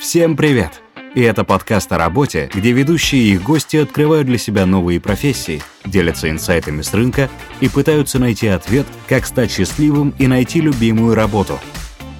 Всем 0.00 0.34
привет! 0.34 0.80
И 1.14 1.20
это 1.20 1.44
подкаст 1.44 1.92
о 1.92 1.98
работе, 1.98 2.48
где 2.54 2.72
ведущие 2.72 3.20
и 3.20 3.32
их 3.34 3.42
гости 3.42 3.76
открывают 3.76 4.26
для 4.26 4.38
себя 4.38 4.64
новые 4.64 4.98
профессии, 4.98 5.60
делятся 5.84 6.30
инсайтами 6.30 6.80
с 6.80 6.94
рынка 6.94 7.28
и 7.60 7.68
пытаются 7.68 8.18
найти 8.18 8.46
ответ, 8.46 8.86
как 9.06 9.26
стать 9.26 9.50
счастливым 9.50 10.14
и 10.18 10.26
найти 10.26 10.62
любимую 10.62 11.14
работу. 11.14 11.58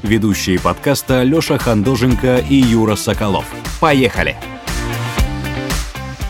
Ведущие 0.02 0.60
подкаста 0.60 1.22
Лёша 1.22 1.56
Хандоженко 1.56 2.44
и 2.50 2.54
Юра 2.54 2.96
Соколов. 2.96 3.46
Поехали! 3.80 4.36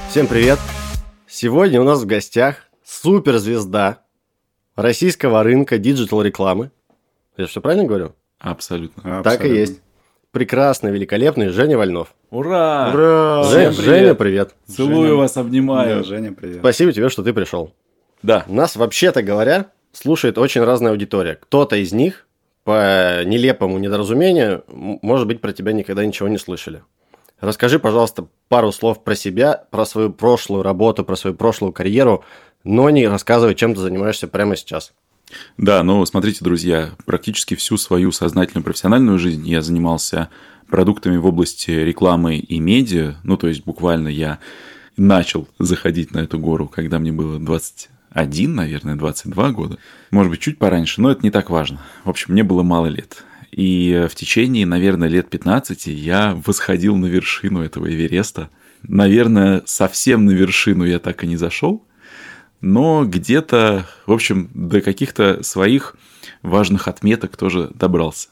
Всем 0.09 0.29
привет! 0.29 0.61
Сегодня 1.27 1.81
у 1.81 1.85
нас 1.85 2.01
в 2.03 2.07
гостях 2.07 2.69
суперзвезда 2.85 4.05
российского 4.77 5.43
рынка 5.43 5.79
digital-рекламы. 5.79 6.71
Я 7.37 7.47
все 7.47 7.61
правильно 7.61 7.89
говорю? 7.89 8.13
Абсолютно. 8.39 9.25
Так 9.25 9.45
и 9.45 9.49
есть. 9.49 9.81
Прекрасный, 10.33 10.93
великолепный 10.93 11.49
Женя 11.49 11.77
Вольнов. 11.77 12.15
Ура! 12.31 12.91
Ура! 12.93 13.43
Женя, 13.45 13.71
привет. 13.73 13.85
Женя, 13.85 14.15
привет. 14.15 14.55
Целую 14.67 15.09
Женя. 15.09 15.15
вас, 15.17 15.37
обнимаю. 15.37 15.99
Да, 15.99 16.03
Женя, 16.05 16.33
привет. 16.33 16.59
Спасибо 16.61 16.93
тебе, 16.93 17.09
что 17.09 17.25
ты 17.25 17.33
пришел. 17.33 17.73
Да. 18.23 18.45
Нас, 18.47 18.77
вообще-то 18.77 19.23
говоря, 19.25 19.67
слушает 19.93 20.39
очень 20.39 20.63
разная 20.63 20.93
аудитория. 20.93 21.35
Кто-то 21.35 21.75
из 21.75 21.93
них, 21.93 22.29
по 22.63 23.25
нелепому 23.25 23.79
недоразумению, 23.79 24.63
может 24.69 25.27
быть, 25.27 25.41
про 25.41 25.53
тебя 25.53 25.73
никогда 25.73 26.05
ничего 26.05 26.29
не 26.29 26.39
слышали. 26.39 26.85
Расскажи, 27.41 27.81
пожалуйста, 27.81 28.27
пару 28.49 28.71
слов 28.71 29.03
про 29.03 29.17
себя, 29.17 29.65
про 29.71 29.85
свою 29.85 30.13
прошлую 30.13 30.63
работу, 30.63 31.05
про 31.05 31.17
свою 31.17 31.35
прошлую 31.35 31.73
карьеру, 31.73 32.23
но 32.63 32.89
не 32.91 33.09
рассказывай, 33.09 33.57
чем 33.57 33.75
ты 33.75 33.81
занимаешься 33.81 34.29
прямо 34.29 34.55
сейчас. 34.55 34.93
Да, 35.57 35.83
ну 35.83 36.05
смотрите, 36.07 36.45
друзья, 36.45 36.91
практически 37.05 37.55
всю 37.55 37.77
свою 37.77 38.13
сознательную 38.13 38.65
профессиональную 38.65 39.19
жизнь 39.19 39.47
я 39.49 39.63
занимался 39.63 40.29
продуктами 40.69 41.17
в 41.17 41.27
области 41.27 41.71
рекламы 41.71 42.39
и 42.39 42.59
медиа. 42.61 43.17
Ну, 43.25 43.37
то 43.37 43.49
есть 43.49 43.65
буквально 43.65 44.09
я 44.09 44.39
начал 44.97 45.49
заходить 45.59 46.13
на 46.13 46.19
эту 46.19 46.39
гору, 46.39 46.69
когда 46.69 46.99
мне 46.99 47.13
было 47.13 47.39
21, 47.39 48.55
наверное, 48.55 48.97
22 48.97 49.51
года. 49.51 49.79
Может 50.11 50.31
быть, 50.31 50.41
чуть 50.41 50.59
пораньше, 50.59 51.01
но 51.01 51.11
это 51.11 51.23
не 51.23 51.31
так 51.31 51.51
важно. 51.51 51.81
В 52.05 52.11
общем, 52.11 52.33
мне 52.33 52.43
было 52.43 52.63
мало 52.63 52.87
лет. 52.87 53.25
И 53.51 54.07
в 54.09 54.15
течение, 54.15 54.65
наверное, 54.65 55.09
лет 55.09 55.29
15 55.29 55.89
я 55.89 56.41
восходил 56.47 56.97
на 56.97 57.07
вершину 57.07 57.63
этого 57.63 57.93
Эвереста. 57.93 58.49
Наверное, 58.83 59.63
совсем 59.67 60.25
на 60.25 60.31
вершину 60.31 60.85
я 60.85 60.99
так 60.99 61.25
и 61.25 61.27
не 61.27 61.37
зашел, 61.37 61.85
но 62.61 63.05
где-то, 63.05 63.87
в 64.07 64.13
общем, 64.13 64.51
до 64.55 64.81
каких-то 64.81 65.43
своих 65.43 65.97
важных 66.43 66.89
отметок 66.89 67.37
тоже 67.37 67.71
добрался. 67.75 68.29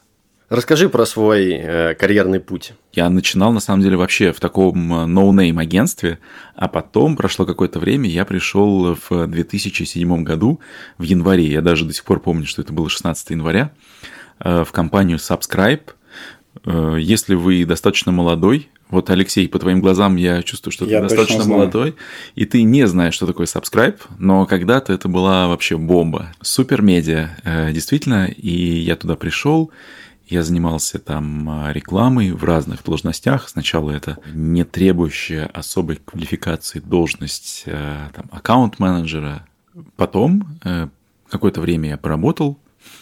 Расскажи 0.49 0.89
про 0.89 1.05
свой 1.05 1.51
э, 1.51 1.93
карьерный 1.93 2.39
путь. 2.39 2.73
Я 2.93 3.07
начинал, 3.11 3.51
на 3.53 3.59
самом 3.59 3.83
деле, 3.83 3.97
вообще 3.97 4.31
в 4.33 4.39
таком 4.39 4.93
э, 4.93 5.05
no-name 5.05 5.59
агентстве, 5.59 6.17
а 6.55 6.67
потом 6.67 7.15
прошло 7.15 7.45
какое-то 7.45 7.79
время, 7.79 8.09
я 8.09 8.25
пришел 8.25 8.97
в 9.09 9.27
2007 9.27 10.23
году, 10.23 10.59
в 10.97 11.03
январе, 11.03 11.45
я 11.45 11.61
даже 11.61 11.85
до 11.85 11.93
сих 11.93 12.03
пор 12.03 12.19
помню, 12.19 12.47
что 12.47 12.63
это 12.63 12.73
было 12.73 12.89
16 12.89 13.29
января, 13.29 13.71
э, 14.39 14.63
в 14.63 14.71
компанию 14.71 15.19
Subscribe. 15.19 15.83
Э, 16.65 16.97
Если 16.99 17.35
вы 17.35 17.63
достаточно 17.65 18.11
молодой, 18.11 18.69
вот, 18.89 19.09
Алексей, 19.09 19.47
по 19.47 19.59
твоим 19.59 19.81
глазам 19.81 20.15
я 20.15 20.41
чувствую, 20.41 20.71
что 20.71 20.85
Я 20.85 21.01
ты 21.01 21.07
точно 21.07 21.17
достаточно 21.17 21.51
молодой, 21.51 21.95
и 22.35 22.45
ты 22.45 22.63
не 22.63 22.87
знаешь, 22.87 23.13
что 23.13 23.27
такое 23.27 23.45
Subscribe, 23.45 23.99
но 24.17 24.45
когда-то 24.45 24.93
это 24.93 25.07
была 25.07 25.47
вообще 25.47 25.77
бомба. 25.77 26.31
Супер 26.41 26.81
медиа, 26.81 27.29
э, 27.43 27.71
действительно, 27.71 28.25
и 28.25 28.51
я 28.51 28.95
туда 28.95 29.15
пришел, 29.15 29.71
я 30.29 30.43
занимался 30.43 30.99
там 30.99 31.49
а, 31.49 31.73
рекламой 31.73 32.31
в 32.31 32.43
разных 32.43 32.83
должностях. 32.83 33.49
Сначала 33.49 33.89
это 33.89 34.19
не 34.31 34.63
требующая 34.63 35.47
особой 35.47 35.95
квалификации 35.97 36.79
должность 36.79 37.63
э, 37.65 38.09
там, 38.13 38.25
аккаунт-менеджера. 38.31 39.47
Потом 39.95 40.59
э, 40.63 40.87
какое-то 41.29 41.61
время 41.61 41.89
я 41.89 41.97
поработал. 41.97 42.59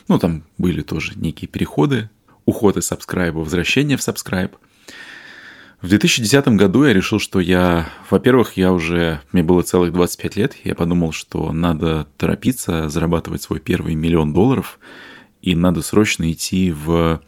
Ну, 0.07 0.19
там 0.19 0.43
были 0.57 0.81
тоже 0.81 1.13
некие 1.15 1.49
переходы, 1.49 2.09
уход 2.45 2.77
из 2.77 2.89
Subscribe, 2.89 3.31
возвращение 3.31 3.97
в 3.97 4.07
Subscribe. 4.07 4.51
В 5.81 5.89
2010 5.89 6.47
году 6.49 6.85
я 6.85 6.93
решил, 6.93 7.19
что 7.19 7.39
я, 7.39 7.87
во-первых, 8.09 8.57
я 8.57 8.73
уже, 8.73 9.21
мне 9.31 9.43
было 9.43 9.61
целых 9.61 9.93
25 9.93 10.35
лет, 10.35 10.55
я 10.63 10.73
подумал, 10.73 11.11
что 11.11 11.51
надо 11.51 12.07
торопиться, 12.17 12.89
зарабатывать 12.89 13.43
свой 13.43 13.59
первый 13.59 13.93
миллион 13.93 14.33
долларов, 14.33 14.79
и 15.43 15.55
надо 15.55 15.83
срочно 15.83 16.31
идти 16.31 16.71
в 16.71 17.21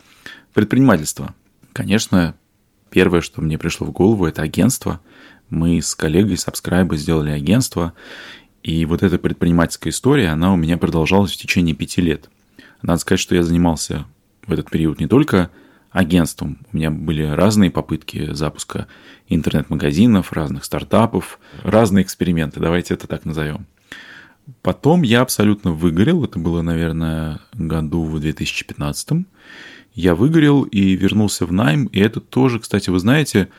предпринимательство. 0.55 1.35
Конечно, 1.73 2.35
первое, 2.89 3.21
что 3.21 3.41
мне 3.41 3.59
пришло 3.59 3.85
в 3.85 3.91
голову, 3.91 4.25
это 4.25 4.41
агентство. 4.41 4.99
Мы 5.51 5.79
с 5.79 5.93
коллегой 5.93 6.33
Subscribe 6.33 6.95
сделали 6.95 7.29
агентство, 7.29 7.93
и 8.63 8.83
вот 8.85 9.03
эта 9.03 9.19
предпринимательская 9.19 9.91
история, 9.91 10.29
она 10.29 10.51
у 10.51 10.55
меня 10.55 10.79
продолжалась 10.79 11.33
в 11.33 11.37
течение 11.37 11.75
пяти 11.75 12.01
лет. 12.01 12.31
Надо 12.81 12.99
сказать, 12.99 13.19
что 13.19 13.35
я 13.35 13.43
занимался 13.43 14.05
в 14.47 14.51
этот 14.51 14.71
период 14.71 14.99
не 14.99 15.07
только 15.07 15.51
агентством. 15.91 16.59
У 16.71 16.77
меня 16.77 16.91
были 16.91 17.23
разные 17.23 17.71
попытки 17.71 18.33
запуска 18.33 18.87
интернет-магазинов, 19.27 20.33
разных 20.33 20.65
стартапов, 20.65 21.39
разные 21.63 22.03
эксперименты, 22.03 22.59
давайте 22.59 22.93
это 22.93 23.07
так 23.07 23.25
назовем. 23.25 23.65
Потом 24.61 25.03
я 25.03 25.21
абсолютно 25.21 25.71
выгорел, 25.71 26.23
это 26.23 26.39
было, 26.39 26.61
наверное, 26.61 27.39
году 27.53 28.03
в 28.03 28.19
2015. 28.19 29.25
Я 29.93 30.15
выгорел 30.15 30.63
и 30.63 30.95
вернулся 30.95 31.45
в 31.45 31.51
найм, 31.51 31.85
и 31.85 31.99
это 31.99 32.19
тоже, 32.19 32.59
кстати, 32.59 32.89
вы 32.89 32.99
знаете, 32.99 33.49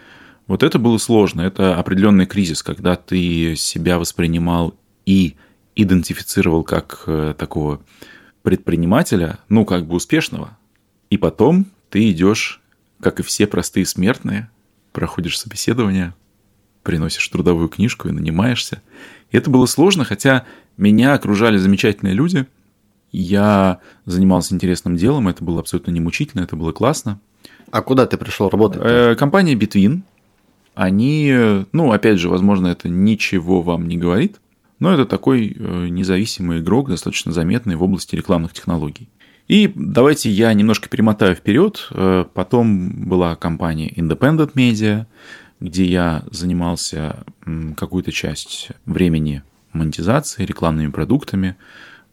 вот 0.46 0.62
это 0.62 0.78
было 0.78 0.98
сложно, 0.98 1.42
это 1.42 1.76
определенный 1.76 2.26
кризис, 2.26 2.62
когда 2.62 2.96
ты 2.96 3.54
себя 3.56 3.98
воспринимал 3.98 4.74
и 5.06 5.36
идентифицировал 5.76 6.64
как 6.64 7.04
э, 7.06 7.34
такого 7.38 7.80
предпринимателя, 8.42 9.38
ну, 9.48 9.64
как 9.64 9.86
бы 9.86 9.94
успешного, 9.94 10.56
и 11.08 11.16
потом 11.16 11.66
ты 11.90 12.10
идешь, 12.10 12.60
как 13.00 13.20
и 13.20 13.22
все 13.22 13.46
простые 13.46 13.84
смертные, 13.84 14.48
проходишь 14.92 15.38
собеседование, 15.38 16.14
приносишь 16.82 17.28
трудовую 17.28 17.68
книжку 17.68 18.08
и 18.08 18.12
нанимаешься. 18.12 18.82
И 19.30 19.36
это 19.36 19.50
было 19.50 19.66
сложно, 19.66 20.04
хотя 20.04 20.44
меня 20.76 21.14
окружали 21.14 21.58
замечательные 21.58 22.14
люди. 22.14 22.46
Я 23.12 23.80
занимался 24.06 24.54
интересным 24.54 24.96
делом, 24.96 25.28
это 25.28 25.44
было 25.44 25.60
абсолютно 25.60 25.90
не 25.90 26.00
мучительно, 26.00 26.42
это 26.42 26.56
было 26.56 26.72
классно. 26.72 27.20
А 27.70 27.82
куда 27.82 28.06
ты 28.06 28.16
пришел 28.16 28.48
работать? 28.48 28.80
Э, 28.82 29.14
Компания 29.16 29.54
Between, 29.54 30.02
они, 30.74 31.64
ну, 31.72 31.92
опять 31.92 32.18
же, 32.18 32.28
возможно, 32.28 32.68
это 32.68 32.88
ничего 32.88 33.62
вам 33.62 33.88
не 33.88 33.96
говорит, 33.96 34.40
но 34.78 34.92
это 34.92 35.06
такой 35.06 35.54
э, 35.56 35.88
независимый 35.88 36.60
игрок, 36.60 36.88
достаточно 36.88 37.32
заметный 37.32 37.76
в 37.76 37.82
области 37.82 38.16
рекламных 38.16 38.52
технологий. 38.52 39.08
И 39.50 39.72
давайте 39.75 40.31
я 40.31 40.53
немножко 40.55 40.88
перемотаю 40.88 41.34
вперед. 41.34 41.88
Э, 41.91 42.25
Потом 42.34 43.09
была 43.09 43.34
компания 43.34 43.88
Independent 43.91 44.53
Media, 44.55 45.06
где 45.59 45.84
я 45.87 46.22
занимался 46.31 47.25
какую-то 47.77 48.12
часть 48.12 48.69
времени 48.87 49.43
монетизацией, 49.72 50.47
рекламными 50.47 50.93
продуктами, 50.93 51.56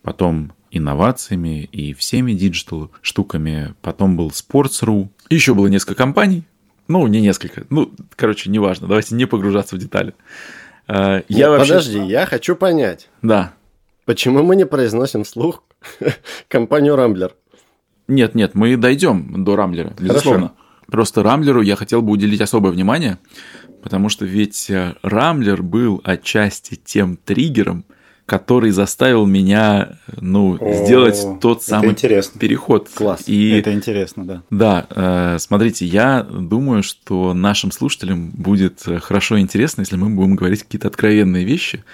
потом 0.02 0.52
инновациями 0.72 1.66
и 1.72 1.94
всеми 1.94 2.34
digital 2.34 2.90
штуками. 3.04 3.76
Потом 3.84 4.18
был 4.18 4.30
Sports.ru. 4.32 5.10
Еще 5.30 5.54
было 5.54 5.68
несколько 5.68 5.94
компаний. 5.94 6.44
Ну, 6.88 7.06
не 7.06 7.22
несколько. 7.22 7.68
Ну, 7.70 7.92
короче, 8.16 8.50
неважно. 8.50 8.88
Давайте 8.88 9.14
не 9.14 9.28
погружаться 9.28 9.76
в 9.76 9.80
детали. 9.80 10.16
Э, 10.88 11.22
Я 11.30 11.38
Нет, 11.38 11.50
вообще... 11.50 11.74
Подожди, 11.74 12.00
я 12.00 12.26
хочу 12.26 12.56
понять, 12.56 13.10
Да. 13.22 13.54
почему 14.06 14.42
мы 14.42 14.56
не 14.56 14.66
произносим 14.66 15.24
вслух 15.24 15.64
компанию 16.48 16.96
Рамблер? 16.96 17.36
Нет, 18.08 18.36
нет, 18.36 18.56
мы 18.56 18.78
дойдем 18.78 19.44
до 19.44 19.56
Рамблера, 19.56 19.94
безусловно. 20.00 20.54
Просто 20.90 21.22
Рамблеру 21.22 21.62
я 21.62 21.76
хотел 21.76 22.02
бы 22.02 22.12
уделить 22.12 22.40
особое 22.40 22.72
внимание, 22.72 23.18
потому 23.84 24.08
что 24.08 24.26
ведь 24.26 24.70
э, 24.70 24.96
Рамблер 25.02 25.62
был 25.62 26.02
отчасти 26.06 26.76
тем 26.76 27.18
триггером, 27.18 27.84
который 28.28 28.72
заставил 28.72 29.26
меня, 29.26 29.98
ну, 30.20 30.58
О, 30.60 30.86
сделать 30.86 31.18
тот 31.40 31.64
самый 31.64 31.92
интересно. 31.92 32.40
переход. 32.40 32.90
Класс. 32.94 33.24
И 33.26 33.52
Это 33.52 33.74
интересно, 33.74 34.26
да. 34.26 34.44
да, 34.52 34.86
э, 34.90 35.38
смотрите, 35.40 35.86
я 35.86 36.24
думаю, 36.24 36.84
что 36.84 37.34
нашим 37.34 37.72
слушателям 37.72 38.32
будет 38.32 38.86
э, 38.86 39.00
хорошо 39.00 39.38
и 39.38 39.40
интересно, 39.40 39.82
если 39.82 39.96
мы 39.96 40.10
будем 40.10 40.36
говорить 40.36 40.64
какие-то 40.64 40.90
откровенные 40.90 41.46
вещи. 41.46 41.86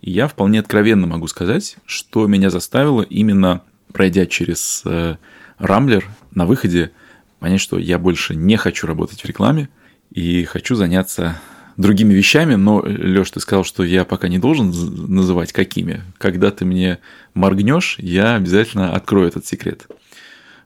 И 0.00 0.10
я 0.10 0.28
вполне 0.28 0.60
откровенно 0.60 1.06
могу 1.06 1.28
сказать, 1.28 1.76
что 1.84 2.26
меня 2.26 2.48
заставило 2.48 3.02
именно 3.02 3.60
пройдя 3.92 4.24
через 4.24 4.82
э, 4.86 5.16
Рамблер 5.58 6.08
на 6.30 6.46
выходе 6.46 6.90
понять, 7.38 7.60
что 7.60 7.78
я 7.78 7.98
больше 7.98 8.34
не 8.34 8.56
хочу 8.56 8.86
работать 8.86 9.20
в 9.20 9.26
рекламе 9.26 9.68
и 10.10 10.44
хочу 10.44 10.74
заняться 10.74 11.38
другими 11.76 12.12
вещами, 12.12 12.54
но, 12.54 12.80
Леш, 12.84 13.30
ты 13.30 13.40
сказал, 13.40 13.64
что 13.64 13.82
я 13.84 14.04
пока 14.04 14.28
не 14.28 14.38
должен 14.38 14.70
называть 15.14 15.52
какими. 15.52 16.02
Когда 16.18 16.50
ты 16.50 16.64
мне 16.64 16.98
моргнешь, 17.34 17.96
я 17.98 18.34
обязательно 18.34 18.94
открою 18.94 19.28
этот 19.28 19.46
секрет. 19.46 19.86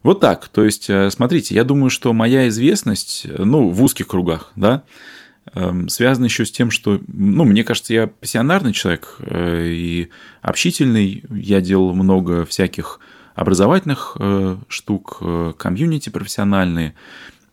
Вот 0.03 0.21
так. 0.21 0.49
То 0.49 0.65
есть, 0.65 0.89
э, 0.89 1.11
смотрите, 1.11 1.55
я 1.55 1.65
думаю, 1.65 1.91
что 1.91 2.13
моя 2.13 2.47
известность, 2.49 3.27
ну, 3.39 3.71
в 3.71 3.83
узких 3.83 4.07
кругах, 4.07 4.53
да, 4.55 4.85
эм, 5.55 5.89
связана 5.89 6.27
еще 6.27 6.45
с 6.45 6.53
тем, 6.53 6.71
что, 6.71 7.01
ну, 7.09 7.45
мне 7.45 7.65
кажется, 7.65 7.93
я 7.93 8.07
пассионарный 8.07 8.73
человек 8.73 9.17
э, 9.19 9.67
и 9.67 10.09
общительный. 10.43 11.25
Я 11.31 11.61
делал 11.61 11.93
много 11.93 12.45
всяких 12.45 13.01
образовательных 13.35 14.17
э, 14.21 14.57
штук, 14.69 15.21
комьюнити 15.59 16.09
профессиональные, 16.09 16.95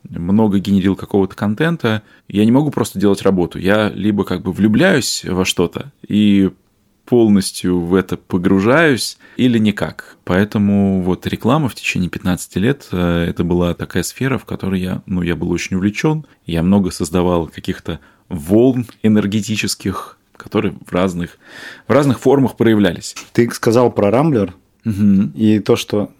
много 0.09 0.59
генерил 0.59 0.95
какого-то 0.95 1.35
контента. 1.35 2.03
Я 2.27 2.45
не 2.45 2.51
могу 2.51 2.71
просто 2.71 2.99
делать 2.99 3.21
работу. 3.21 3.59
Я 3.59 3.89
либо 3.89 4.23
как 4.23 4.41
бы 4.41 4.51
влюбляюсь 4.51 5.23
во 5.25 5.45
что-то 5.45 5.91
и 6.07 6.51
полностью 7.05 7.79
в 7.79 7.95
это 7.95 8.17
погружаюсь 8.17 9.17
или 9.37 9.57
никак. 9.57 10.17
Поэтому 10.23 11.01
вот 11.01 11.27
реклама 11.27 11.67
в 11.69 11.75
течение 11.75 12.09
15 12.09 12.55
лет 12.57 12.87
э, 12.91 13.25
это 13.29 13.43
была 13.43 13.73
такая 13.73 14.03
сфера, 14.03 14.37
в 14.37 14.45
которой 14.45 14.79
я, 14.81 15.01
ну, 15.05 15.21
я 15.21 15.35
был 15.35 15.51
очень 15.51 15.75
увлечен. 15.75 16.25
Я 16.45 16.63
много 16.63 16.91
создавал 16.91 17.47
каких-то 17.47 17.99
волн 18.29 18.87
энергетических, 19.03 20.17
которые 20.37 20.75
в 20.85 20.91
разных, 20.93 21.37
в 21.87 21.91
разных 21.91 22.19
формах 22.19 22.55
проявлялись. 22.55 23.15
Ты 23.33 23.49
сказал 23.51 23.91
про 23.91 24.09
Рамблер, 24.09 24.53
угу. 24.85 25.31
и 25.35 25.59
то, 25.59 25.75
что 25.75 26.11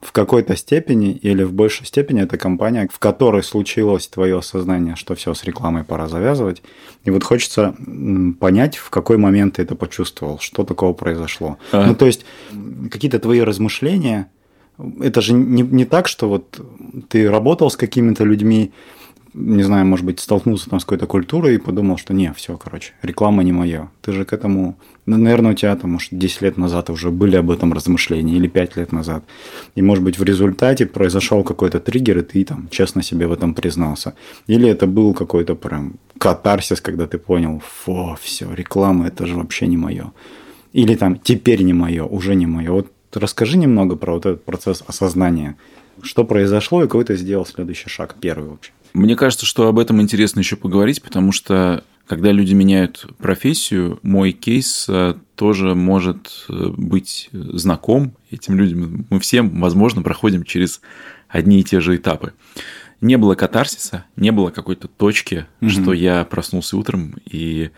в 0.00 0.12
какой-то 0.12 0.56
степени 0.56 1.10
или 1.10 1.42
в 1.42 1.52
большей 1.52 1.84
степени 1.84 2.22
это 2.22 2.38
компания, 2.38 2.88
в 2.92 2.98
которой 2.98 3.42
случилось 3.42 4.06
твое 4.06 4.38
осознание, 4.38 4.94
что 4.94 5.14
все 5.14 5.34
с 5.34 5.42
рекламой 5.44 5.82
пора 5.82 6.06
завязывать. 6.08 6.62
И 7.04 7.10
вот 7.10 7.24
хочется 7.24 7.74
понять, 8.38 8.76
в 8.76 8.90
какой 8.90 9.16
момент 9.16 9.56
ты 9.56 9.62
это 9.62 9.74
почувствовал, 9.74 10.38
что 10.38 10.64
такого 10.64 10.92
произошло. 10.92 11.58
А. 11.72 11.86
Ну, 11.86 11.94
то 11.96 12.06
есть 12.06 12.24
какие-то 12.90 13.18
твои 13.18 13.40
размышления, 13.40 14.30
это 15.00 15.20
же 15.20 15.32
не, 15.32 15.62
не 15.62 15.84
так, 15.84 16.06
что 16.06 16.28
вот 16.28 16.60
ты 17.08 17.28
работал 17.28 17.68
с 17.68 17.76
какими-то 17.76 18.22
людьми, 18.22 18.72
не 19.38 19.62
знаю, 19.62 19.86
может 19.86 20.04
быть, 20.04 20.20
столкнулся 20.20 20.68
там 20.68 20.80
с 20.80 20.84
какой-то 20.84 21.06
культурой 21.06 21.54
и 21.54 21.58
подумал, 21.58 21.96
что 21.96 22.12
не, 22.12 22.32
все, 22.32 22.56
короче, 22.56 22.92
реклама 23.02 23.42
не 23.42 23.52
мое. 23.52 23.88
Ты 24.02 24.12
же 24.12 24.24
к 24.24 24.32
этому, 24.32 24.76
ну, 25.06 25.16
наверное, 25.16 25.52
у 25.52 25.54
тебя 25.54 25.76
там, 25.76 25.92
может, 25.92 26.08
10 26.12 26.42
лет 26.42 26.56
назад 26.58 26.90
уже 26.90 27.10
были 27.10 27.36
об 27.36 27.50
этом 27.50 27.72
размышления 27.72 28.36
или 28.36 28.48
5 28.48 28.76
лет 28.76 28.92
назад. 28.92 29.24
И, 29.76 29.82
может 29.82 30.04
быть, 30.04 30.18
в 30.18 30.24
результате 30.24 30.86
произошел 30.86 31.44
какой-то 31.44 31.78
триггер, 31.78 32.18
и 32.18 32.22
ты 32.22 32.44
там 32.44 32.68
честно 32.70 33.02
себе 33.02 33.26
в 33.26 33.32
этом 33.32 33.54
признался. 33.54 34.14
Или 34.48 34.68
это 34.68 34.86
был 34.86 35.14
какой-то 35.14 35.54
прям 35.54 35.94
катарсис, 36.18 36.80
когда 36.80 37.06
ты 37.06 37.18
понял, 37.18 37.62
фу, 37.64 38.16
все, 38.20 38.52
реклама, 38.52 39.06
это 39.06 39.26
же 39.26 39.36
вообще 39.36 39.66
не 39.66 39.76
мое. 39.76 40.12
Или 40.72 40.96
там, 40.96 41.18
теперь 41.18 41.62
не 41.62 41.72
мое, 41.72 42.04
уже 42.04 42.34
не 42.34 42.46
мое. 42.46 42.72
Вот 42.72 42.92
расскажи 43.14 43.56
немного 43.56 43.96
про 43.96 44.14
вот 44.14 44.26
этот 44.26 44.44
процесс 44.44 44.82
осознания. 44.86 45.56
Что 46.02 46.24
произошло 46.24 46.82
и 46.82 46.86
какой 46.86 47.04
ты 47.04 47.16
сделал 47.16 47.46
следующий 47.46 47.88
шаг, 47.88 48.16
первый 48.20 48.50
вообще? 48.50 48.72
Мне 48.92 49.16
кажется, 49.16 49.46
что 49.46 49.68
об 49.68 49.78
этом 49.78 50.00
интересно 50.00 50.40
еще 50.40 50.56
поговорить, 50.56 51.02
потому 51.02 51.32
что 51.32 51.84
когда 52.06 52.32
люди 52.32 52.54
меняют 52.54 53.06
профессию, 53.18 54.00
мой 54.02 54.32
кейс 54.32 54.86
э, 54.88 55.14
тоже 55.36 55.74
может 55.74 56.46
э, 56.48 56.68
быть 56.76 57.28
знаком 57.32 58.14
этим 58.30 58.56
людям. 58.56 59.06
Мы 59.10 59.20
все, 59.20 59.42
возможно, 59.42 60.02
проходим 60.02 60.42
через 60.42 60.80
одни 61.28 61.60
и 61.60 61.64
те 61.64 61.80
же 61.80 61.96
этапы. 61.96 62.32
Не 63.02 63.16
было 63.16 63.34
катарсиса, 63.34 64.06
не 64.16 64.32
было 64.32 64.50
какой-то 64.50 64.88
точки, 64.88 65.46
угу. 65.60 65.70
что 65.70 65.92
я 65.92 66.24
проснулся 66.24 66.76
утром 66.76 67.14
и 67.26 67.70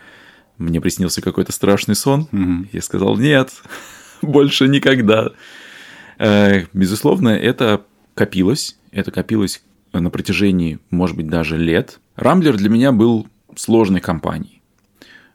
мне 0.57 0.79
приснился 0.79 1.21
какой-то 1.21 1.51
страшный 1.51 1.95
сон. 1.95 2.27
Угу. 2.31 2.67
Я 2.71 2.81
сказал, 2.81 3.17
нет, 3.17 3.51
больше 4.21 4.67
никогда. 4.67 5.31
Э, 6.17 6.65
безусловно, 6.71 7.29
это 7.29 7.83
копилось. 8.13 8.77
Это 8.91 9.11
копилось 9.11 9.61
на 9.93 10.09
протяжении, 10.09 10.79
может 10.89 11.15
быть, 11.15 11.27
даже 11.27 11.57
лет. 11.57 11.99
Рамблер 12.15 12.57
для 12.57 12.69
меня 12.69 12.91
был 12.91 13.27
сложной 13.55 13.99
компанией. 13.99 14.61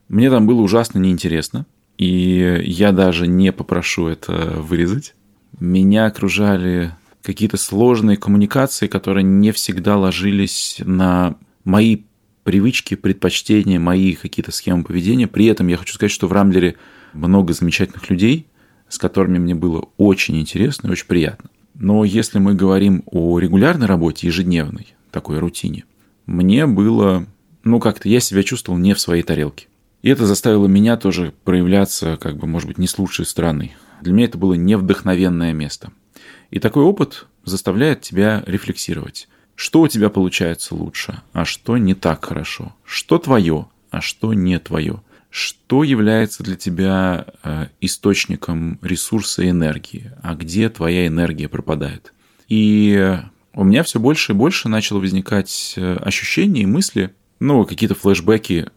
Мне 0.09 0.31
там 0.31 0.47
было 0.47 0.61
ужасно 0.61 0.99
неинтересно, 0.99 1.67
и 1.99 2.63
я 2.65 2.93
даже 2.93 3.27
не 3.27 3.53
попрошу 3.53 4.07
это 4.07 4.33
вырезать. 4.57 5.15
Меня 5.59 6.07
окружали 6.07 6.93
какие-то 7.23 7.57
сложные 7.57 8.17
коммуникации, 8.17 8.87
которые 8.87 9.25
не 9.25 9.51
всегда 9.53 9.97
ложились 9.97 10.81
на 10.85 11.37
мои 11.65 12.03
привычки, 12.45 12.95
предпочтения, 12.95 13.81
мои 13.81 14.15
какие-то 14.15 14.53
схемы 14.53 14.85
поведения. 14.85 15.27
При 15.27 15.47
этом 15.47 15.67
я 15.67 15.77
хочу 15.77 15.95
сказать, 15.95 16.13
что 16.13 16.29
в 16.29 16.33
Рамблере 16.33 16.77
много 17.13 17.53
замечательных 17.53 18.09
людей, 18.09 18.47
с 18.89 18.99
которыми 18.99 19.39
мне 19.39 19.57
было 19.57 19.89
очень 19.97 20.39
интересно 20.39 20.87
и 20.87 20.91
очень 20.93 21.09
приятно. 21.09 21.51
Но 21.79 22.05
если 22.05 22.39
мы 22.39 22.55
говорим 22.55 23.03
о 23.07 23.39
регулярной 23.39 23.87
работе, 23.87 24.27
ежедневной, 24.27 24.95
такой 25.11 25.39
рутине, 25.39 25.85
мне 26.25 26.67
было, 26.67 27.27
ну 27.65 27.81
как-то 27.81 28.09
я 28.09 28.21
себя 28.21 28.43
чувствовал 28.43 28.79
не 28.79 28.95
в 28.95 29.01
своей 29.01 29.23
тарелке. 29.23 29.67
И 30.03 30.09
это 30.09 30.27
заставило 30.27 30.67
меня 30.67 30.97
тоже 30.97 31.35
проявляться, 31.45 32.17
как 32.17 32.37
бы, 32.37 32.47
может 32.47 32.69
быть, 32.69 32.79
не 32.79 32.87
с 32.87 32.99
лучшей 32.99 33.27
стороны. 33.27 33.73
Для 34.01 34.13
меня 34.13 34.27
это 34.27 34.39
было 34.39 34.55
невдохновенное 34.55 35.53
место. 35.53 35.93
И 36.51 36.61
такой 36.61 36.85
опыт 36.85 37.27
заставляет 37.45 38.03
тебя 38.03 38.43
рефлексировать. 38.47 39.29
Что 39.55 39.81
у 39.81 39.89
тебя 39.89 40.11
получается 40.11 40.75
лучше, 40.75 41.23
а 41.33 41.45
что 41.45 41.77
не 41.77 41.95
так 41.95 42.25
хорошо? 42.25 42.75
Что 42.85 43.19
твое, 43.19 43.67
а 43.91 44.01
что 44.01 44.33
не 44.35 44.59
твое? 44.59 45.03
Что 45.31 45.85
является 45.85 46.43
для 46.43 46.57
тебя 46.57 47.27
э, 47.43 47.67
источником 47.81 48.79
ресурса 48.83 49.43
и 49.43 49.51
энергии, 49.51 50.13
а 50.23 50.35
где 50.35 50.69
твоя 50.69 51.07
энергия 51.07 51.49
пропадает? 51.49 52.13
И 52.49 53.19
у 53.55 53.65
меня 53.65 53.83
все 53.83 53.99
больше 53.99 54.33
и 54.33 54.35
больше 54.35 54.69
начало 54.69 54.99
возникать 54.99 55.75
э, 55.77 55.97
ощущения 55.97 56.63
и 56.63 56.67
мысли, 56.67 57.15
ну, 57.41 57.65
какие-то 57.65 57.95
флешбеки 57.95 58.71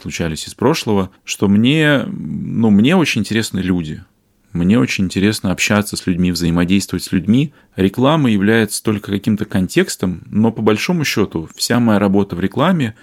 случались 0.00 0.46
из 0.46 0.54
прошлого, 0.54 1.10
что 1.24 1.48
мне, 1.48 2.04
ну, 2.06 2.70
мне 2.70 2.94
очень 2.94 3.22
интересны 3.22 3.58
люди. 3.60 4.04
Мне 4.52 4.78
очень 4.78 5.04
интересно 5.04 5.52
общаться 5.52 5.96
с 5.96 6.06
людьми, 6.06 6.32
взаимодействовать 6.32 7.04
с 7.04 7.12
людьми. 7.12 7.52
Реклама 7.76 8.30
является 8.30 8.82
только 8.82 9.12
каким-то 9.12 9.44
контекстом, 9.44 10.22
но 10.26 10.50
по 10.50 10.60
большому 10.60 11.04
счету 11.04 11.48
вся 11.54 11.78
моя 11.80 11.98
работа 11.98 12.36
в 12.36 12.40
рекламе, 12.40 12.96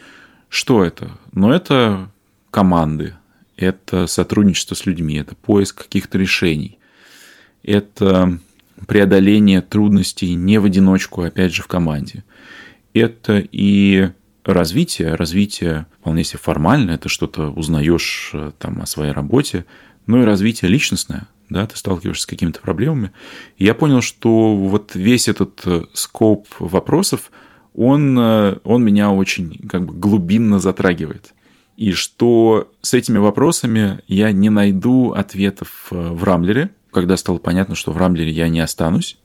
что 0.50 0.84
это? 0.84 1.18
Ну, 1.34 1.52
это 1.52 2.12
команды, 2.52 3.16
это 3.56 4.08
сотрудничество 4.08 4.76
с 4.76 4.86
людьми, 4.86 5.16
это 5.16 5.36
поиск 5.36 5.84
каких-то 5.84 6.18
решений, 6.18 6.78
это 7.64 8.40
преодоление 8.86 9.62
трудностей 9.62 10.34
не 10.36 10.60
в 10.60 10.66
одиночку, 10.66 11.24
а 11.24 11.28
опять 11.28 11.54
же 11.54 11.64
в 11.64 11.68
команде. 11.68 12.24
Это 12.94 13.44
и 13.52 14.10
развитие, 14.44 15.16
развитие 15.16 15.88
вполне 16.00 16.24
себе 16.24 16.40
формально, 16.40 16.92
это 16.92 17.10
что-то 17.10 17.50
узнаешь 17.50 18.32
э, 18.34 18.52
там 18.58 18.82
о 18.82 18.86
своей 18.86 19.12
работе, 19.12 19.66
но 20.06 20.22
и 20.22 20.26
развитие 20.26 20.70
личностное, 20.70 21.28
да, 21.50 21.66
ты 21.66 21.78
сталкиваешься 21.78 22.24
с 22.24 22.28
какими-то 22.28 22.62
проблемами. 22.62 23.12
И 23.58 23.66
я 23.66 23.74
понял, 23.74 24.02
что 24.02 24.56
вот 24.56 24.96
весь 24.96 25.28
этот 25.28 25.62
э, 25.66 25.84
скоп 25.94 26.48
вопросов, 26.60 27.32
он, 27.74 28.18
э, 28.18 28.58
он 28.64 28.84
меня 28.84 29.12
очень 29.12 29.68
как 29.68 29.86
бы 29.86 29.94
глубинно 29.94 30.60
затрагивает 30.60 31.34
и 31.78 31.92
что 31.92 32.72
с 32.82 32.96
этими 32.96 33.20
вопросами 33.20 34.00
я 34.08 34.32
не 34.32 34.50
найду 34.50 35.12
ответов 35.12 35.88
э, 35.92 36.10
в 36.10 36.24
Рамблере, 36.24 36.72
когда 36.92 37.16
стало 37.18 37.38
понятно, 37.38 37.76
что 37.76 37.92
в 37.92 37.98
Рамблере 37.98 38.32
я 38.32 38.50
не 38.50 38.60
останусь. 38.60 39.20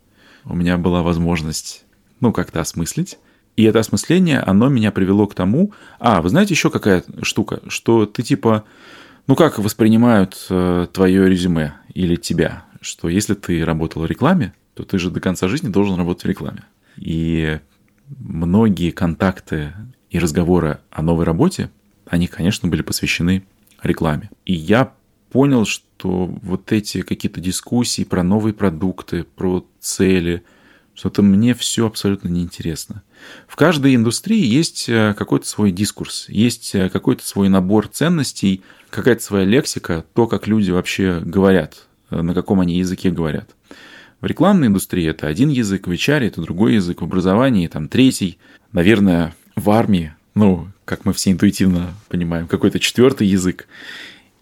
У 0.44 0.54
меня 0.54 0.76
была 0.76 1.02
возможность, 1.02 1.84
ну, 2.20 2.30
как-то 2.30 2.60
осмыслить. 2.60 3.18
И 3.56 3.64
это 3.64 3.80
осмысление, 3.80 4.40
оно 4.40 4.68
меня 4.68 4.92
привело 4.92 5.26
к 5.26 5.34
тому... 5.34 5.72
А, 5.98 6.20
вы 6.20 6.28
знаете 6.28 6.52
еще 6.52 6.68
какая 6.68 7.04
штука? 7.22 7.60
Что 7.68 8.04
ты 8.04 8.22
типа... 8.22 8.64
Ну, 9.26 9.34
как 9.34 9.58
воспринимают 9.58 10.46
э, 10.50 10.88
твое 10.92 11.28
резюме 11.30 11.74
или 11.94 12.16
тебя? 12.16 12.64
Что 12.82 13.08
если 13.08 13.32
ты 13.32 13.64
работал 13.64 14.02
в 14.02 14.06
рекламе, 14.06 14.52
то 14.74 14.84
ты 14.84 14.98
же 14.98 15.10
до 15.10 15.20
конца 15.20 15.48
жизни 15.48 15.68
должен 15.68 15.96
работать 15.96 16.24
в 16.24 16.28
рекламе. 16.28 16.64
И 16.96 17.60
многие 18.18 18.90
контакты 18.90 19.72
и 20.10 20.18
разговоры 20.18 20.80
о 20.90 21.00
новой 21.00 21.24
работе 21.24 21.70
они, 22.12 22.26
конечно, 22.26 22.68
были 22.68 22.82
посвящены 22.82 23.42
рекламе. 23.82 24.30
И 24.44 24.52
я 24.52 24.92
понял, 25.30 25.64
что 25.64 26.26
вот 26.42 26.70
эти 26.70 27.00
какие-то 27.00 27.40
дискуссии 27.40 28.04
про 28.04 28.22
новые 28.22 28.52
продукты, 28.52 29.24
про 29.24 29.66
цели, 29.80 30.42
что-то 30.94 31.22
мне 31.22 31.54
все 31.54 31.86
абсолютно 31.86 32.28
неинтересно. 32.28 33.02
В 33.48 33.56
каждой 33.56 33.94
индустрии 33.94 34.44
есть 34.44 34.90
э, 34.90 35.14
какой-то 35.16 35.46
свой 35.48 35.72
дискурс, 35.72 36.26
есть 36.28 36.74
э, 36.74 36.90
какой-то 36.90 37.26
свой 37.26 37.48
набор 37.48 37.88
ценностей, 37.88 38.62
какая-то 38.90 39.22
своя 39.22 39.46
лексика, 39.46 40.04
то, 40.12 40.26
как 40.26 40.46
люди 40.46 40.70
вообще 40.70 41.18
говорят, 41.24 41.86
э, 42.10 42.20
на 42.20 42.34
каком 42.34 42.60
они 42.60 42.76
языке 42.76 43.10
говорят. 43.10 43.56
В 44.20 44.26
рекламной 44.26 44.66
индустрии 44.66 45.08
это 45.08 45.28
один 45.28 45.48
язык, 45.48 45.86
в 45.86 45.90
HR 45.90 46.26
это 46.26 46.42
другой 46.42 46.74
язык, 46.74 47.00
в 47.00 47.04
образовании 47.04 47.68
там 47.68 47.88
третий, 47.88 48.36
наверное, 48.70 49.34
в 49.56 49.70
армии 49.70 50.12
ну, 50.34 50.68
как 50.92 51.06
мы 51.06 51.14
все 51.14 51.30
интуитивно 51.30 51.94
понимаем, 52.10 52.46
какой-то 52.46 52.78
четвертый 52.78 53.26
язык. 53.26 53.66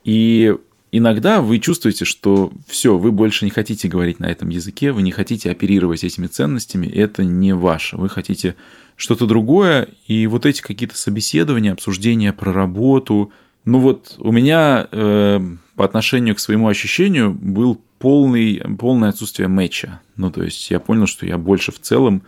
И 0.02 0.52
иногда 0.90 1.42
вы 1.42 1.60
чувствуете, 1.60 2.04
что 2.04 2.52
все, 2.66 2.98
вы 2.98 3.12
больше 3.12 3.44
не 3.44 3.52
хотите 3.52 3.86
говорить 3.86 4.18
на 4.18 4.26
этом 4.26 4.48
языке, 4.48 4.90
вы 4.90 5.02
не 5.02 5.12
хотите 5.12 5.48
оперировать 5.48 6.02
этими 6.02 6.26
ценностями, 6.26 6.88
это 6.88 7.22
не 7.22 7.54
ваше. 7.54 7.96
Вы 7.96 8.08
хотите 8.08 8.56
что-то 8.96 9.26
другое, 9.26 9.90
и 10.08 10.26
вот 10.26 10.44
эти 10.44 10.60
какие-то 10.60 10.98
собеседования, 10.98 11.72
обсуждения 11.72 12.32
про 12.32 12.52
работу. 12.52 13.30
Ну 13.64 13.78
вот 13.78 14.16
у 14.18 14.32
меня 14.32 14.88
э, 14.90 15.40
по 15.76 15.84
отношению 15.84 16.34
к 16.34 16.40
своему 16.40 16.66
ощущению 16.66 17.30
был 17.30 17.80
полный, 18.00 18.60
полное 18.76 19.10
отсутствие 19.10 19.46
матча. 19.46 20.00
Ну, 20.16 20.32
то 20.32 20.42
есть 20.42 20.68
я 20.68 20.80
понял, 20.80 21.06
что 21.06 21.26
я 21.26 21.38
больше 21.38 21.70
в 21.70 21.78
целом, 21.78 22.22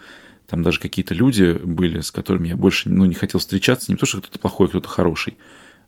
там 0.52 0.62
даже 0.62 0.80
какие-то 0.80 1.14
люди 1.14 1.59
были, 1.64 2.00
с 2.00 2.11
которыми 2.11 2.49
я 2.49 2.56
больше 2.59 2.90
ну, 2.90 3.06
не 3.06 3.14
хотел 3.14 3.40
встречаться, 3.40 3.90
не 3.90 3.97
то, 3.97 4.04
что 4.04 4.18
кто-то 4.18 4.38
плохой, 4.38 4.68
кто-то 4.68 4.87
хороший. 4.87 5.38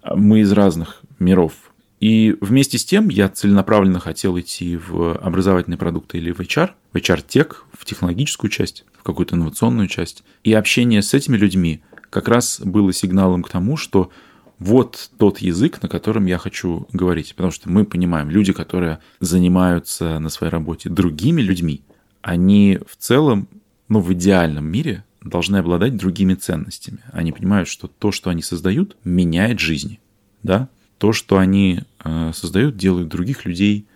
А 0.01 0.17
мы 0.17 0.41
из 0.41 0.51
разных 0.53 1.03
миров. 1.19 1.53
И 2.01 2.35
вместе 2.41 2.79
с 2.79 2.85
тем 2.87 3.11
я 3.11 3.29
целенаправленно 3.29 4.01
хотел 4.01 4.41
идти 4.41 4.79
в 4.79 5.19
образовательные 5.19 5.77
продукты 5.77 6.17
или 6.17 6.33
в 6.33 6.41
HR, 6.41 6.71
в 6.95 6.97
HR-тек, 6.97 7.67
в 7.79 7.85
технологическую 7.85 8.51
часть, 8.51 8.87
в 8.99 9.03
какую-то 9.03 9.37
инновационную 9.37 9.87
часть. 9.87 10.25
И 10.45 10.55
общение 10.55 11.03
с 11.03 11.13
этими 11.13 11.37
людьми 11.37 11.83
как 12.09 12.29
раз 12.29 12.59
было 12.65 12.91
сигналом 12.91 13.43
к 13.43 13.51
тому, 13.51 13.77
что 13.77 14.11
вот 14.59 15.11
тот 15.19 15.41
язык, 15.41 15.83
на 15.83 15.91
котором 15.91 16.25
я 16.25 16.39
хочу 16.39 16.89
говорить. 16.91 17.35
Потому 17.35 17.53
что 17.53 17.69
мы 17.69 17.85
понимаем, 17.85 18.31
люди, 18.31 18.55
которые 18.55 19.01
занимаются 19.21 20.19
на 20.21 20.31
своей 20.31 20.51
работе 20.51 20.89
другими 20.89 21.43
людьми, 21.43 21.83
они 22.23 22.81
в 22.89 22.97
целом, 22.97 23.47
ну, 23.89 24.01
в 24.01 24.13
идеальном 24.13 24.67
мире 24.67 25.05
должны 25.23 25.57
обладать 25.57 25.97
другими 25.97 26.35
ценностями. 26.35 26.99
Они 27.13 27.33
понимают, 27.33 27.69
что 27.69 27.89
то, 27.89 28.13
что 28.13 28.31
они 28.31 28.43
создают, 28.43 28.97
меняет 29.05 29.59
жизни. 29.59 30.01
Да? 30.43 30.69
То, 30.99 31.13
что 31.13 31.39
они 31.39 31.83
э, 32.05 32.33
создают, 32.35 32.77
делает 32.77 33.09
других 33.09 33.45
людей 33.47 33.87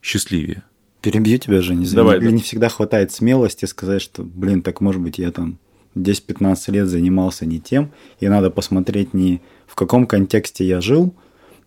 счастливее. 0.00 0.62
Перебью 1.00 1.38
тебя, 1.38 1.62
Женя. 1.62 1.86
Давай, 1.92 2.18
Мне 2.18 2.28
да. 2.28 2.36
не 2.36 2.42
всегда 2.42 2.68
хватает 2.68 3.12
смелости 3.12 3.64
сказать, 3.64 4.02
что, 4.02 4.22
блин, 4.22 4.62
так 4.62 4.80
может 4.80 5.00
быть 5.00 5.18
я 5.18 5.32
там 5.32 5.58
10-15 5.96 6.70
лет 6.70 6.88
занимался 6.88 7.46
не 7.46 7.60
тем, 7.60 7.92
и 8.20 8.28
надо 8.28 8.50
посмотреть 8.50 9.14
не 9.14 9.42
в 9.66 9.74
каком 9.74 10.06
контексте 10.06 10.64
я 10.64 10.80
жил, 10.80 11.14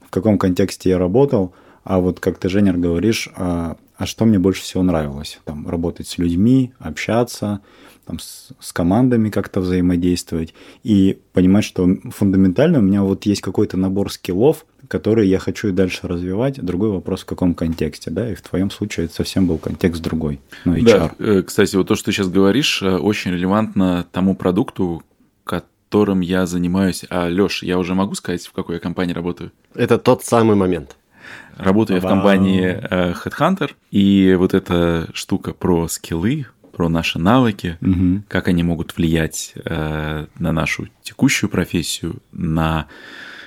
в 0.06 0.10
каком 0.10 0.38
контексте 0.38 0.92
я 0.92 0.98
работал, 0.98 1.54
а 1.84 2.00
вот 2.00 2.20
как 2.20 2.38
ты, 2.38 2.50
Женя, 2.50 2.74
говоришь, 2.74 3.30
а, 3.36 3.78
а 3.98 4.06
что 4.06 4.26
мне 4.26 4.40
больше 4.40 4.62
всего 4.62 4.84
нравилось? 4.84 5.40
Там, 5.46 5.68
работать 5.68 6.08
с 6.08 6.18
людьми, 6.18 6.74
общаться, 6.80 7.62
там, 8.06 8.20
с, 8.20 8.50
с 8.60 8.74
командами 8.74 9.30
как-то 9.30 9.62
взаимодействовать 9.62 10.54
и 10.84 11.18
понимать, 11.34 11.64
что 11.64 11.88
фундаментально 12.12 12.80
у 12.80 12.82
меня 12.82 13.04
вот 13.04 13.26
есть 13.26 13.42
какой-то 13.42 13.78
набор 13.78 14.12
скиллов, 14.12 14.66
которые 14.88 15.30
я 15.30 15.40
хочу 15.40 15.70
и 15.70 15.72
дальше 15.72 16.08
развивать. 16.08 16.62
Другой 16.64 16.90
вопрос, 16.90 17.22
в 17.22 17.26
каком 17.26 17.54
контексте, 17.54 18.12
да, 18.12 18.32
и 18.32 18.36
в 18.36 18.42
твоем 18.42 18.70
случае 18.70 19.06
это 19.06 19.16
совсем 19.16 19.48
был 19.48 19.58
контекст 19.58 20.02
другой, 20.02 20.40
ну, 20.66 20.76
HR. 20.76 20.84
Да, 20.84 21.12
э, 21.20 21.42
кстати, 21.42 21.76
вот 21.76 21.88
то, 21.88 21.96
что 21.96 22.06
ты 22.06 22.12
сейчас 22.12 22.28
говоришь, 22.28 22.82
э, 22.82 22.98
очень 22.98 23.32
релевантно 23.32 24.06
тому 24.12 24.36
продукту, 24.36 25.04
которым 25.44 26.20
я 26.22 26.46
занимаюсь. 26.46 27.06
А, 27.10 27.30
Лёш, 27.30 27.64
я 27.64 27.80
уже 27.80 27.96
могу 27.96 28.16
сказать, 28.16 28.46
в 28.46 28.52
какой 28.52 28.76
я 28.76 28.80
компании 28.80 29.14
работаю? 29.14 29.52
Это 29.74 29.98
тот 29.98 30.24
самый 30.24 30.56
момент. 30.56 30.96
Работаю 31.58 32.02
Вау. 32.02 32.10
я 32.10 32.16
в 32.16 32.18
компании 32.18 32.80
э, 32.82 33.14
Headhunter, 33.14 33.72
и 33.92 34.36
вот 34.38 34.54
эта 34.54 35.10
штука 35.14 35.54
про 35.54 35.88
скиллы, 35.88 36.46
про 36.72 36.90
наши 36.90 37.20
навыки, 37.20 37.78
угу. 37.82 38.24
как 38.28 38.48
они 38.50 38.64
могут 38.64 38.98
влиять 38.98 39.54
э, 39.64 40.26
на 40.38 40.52
нашу 40.52 40.90
текущую 41.02 41.50
профессию, 41.50 42.18
на 42.34 42.88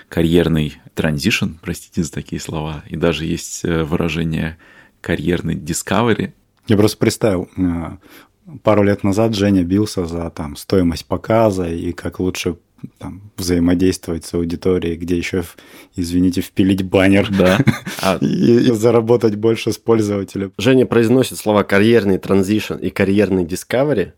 карьерный 0.09 0.79
транзишн, 0.95 1.51
простите 1.61 2.03
за 2.03 2.13
такие 2.13 2.41
слова, 2.41 2.83
и 2.87 2.97
даже 2.97 3.27
есть 3.27 3.65
э, 3.65 3.85
выражение 3.85 4.57
карьерный 5.03 5.55
discovery. 5.55 6.33
Я 6.67 6.77
просто 6.77 6.97
представил, 6.97 7.49
пару 8.63 8.83
лет 8.83 9.05
назад 9.05 9.35
Женя 9.35 9.63
бился 9.63 10.07
за 10.07 10.31
там 10.31 10.57
стоимость 10.57 11.07
показа 11.07 11.69
и 11.69 11.93
как 11.93 12.21
лучше 12.21 12.57
там, 12.99 13.31
взаимодействовать 13.37 14.25
с 14.25 14.35
аудиторией, 14.35 14.97
где 14.97 15.17
еще, 15.17 15.45
извините, 15.97 16.41
впилить 16.41 16.83
баннер 16.83 17.29
да. 17.37 17.59
а... 18.03 18.19
и, 18.21 18.69
и 18.69 18.73
заработать 18.73 19.37
больше 19.37 19.73
с 19.73 19.79
пользователя. 19.79 20.51
Женя 20.59 20.87
произносит 20.87 21.39
слова 21.39 21.65
карьерный 21.65 22.19
транзишн 22.19 22.75
и 22.75 22.91
карьерный 22.91 23.45
discovery. 23.45 24.13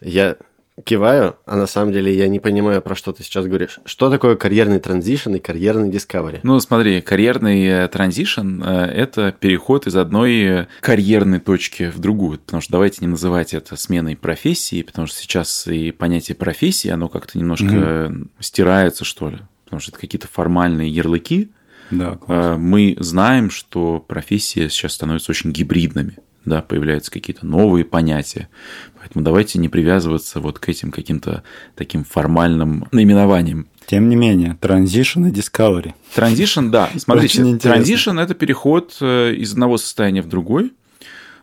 Я 0.00 0.36
киваю, 0.82 1.36
а 1.46 1.56
на 1.56 1.66
самом 1.66 1.92
деле 1.92 2.14
я 2.14 2.26
не 2.26 2.40
понимаю, 2.40 2.82
про 2.82 2.96
что 2.96 3.12
ты 3.12 3.22
сейчас 3.22 3.46
говоришь. 3.46 3.78
Что 3.84 4.10
такое 4.10 4.34
карьерный 4.34 4.80
транзишн 4.80 5.34
и 5.34 5.38
карьерный 5.38 5.88
discovery? 5.88 6.40
Ну, 6.42 6.58
смотри, 6.58 7.00
карьерный 7.00 7.64
э, 7.64 7.88
транзишн 7.88 8.62
э,– 8.62 8.86
это 8.94 9.32
переход 9.38 9.86
из 9.86 9.94
одной 9.94 10.66
карьерной 10.80 11.38
точки 11.38 11.90
в 11.90 12.00
другую. 12.00 12.38
Потому 12.38 12.60
что 12.60 12.72
давайте 12.72 12.98
не 13.02 13.06
называть 13.06 13.54
это 13.54 13.76
сменой 13.76 14.16
профессии, 14.16 14.82
потому 14.82 15.06
что 15.06 15.18
сейчас 15.18 15.68
и 15.68 15.92
понятие 15.92 16.34
профессии, 16.34 16.88
оно 16.88 17.08
как-то 17.08 17.38
немножко 17.38 17.66
mm-hmm. 17.66 18.28
стирается, 18.40 19.04
что 19.04 19.30
ли. 19.30 19.38
Потому 19.64 19.80
что 19.80 19.92
это 19.92 20.00
какие-то 20.00 20.26
формальные 20.26 20.90
ярлыки. 20.90 21.50
Да, 21.92 22.16
класс. 22.16 22.46
Э, 22.46 22.56
Мы 22.56 22.96
знаем, 22.98 23.50
что 23.50 24.00
профессии 24.00 24.66
сейчас 24.66 24.94
становятся 24.94 25.30
очень 25.30 25.52
гибридными 25.52 26.16
да, 26.44 26.62
появляются 26.62 27.10
какие-то 27.10 27.46
новые 27.46 27.84
понятия. 27.84 28.48
Поэтому 29.04 29.22
давайте 29.22 29.58
не 29.58 29.68
привязываться 29.68 30.40
вот 30.40 30.58
к 30.58 30.66
этим 30.70 30.90
каким-то 30.90 31.42
таким 31.74 32.04
формальным 32.04 32.88
наименованиям. 32.90 33.66
Тем 33.84 34.08
не 34.08 34.16
менее, 34.16 34.56
transition 34.62 35.28
и 35.28 35.30
discovery. 35.30 35.92
Transition, 36.16 36.70
да. 36.70 36.88
Смотрите, 36.96 37.42
transition– 37.42 38.18
это 38.22 38.32
переход 38.32 38.96
э, 39.02 39.34
из 39.34 39.52
одного 39.52 39.76
состояния 39.76 40.22
в 40.22 40.28
другой. 40.28 40.72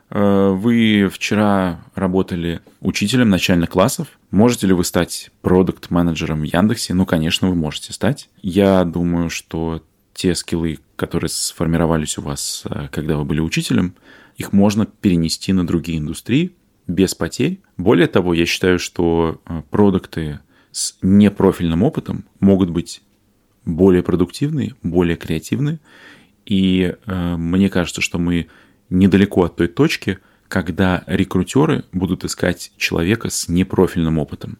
Э, 0.09 0.49
вы 0.49 1.07
вчера 1.13 1.81
работали 1.93 2.61
учителем 2.79 3.29
начальных 3.29 3.69
классов. 3.69 4.07
Можете 4.31 4.65
ли 4.65 4.73
вы 4.73 4.83
стать 4.83 5.29
продукт-менеджером 5.43 6.41
в 6.41 6.45
Яндексе? 6.45 6.95
Ну, 6.95 7.05
конечно, 7.05 7.47
вы 7.47 7.53
можете 7.53 7.93
стать. 7.93 8.27
Я 8.41 8.83
думаю, 8.85 9.29
что 9.29 9.83
те 10.15 10.33
скиллы, 10.33 10.79
которые 10.95 11.29
сформировались 11.29 12.17
у 12.17 12.23
вас, 12.23 12.63
э, 12.65 12.87
когда 12.91 13.17
вы 13.17 13.23
были 13.23 13.39
учителем, 13.39 13.93
их 14.35 14.51
можно 14.51 14.87
перенести 14.87 15.53
на 15.53 15.67
другие 15.67 15.99
индустрии 15.99 16.55
без 16.87 17.15
потерь. 17.15 17.59
Более 17.77 18.07
того, 18.07 18.33
я 18.33 18.45
считаю, 18.45 18.79
что 18.79 19.41
э, 19.45 19.61
продукты 19.69 20.39
с 20.71 20.97
непрофильным 21.01 21.83
опытом 21.83 22.25
могут 22.39 22.69
быть 22.69 23.01
более 23.65 24.03
продуктивные, 24.03 24.75
более 24.83 25.15
креативные. 25.15 25.79
И 26.45 26.95
э, 27.05 27.35
мне 27.37 27.69
кажется, 27.69 28.01
что 28.01 28.17
мы 28.17 28.47
недалеко 28.89 29.43
от 29.43 29.55
той 29.55 29.67
точки, 29.67 30.19
когда 30.47 31.03
рекрутеры 31.07 31.85
будут 31.93 32.25
искать 32.25 32.73
человека 32.77 33.29
с 33.29 33.47
непрофильным 33.47 34.17
опытом, 34.17 34.57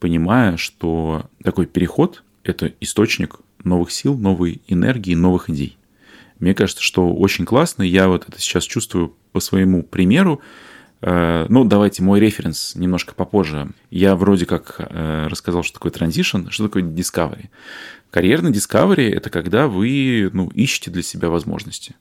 понимая, 0.00 0.56
что 0.56 1.28
такой 1.42 1.66
переход– 1.66 2.22
это 2.44 2.72
источник 2.80 3.40
новых 3.62 3.90
сил, 3.90 4.16
новой 4.16 4.62
энергии, 4.68 5.14
новых 5.14 5.50
идей. 5.50 5.76
Мне 6.38 6.54
кажется, 6.54 6.82
что 6.82 7.12
очень 7.14 7.44
классно. 7.44 7.82
Я 7.82 8.08
вот 8.08 8.28
это 8.28 8.40
сейчас 8.40 8.64
чувствую 8.64 9.14
по 9.32 9.40
своему 9.40 9.82
примеру. 9.82 10.40
Э, 11.06 11.44
ну, 11.50 11.64
давайте 11.64 12.02
мой 12.02 12.18
референс 12.18 12.74
немножко 12.76 13.14
попозже. 13.14 13.68
Я 13.90 14.16
вроде 14.16 14.46
как 14.46 14.76
э, 14.78 15.26
рассказал, 15.28 15.62
что 15.62 15.74
такое 15.74 15.92
transition, 15.92 16.50
что 16.50 16.64
такое 16.64 16.82
discovery. 16.82 17.50
Карьерный 18.10 18.52
discovery– 18.52 19.10
это 19.14 19.28
когда 19.28 19.68
вы 19.68 20.30
ну, 20.32 20.48
ищете 20.54 20.90
для 20.90 21.02
себя 21.02 21.28
возможности, 21.28 21.94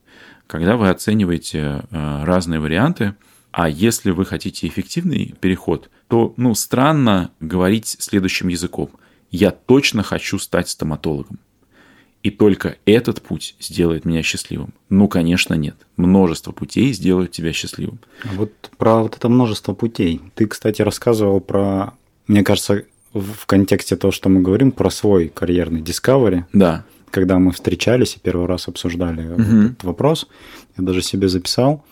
когда 0.48 0.77
вы 0.77 0.89
оцениваете 0.89 1.83
э, 1.91 2.24
разные 2.24 2.62
варианты, 2.62 3.15
а 3.51 3.67
если 3.67 4.12
вы 4.12 4.25
хотите 4.25 4.67
эффективный 4.67 5.36
переход, 5.41 5.89
то 6.07 6.33
ну, 6.38 6.55
странно 6.55 7.31
говорить 7.41 7.98
следующим 8.00 8.48
языком. 8.48 8.89
Я 9.31 9.51
точно 9.51 10.01
хочу 10.01 10.39
стать 10.39 10.69
стоматологом. 10.69 11.39
И 12.24 12.32
только 12.32 12.77
этот 12.86 13.22
путь 13.22 13.56
сделает 13.60 14.06
меня 14.06 14.24
счастливым. 14.24 14.74
Ну, 14.89 15.10
конечно, 15.10 15.56
нет. 15.56 15.75
Множество 15.98 16.53
путей 16.53 16.94
сделают 16.94 17.32
тебя 17.32 17.51
счастливым. 17.51 18.00
А 18.24 18.30
вот 18.36 18.51
про 18.77 19.03
вот 19.03 19.18
это 19.18 19.27
множество 19.27 19.74
путей. 19.74 20.22
Ты, 20.34 20.48
кстати, 20.48 20.82
рассказывал 20.82 21.42
про, 21.42 21.94
мне 22.27 22.44
кажется, 22.44 22.86
в 23.13 23.46
контексте 23.46 23.98
того, 23.98 24.12
что 24.12 24.30
мы 24.30 24.42
говорим, 24.42 24.72
про 24.72 24.89
свой 24.89 25.27
карьерный 25.27 25.82
Discovery. 25.82 26.46
Да. 26.53 26.86
Когда 27.12 27.38
мы 27.39 27.51
встречались 27.51 28.15
и 28.15 28.20
первый 28.20 28.48
раз 28.48 28.70
обсуждали 28.70 29.27
угу. 29.27 29.42
этот 29.42 29.84
вопрос, 29.84 30.27
я 30.77 30.84
даже 30.84 31.01
себе 31.01 31.27
записал. 31.27 31.84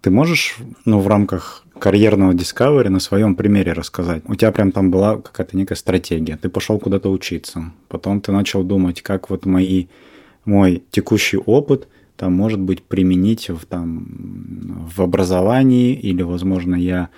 Ты 0.00 0.10
можешь, 0.10 0.56
ну, 0.84 1.00
в 1.00 1.08
рамках 1.08 1.64
карьерного 1.78 2.32
Discovery 2.32 2.88
на 2.88 3.00
своем 3.00 3.34
примере 3.34 3.72
рассказать. 3.72 4.22
У 4.26 4.34
тебя 4.34 4.52
прям 4.52 4.72
там 4.72 4.90
была 4.90 5.16
какая-то 5.16 5.56
некая 5.56 5.74
стратегия. 5.74 6.36
Ты 6.36 6.48
пошел 6.48 6.78
куда-то 6.78 7.10
учиться. 7.10 7.72
Потом 7.88 8.20
ты 8.20 8.32
начал 8.32 8.62
думать, 8.62 9.02
как 9.02 9.30
вот 9.30 9.46
мои, 9.46 9.86
мой 10.44 10.82
текущий 10.90 11.38
опыт 11.38 11.88
там 12.16 12.32
может 12.32 12.60
быть 12.60 12.82
применить 12.82 13.50
в, 13.50 13.66
там, 13.66 14.88
в 14.94 15.02
образовании 15.02 15.94
или, 15.94 16.22
возможно, 16.22 16.74
я 16.74 17.10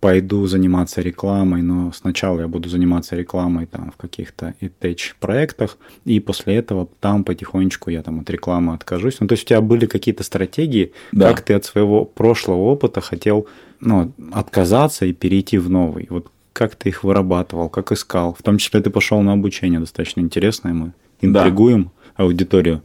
пойду 0.00 0.46
заниматься 0.46 1.00
рекламой, 1.00 1.62
но 1.62 1.90
сначала 1.92 2.40
я 2.40 2.48
буду 2.48 2.68
заниматься 2.68 3.16
рекламой 3.16 3.66
там 3.66 3.90
в 3.90 3.96
каких-то 3.96 4.54
ETH 4.60 5.14
проектах, 5.18 5.78
и 6.04 6.20
после 6.20 6.56
этого 6.56 6.88
там 7.00 7.24
потихонечку 7.24 7.90
я 7.90 8.02
там 8.02 8.20
от 8.20 8.28
рекламы 8.28 8.74
откажусь. 8.74 9.20
Ну, 9.20 9.26
то 9.26 9.32
есть 9.32 9.44
у 9.44 9.48
тебя 9.48 9.60
были 9.62 9.86
какие-то 9.86 10.22
стратегии, 10.22 10.92
да. 11.12 11.30
как 11.30 11.42
ты 11.42 11.54
от 11.54 11.64
своего 11.64 12.04
прошлого 12.04 12.62
опыта 12.64 13.00
хотел 13.00 13.46
ну, 13.80 14.12
отказаться 14.32 15.06
и 15.06 15.12
перейти 15.12 15.56
в 15.58 15.70
новый. 15.70 16.06
Вот 16.10 16.30
как 16.52 16.76
ты 16.76 16.90
их 16.90 17.02
вырабатывал, 17.02 17.68
как 17.68 17.90
искал. 17.90 18.34
В 18.38 18.42
том 18.42 18.58
числе 18.58 18.80
ты 18.80 18.90
пошел 18.90 19.20
на 19.22 19.32
обучение 19.32 19.80
достаточно 19.80 20.20
интересное, 20.20 20.72
мы 20.72 20.92
интригуем. 21.20 21.84
Да 21.84 21.90
аудиторию. 22.16 22.82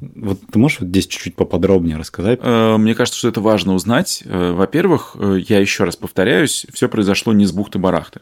Вот 0.00 0.40
ты 0.50 0.58
можешь 0.58 0.80
вот 0.80 0.88
здесь 0.88 1.06
чуть-чуть 1.06 1.36
поподробнее 1.36 1.96
рассказать? 1.96 2.40
Э, 2.42 2.76
мне 2.76 2.94
кажется, 2.94 3.18
что 3.18 3.28
это 3.28 3.40
важно 3.40 3.74
узнать. 3.74 4.22
Э, 4.24 4.52
во-первых, 4.52 5.16
э, 5.18 5.38
я 5.46 5.58
еще 5.58 5.84
раз 5.84 5.96
повторяюсь, 5.96 6.66
все 6.72 6.88
произошло 6.88 7.32
не 7.32 7.46
с 7.46 7.52
бухты-барахты. 7.52 8.20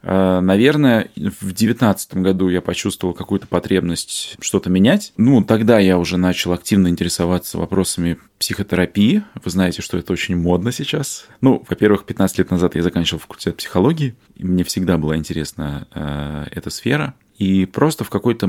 Наверное, 0.00 1.10
в 1.16 1.46
2019 1.46 2.18
году 2.18 2.48
я 2.48 2.60
почувствовал 2.60 3.14
какую-то 3.14 3.48
потребность 3.48 4.36
что-то 4.38 4.70
менять. 4.70 5.12
Ну, 5.16 5.42
тогда 5.42 5.80
я 5.80 5.98
уже 5.98 6.16
начал 6.16 6.52
активно 6.52 6.86
интересоваться 6.86 7.58
вопросами 7.58 8.16
психотерапии. 8.38 9.24
Вы 9.42 9.50
знаете, 9.50 9.82
что 9.82 9.98
это 9.98 10.12
очень 10.12 10.36
модно 10.36 10.70
сейчас. 10.70 11.26
Ну, 11.40 11.64
во-первых, 11.68 12.04
15 12.04 12.38
лет 12.38 12.50
назад 12.52 12.76
я 12.76 12.84
заканчивал 12.84 13.18
факультет 13.18 13.56
психологии, 13.56 14.14
и 14.36 14.44
мне 14.44 14.62
всегда 14.62 14.98
была 14.98 15.16
интересна 15.16 15.88
э, 15.92 16.46
эта 16.52 16.70
сфера. 16.70 17.14
И 17.36 17.66
просто 17.66 18.04
в 18.04 18.10
какой-то 18.10 18.46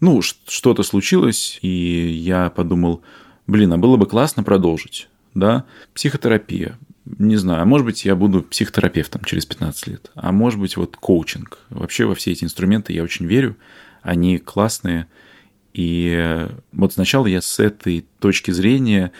ну, 0.00 0.22
что-то 0.22 0.82
случилось, 0.82 1.58
и 1.62 1.68
я 1.68 2.50
подумал, 2.50 3.02
блин, 3.46 3.72
а 3.72 3.78
было 3.78 3.96
бы 3.96 4.06
классно 4.06 4.42
продолжить, 4.42 5.08
да, 5.34 5.64
психотерапия, 5.94 6.78
не 7.18 7.36
знаю, 7.36 7.62
а 7.62 7.64
может 7.64 7.86
быть, 7.86 8.04
я 8.04 8.14
буду 8.14 8.42
психотерапевтом 8.42 9.24
через 9.24 9.46
15 9.46 9.86
лет, 9.86 10.10
а 10.14 10.30
может 10.32 10.60
быть, 10.60 10.76
вот 10.76 10.96
коучинг. 10.96 11.58
Вообще 11.70 12.04
во 12.04 12.14
все 12.14 12.32
эти 12.32 12.44
инструменты 12.44 12.92
я 12.92 13.02
очень 13.02 13.26
верю, 13.26 13.56
они 14.02 14.38
классные, 14.38 15.06
и 15.72 16.46
вот 16.72 16.92
сначала 16.92 17.26
я 17.26 17.40
с 17.40 17.58
этой 17.58 18.06
точки 18.18 18.50
зрения 18.50 19.12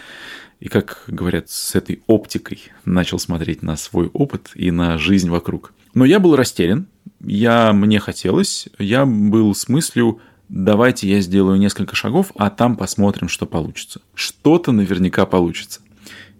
и, 0.61 0.69
как 0.69 1.05
говорят, 1.07 1.51
с 1.51 1.75
этой 1.75 2.03
оптикой 2.07 2.61
начал 2.85 3.19
смотреть 3.19 3.63
на 3.63 3.77
свой 3.77 4.09
опыт 4.09 4.51
и 4.55 4.71
на 4.71 4.99
жизнь 4.99 5.31
вокруг. 5.31 5.73
Но 5.95 6.05
я 6.05 6.19
был 6.19 6.37
растерян, 6.37 6.89
я, 7.21 7.73
мне 7.73 8.01
хотелось, 8.01 8.69
я 8.79 9.07
был 9.07 9.55
с 9.55 9.69
мыслью, 9.69 10.21
давайте 10.49 11.09
я 11.09 11.21
сделаю 11.21 11.59
несколько 11.59 11.97
шагов, 11.97 12.33
а 12.37 12.51
там 12.51 12.77
посмотрим, 12.77 13.29
что 13.29 13.47
получится. 13.47 14.01
Что-то 14.15 14.73
наверняка 14.73 15.27
получится. 15.27 15.81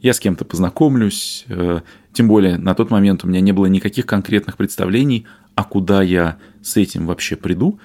Я 0.01 0.13
с 0.13 0.21
кем-то 0.21 0.45
познакомлюсь, 0.45 1.45
э, 1.49 1.81
тем 2.13 2.29
более 2.29 2.57
на 2.57 2.75
тот 2.75 2.91
момент 2.91 3.25
у 3.25 3.29
меня 3.29 3.41
не 3.41 3.53
было 3.53 3.67
никаких 3.67 4.07
конкретных 4.07 4.57
представлений, 4.57 5.27
а 5.55 5.65
куда 5.65 6.03
я 6.03 6.39
с 6.63 6.77
этим 6.77 7.07
вообще 7.07 7.37
приду. 7.37 7.81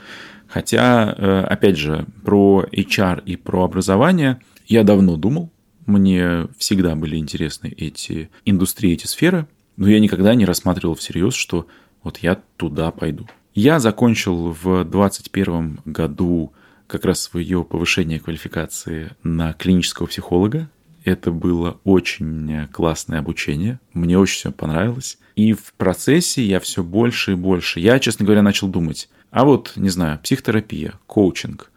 Хотя, 0.47 1.15
э, 1.17 1.41
опять 1.49 1.77
же, 1.77 2.05
про 2.23 2.65
HR 2.71 3.23
и 3.25 3.35
про 3.35 3.63
образование 3.63 4.39
я 4.67 4.83
давно 4.83 5.17
думал, 5.17 5.51
мне 5.87 6.47
всегда 6.57 6.95
были 6.95 7.17
интересны 7.17 7.73
эти 7.75 8.29
индустрии, 8.45 8.93
эти 8.93 9.07
сферы, 9.07 9.47
но 9.75 9.89
я 9.89 9.99
никогда 9.99 10.35
не 10.35 10.45
рассматривал 10.45 10.95
всерьез, 10.95 11.33
что 11.33 11.67
вот 12.03 12.19
я 12.19 12.39
туда 12.57 12.91
пойду. 12.91 13.27
Я 13.53 13.79
закончил 13.79 14.49
в 14.51 14.83
2021 14.83 15.79
году 15.85 16.53
как 16.87 17.05
раз 17.05 17.21
свое 17.21 17.63
повышение 17.63 18.19
квалификации 18.19 19.11
на 19.21 19.53
клинического 19.53 20.07
психолога. 20.07 20.69
Это 21.05 21.31
было 21.31 21.79
очень 21.83 22.67
классное 22.71 23.19
обучение. 23.19 23.79
Мне 23.93 24.17
очень 24.17 24.37
все 24.37 24.51
понравилось. 24.51 25.19
И 25.35 25.53
в 25.53 25.73
процессе 25.73 26.43
я 26.43 26.59
все 26.59 26.83
больше 26.83 27.33
и 27.33 27.35
больше. 27.35 27.79
Я, 27.79 27.99
честно 27.99 28.25
говоря, 28.25 28.41
начал 28.41 28.67
думать, 28.67 29.09
а 29.29 29.45
вот, 29.45 29.73
не 29.75 29.89
знаю, 29.89 30.19
психотерапия, 30.23 30.93
коучинг. 31.07 31.71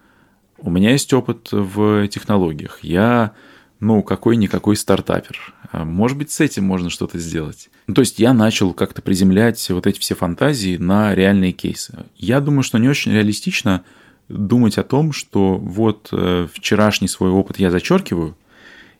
У 0.59 0.71
меня 0.71 0.93
есть 0.93 1.13
опыт 1.13 1.49
в 1.53 2.09
технологиях. 2.09 2.81
Я 2.83 3.33
ну, 3.81 4.03
какой-никакой 4.03 4.77
стартапер. 4.77 5.55
А 5.71 5.85
может 5.85 6.17
быть, 6.17 6.31
с 6.31 6.41
этим 6.41 6.65
можно 6.65 6.91
что-то 6.91 7.19
сделать. 7.19 7.71
Ну, 7.87 7.95
то 7.95 8.01
есть 8.01 8.19
я 8.19 8.33
начал 8.33 8.73
как-то 8.73 9.03
приземлять 9.03 9.69
вот 9.71 9.87
эти 9.87 9.99
все 10.01 10.15
фантазии 10.15 10.77
на 10.77 11.15
реальные 11.15 11.53
кейсы. 11.53 12.05
Я 12.17 12.41
думаю, 12.41 12.63
что 12.63 12.79
не 12.79 12.89
очень 12.89 13.13
реалистично 13.13 13.85
думать 14.29 14.79
о 14.79 14.83
том, 14.83 15.13
что 15.13 15.57
вот 15.57 16.09
э, 16.13 16.49
вчерашний 16.53 17.09
свой 17.09 17.31
опыт 17.31 17.59
я 17.59 17.71
зачеркиваю, 17.71 18.37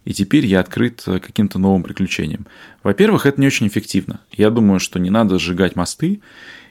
и 0.05 0.13
теперь 0.13 0.47
я 0.47 0.61
открыт 0.61 1.03
каким-то 1.05 1.59
новым 1.59 1.83
приключениям. 1.83 2.47
Во-первых, 2.85 3.27
это 3.27 3.41
не 3.41 3.49
очень 3.49 3.67
эффективно. 3.67 4.21
Я 4.31 4.51
думаю, 4.51 4.79
что 4.79 5.01
не 5.01 5.11
надо 5.11 5.39
сжигать 5.41 5.75
мосты. 5.75 6.21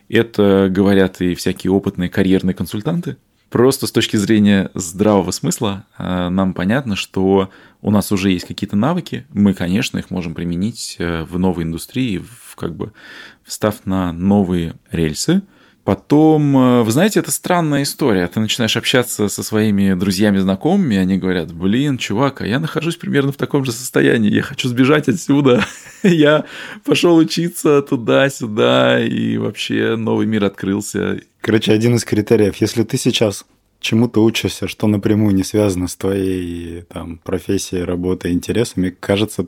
Это 0.07 0.69
говорят 0.71 1.19
и 1.19 1.35
всякие 1.35 1.71
опытные 1.71 2.09
карьерные 2.09 2.53
консультанты. 2.53 3.17
Просто 3.49 3.87
с 3.87 3.91
точки 3.91 4.17
зрения 4.17 4.71
здравого 4.73 5.31
смысла 5.31 5.85
э, 5.97 6.29
нам 6.29 6.53
понятно, 6.53 6.95
что 6.95 7.49
у 7.81 7.91
нас 7.91 8.11
уже 8.11 8.31
есть 8.31 8.47
какие-то 8.47 8.75
навыки, 8.75 9.25
мы, 9.31 9.53
конечно, 9.53 9.97
их 9.97 10.09
можем 10.09 10.33
применить 10.33 10.95
э, 10.99 11.23
в 11.23 11.37
новой 11.37 11.63
индустрии, 11.63 12.17
в, 12.17 12.55
как 12.55 12.75
бы 12.75 12.91
встав 13.43 13.85
на 13.85 14.11
новые 14.11 14.75
рельсы. 14.91 15.43
Потом, 15.85 16.57
э, 16.57 16.81
вы 16.81 16.91
знаете, 16.91 17.19
это 17.19 17.29
странная 17.29 17.83
история. 17.83 18.27
Ты 18.27 18.39
начинаешь 18.39 18.75
общаться 18.75 19.27
со 19.29 19.43
своими 19.43 19.93
друзьями, 19.93 20.39
знакомыми, 20.39 20.97
они 20.97 21.19
говорят, 21.19 21.53
блин, 21.53 21.99
чувак, 21.99 22.41
а 22.41 22.47
я 22.47 22.59
нахожусь 22.59 22.95
примерно 22.95 23.31
в 23.31 23.37
таком 23.37 23.63
же 23.63 23.71
состоянии, 23.71 24.33
я 24.33 24.41
хочу 24.41 24.67
сбежать 24.67 25.07
отсюда. 25.07 25.63
я 26.03 26.45
пошел 26.83 27.15
учиться 27.15 27.83
туда-сюда, 27.83 28.99
и 28.99 29.37
вообще 29.37 29.95
новый 29.95 30.25
мир 30.25 30.45
открылся. 30.45 31.21
Короче, 31.39 31.71
один 31.71 31.95
из 31.95 32.03
критериев, 32.03 32.55
если 32.57 32.81
ты 32.81 32.97
сейчас 32.97 33.45
чему-то 33.79 34.23
учишься, 34.23 34.67
что 34.67 34.87
напрямую 34.87 35.35
не 35.35 35.43
связано 35.43 35.87
с 35.87 35.95
твоей 35.95 36.81
там, 36.91 37.19
профессией, 37.19 37.83
работой, 37.83 38.31
интересами, 38.31 38.89
кажется, 38.99 39.45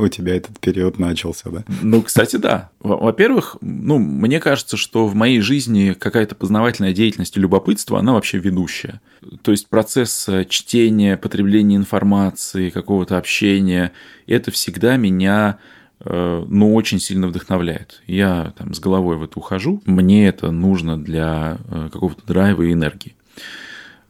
у 0.00 0.08
тебя 0.08 0.36
этот 0.36 0.58
период 0.60 0.98
начался, 0.98 1.50
да? 1.50 1.64
Ну, 1.82 2.02
кстати, 2.02 2.36
да. 2.36 2.70
Во-первых, 2.80 3.56
ну, 3.60 3.98
мне 3.98 4.40
кажется, 4.40 4.76
что 4.76 5.06
в 5.06 5.14
моей 5.14 5.40
жизни 5.40 5.94
какая-то 5.98 6.34
познавательная 6.34 6.92
деятельность 6.92 7.36
и 7.36 7.40
любопытство, 7.40 7.98
она 7.98 8.14
вообще 8.14 8.38
ведущая. 8.38 9.00
То 9.42 9.50
есть 9.50 9.68
процесс 9.68 10.28
э, 10.28 10.44
чтения, 10.48 11.16
потребления 11.16 11.76
информации, 11.76 12.70
какого-то 12.70 13.18
общения, 13.18 13.92
это 14.26 14.50
всегда 14.50 14.96
меня 14.96 15.58
Э, 16.02 16.44
ну, 16.48 16.74
очень 16.74 16.98
сильно 16.98 17.28
вдохновляет. 17.28 18.02
Я 18.06 18.54
там 18.56 18.72
с 18.72 18.80
головой 18.80 19.16
в 19.16 19.24
это 19.24 19.38
ухожу, 19.38 19.82
мне 19.84 20.26
это 20.26 20.50
нужно 20.50 20.98
для 20.98 21.58
э, 21.68 21.88
какого-то 21.92 22.26
драйва 22.26 22.62
и 22.62 22.72
энергии. 22.72 23.14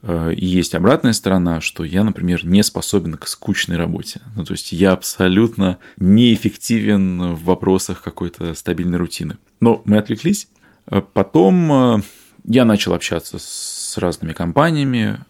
Э, 0.02 0.32
и 0.34 0.46
есть 0.46 0.74
обратная 0.74 1.12
сторона, 1.12 1.60
что 1.60 1.84
я, 1.84 2.04
например, 2.04 2.44
не 2.44 2.62
способен 2.62 3.14
к 3.16 3.26
скучной 3.26 3.76
работе. 3.76 4.20
Ну, 4.36 4.44
то 4.44 4.52
есть 4.52 4.72
я 4.72 4.92
абсолютно 4.92 5.78
неэффективен 5.98 7.34
в 7.34 7.44
вопросах 7.44 8.02
какой-то 8.02 8.54
стабильной 8.54 8.98
рутины. 8.98 9.38
Но 9.60 9.82
мы 9.84 9.98
отвлеклись. 9.98 10.48
Потом 11.12 12.02
я 12.44 12.64
начал 12.64 12.94
общаться 12.94 13.38
с 13.38 13.96
разными 13.98 14.32
компаниями. 14.32 15.20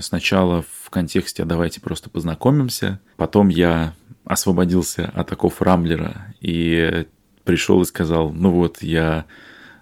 Сначала 0.00 0.62
в 0.62 0.90
контексте 0.90 1.42
«а 1.42 1.46
давайте 1.46 1.80
просто 1.80 2.08
познакомимся». 2.08 3.00
Потом 3.16 3.48
я 3.48 3.94
освободился 4.24 5.10
от 5.14 5.32
оков 5.32 5.60
Рамблера 5.60 6.34
и 6.40 7.06
пришел 7.44 7.82
и 7.82 7.86
сказал, 7.86 8.30
ну 8.30 8.52
вот, 8.52 8.82
я 8.82 9.26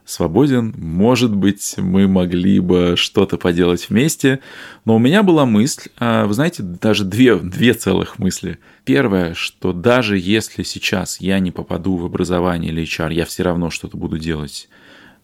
свободен, 0.09 0.75
может 0.77 1.35
быть, 1.35 1.75
мы 1.77 2.09
могли 2.09 2.61
бы 2.61 2.95
что-то 2.97 3.37
поделать 3.37 3.89
вместе. 3.89 4.41
Но 4.85 4.97
у 4.97 4.99
меня 4.99 5.23
была 5.23 5.45
мысль, 5.45 5.91
а, 5.99 6.27
вы 6.27 6.35
знаете, 6.35 6.63
даже 6.63 7.05
две, 7.05 7.37
две 7.37 7.75
целых 7.75 8.19
мысли. 8.19 8.59
Первое, 8.85 9.35
что 9.35 9.73
даже 9.73 10.19
если 10.19 10.63
сейчас 10.63 11.21
я 11.21 11.39
не 11.39 11.51
попаду 11.51 11.97
в 11.97 12.07
образование 12.07 12.73
или 12.73 12.83
HR, 12.85 13.13
я 13.13 13.25
все 13.27 13.43
равно 13.43 13.71
что-то 13.71 13.97
буду 13.97 14.19
делать 14.19 14.69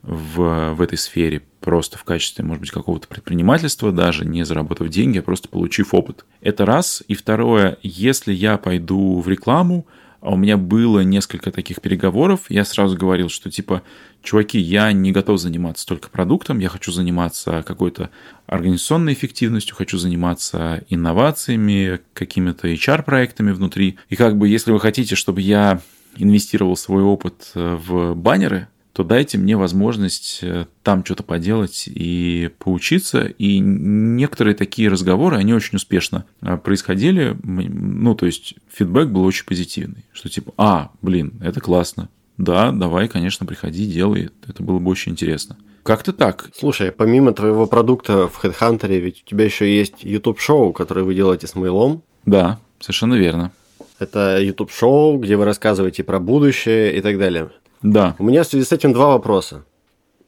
в, 0.02 0.74
в 0.74 0.82
этой 0.82 0.98
сфере, 0.98 1.42
просто 1.60 1.96
в 1.96 2.04
качестве, 2.04 2.44
может 2.44 2.60
быть, 2.60 2.70
какого-то 2.70 3.08
предпринимательства, 3.08 3.90
даже 3.90 4.26
не 4.26 4.44
заработав 4.44 4.90
деньги, 4.90 5.18
а 5.18 5.22
просто 5.22 5.48
получив 5.48 5.94
опыт. 5.94 6.26
Это 6.42 6.66
раз. 6.66 7.02
И 7.08 7.14
второе, 7.14 7.78
если 7.82 8.34
я 8.34 8.58
пойду 8.58 9.20
в 9.20 9.28
рекламу, 9.28 9.86
у 10.30 10.36
меня 10.36 10.56
было 10.56 11.00
несколько 11.00 11.50
таких 11.50 11.80
переговоров, 11.80 12.46
я 12.48 12.64
сразу 12.64 12.96
говорил, 12.96 13.28
что 13.28 13.50
типа, 13.50 13.82
чуваки, 14.22 14.58
я 14.58 14.90
не 14.92 15.12
готов 15.12 15.38
заниматься 15.38 15.86
только 15.86 16.08
продуктом, 16.08 16.58
я 16.58 16.68
хочу 16.68 16.92
заниматься 16.92 17.62
какой-то 17.62 18.10
организационной 18.46 19.12
эффективностью, 19.12 19.76
хочу 19.76 19.98
заниматься 19.98 20.84
инновациями, 20.88 22.00
какими-то 22.14 22.68
HR-проектами 22.68 23.52
внутри. 23.52 23.98
И 24.08 24.16
как 24.16 24.38
бы, 24.38 24.48
если 24.48 24.72
вы 24.72 24.80
хотите, 24.80 25.14
чтобы 25.14 25.42
я 25.42 25.80
инвестировал 26.16 26.76
свой 26.76 27.02
опыт 27.02 27.50
э, 27.54 27.76
в 27.76 28.14
баннеры, 28.14 28.68
то 28.94 29.02
дайте 29.02 29.38
мне 29.38 29.56
возможность 29.56 30.38
э, 30.42 30.66
там 30.84 31.04
что-то 31.04 31.24
поделать 31.24 31.88
и 31.88 32.48
поучиться. 32.60 33.24
И 33.24 33.58
некоторые 33.58 34.54
такие 34.54 34.88
разговоры, 34.88 35.36
они 35.36 35.52
очень 35.52 35.76
успешно 35.76 36.26
э, 36.42 36.56
происходили. 36.56 37.36
Ну, 37.42 38.14
то 38.14 38.24
есть 38.24 38.54
фидбэк 38.72 39.08
был 39.08 39.24
очень 39.24 39.46
позитивный. 39.46 40.04
Что 40.12 40.28
типа, 40.28 40.54
а, 40.56 40.92
блин, 41.02 41.32
это 41.42 41.60
классно. 41.60 42.08
Да, 42.38 42.70
давай, 42.70 43.08
конечно, 43.08 43.44
приходи, 43.46 43.84
делай. 43.84 44.30
Это 44.46 44.62
было 44.62 44.78
бы 44.78 44.92
очень 44.92 45.12
интересно. 45.12 45.56
Как-то 45.82 46.12
так. 46.12 46.50
Слушай, 46.54 46.92
помимо 46.92 47.32
твоего 47.32 47.66
продукта 47.66 48.28
в 48.28 48.44
HeadHunter, 48.44 48.96
ведь 49.00 49.24
у 49.26 49.28
тебя 49.28 49.44
еще 49.44 49.76
есть 49.76 50.04
YouTube-шоу, 50.04 50.72
которое 50.72 51.02
вы 51.02 51.16
делаете 51.16 51.48
с 51.48 51.56
Мейлом. 51.56 52.04
Да, 52.26 52.60
совершенно 52.78 53.14
верно. 53.14 53.50
Это 53.98 54.40
YouTube-шоу, 54.40 55.18
где 55.18 55.36
вы 55.36 55.44
рассказываете 55.44 56.04
про 56.04 56.20
будущее 56.20 56.96
и 56.96 57.00
так 57.00 57.18
далее. 57.18 57.50
Да. 57.84 58.16
У 58.18 58.24
меня 58.24 58.42
в 58.42 58.46
связи 58.46 58.64
с 58.64 58.72
этим 58.72 58.94
два 58.94 59.08
вопроса. 59.08 59.64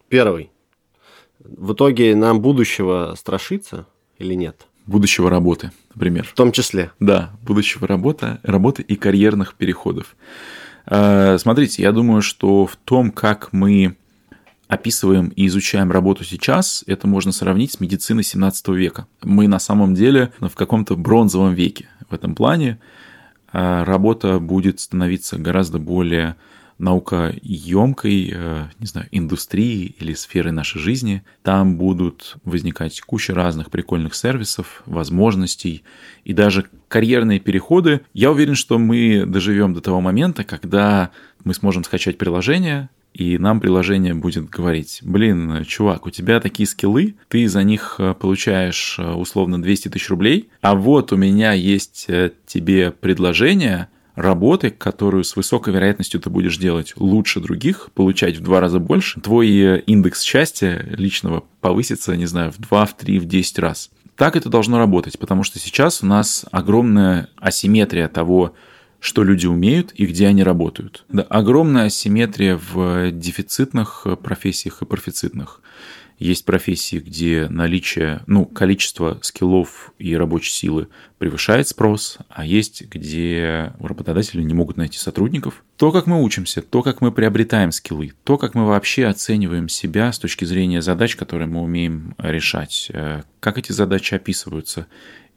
Первый. 0.08 0.50
В 1.38 1.72
итоге 1.72 2.14
нам 2.14 2.42
будущего 2.42 3.14
страшится 3.16 3.86
или 4.18 4.34
нет? 4.34 4.66
Будущего 4.84 5.30
работы, 5.30 5.72
например. 5.94 6.24
В 6.24 6.34
том 6.34 6.52
числе. 6.52 6.92
Да, 7.00 7.30
будущего 7.42 7.88
работы, 7.88 8.38
работы 8.42 8.82
и 8.82 8.94
карьерных 8.94 9.54
переходов. 9.54 10.16
Э, 10.84 11.38
смотрите, 11.38 11.82
я 11.82 11.92
думаю, 11.92 12.20
что 12.20 12.66
в 12.66 12.76
том, 12.76 13.10
как 13.10 13.54
мы 13.54 13.96
описываем 14.68 15.28
и 15.28 15.46
изучаем 15.46 15.90
работу 15.90 16.24
сейчас, 16.24 16.84
это 16.86 17.08
можно 17.08 17.32
сравнить 17.32 17.72
с 17.72 17.80
медициной 17.80 18.22
17 18.22 18.68
века. 18.68 19.06
Мы 19.22 19.48
на 19.48 19.60
самом 19.60 19.94
деле 19.94 20.30
в 20.40 20.54
каком-то 20.54 20.94
бронзовом 20.94 21.54
веке 21.54 21.88
в 22.10 22.12
этом 22.12 22.34
плане. 22.34 22.80
Э, 23.50 23.82
работа 23.84 24.40
будет 24.40 24.78
становиться 24.78 25.38
гораздо 25.38 25.78
более 25.78 26.36
наукоемкой, 26.78 28.30
э, 28.32 28.64
не 28.78 28.86
знаю, 28.86 29.08
индустрии 29.10 29.94
или 29.98 30.12
сферы 30.12 30.52
нашей 30.52 30.80
жизни. 30.80 31.22
Там 31.42 31.76
будут 31.76 32.36
возникать 32.44 33.00
куча 33.00 33.34
разных 33.34 33.70
прикольных 33.70 34.14
сервисов, 34.14 34.82
возможностей 34.86 35.84
и 36.24 36.32
даже 36.32 36.66
карьерные 36.88 37.40
переходы. 37.40 38.02
Я 38.12 38.30
уверен, 38.30 38.54
что 38.54 38.78
мы 38.78 39.24
доживем 39.26 39.72
до 39.72 39.80
того 39.80 40.00
момента, 40.00 40.44
когда 40.44 41.10
мы 41.44 41.54
сможем 41.54 41.82
скачать 41.82 42.18
приложение, 42.18 42.90
и 43.14 43.38
нам 43.38 43.60
приложение 43.60 44.12
будет 44.12 44.50
говорить, 44.50 45.00
блин, 45.02 45.64
чувак, 45.64 46.04
у 46.04 46.10
тебя 46.10 46.38
такие 46.38 46.66
скиллы, 46.66 47.14
ты 47.28 47.48
за 47.48 47.62
них 47.62 47.94
э, 47.98 48.12
получаешь 48.12 48.96
э, 48.98 49.12
условно 49.12 49.62
200 49.62 49.88
тысяч 49.88 50.10
рублей, 50.10 50.50
а 50.60 50.74
вот 50.74 51.12
у 51.12 51.16
меня 51.16 51.52
есть 51.52 52.10
тебе 52.44 52.90
предложение, 52.90 53.88
работы, 54.16 54.70
которую 54.70 55.22
с 55.22 55.36
высокой 55.36 55.72
вероятностью 55.72 56.20
ты 56.20 56.30
будешь 56.30 56.56
делать 56.56 56.94
лучше 56.96 57.40
других, 57.40 57.90
получать 57.94 58.38
в 58.38 58.42
два 58.42 58.60
раза 58.60 58.80
больше, 58.80 59.20
твой 59.20 59.48
э, 59.48 59.80
индекс 59.86 60.22
счастья 60.22 60.84
личного 60.90 61.44
повысится, 61.60 62.16
не 62.16 62.26
знаю, 62.26 62.50
в 62.50 62.58
два, 62.58 62.86
в 62.86 62.96
три, 62.96 63.20
в 63.20 63.26
десять 63.26 63.58
раз. 63.58 63.90
Так 64.16 64.34
это 64.34 64.48
должно 64.48 64.78
работать, 64.78 65.18
потому 65.18 65.42
что 65.44 65.58
сейчас 65.58 66.02
у 66.02 66.06
нас 66.06 66.46
огромная 66.50 67.28
асимметрия 67.36 68.08
того, 68.08 68.54
что 68.98 69.22
люди 69.22 69.46
умеют 69.46 69.92
и 69.94 70.06
где 70.06 70.26
они 70.26 70.42
работают. 70.42 71.04
Да, 71.10 71.22
огромная 71.22 71.86
асимметрия 71.86 72.58
в 72.72 73.10
дефицитных 73.12 74.06
профессиях 74.22 74.80
и 74.80 74.86
профицитных. 74.86 75.60
Есть 76.18 76.46
профессии, 76.46 76.96
где 76.96 77.46
наличие, 77.50 78.22
ну, 78.26 78.46
количество 78.46 79.18
скиллов 79.22 79.92
и 79.98 80.16
рабочей 80.16 80.50
силы 80.50 80.88
превышает 81.18 81.68
спрос, 81.68 82.18
а 82.30 82.46
есть, 82.46 82.86
где 82.88 83.74
работодатели 83.80 84.42
не 84.42 84.54
могут 84.54 84.78
найти 84.78 84.96
сотрудников. 84.96 85.62
То, 85.76 85.92
как 85.92 86.06
мы 86.06 86.22
учимся, 86.22 86.62
то, 86.62 86.82
как 86.82 87.02
мы 87.02 87.12
приобретаем 87.12 87.70
скиллы, 87.70 88.12
то, 88.24 88.38
как 88.38 88.54
мы 88.54 88.66
вообще 88.66 89.06
оцениваем 89.06 89.68
себя 89.68 90.10
с 90.10 90.18
точки 90.18 90.46
зрения 90.46 90.80
задач, 90.80 91.16
которые 91.16 91.48
мы 91.48 91.60
умеем 91.60 92.14
решать, 92.18 92.90
э, 92.94 93.22
как 93.40 93.58
эти 93.58 93.72
задачи 93.72 94.14
описываются, 94.14 94.86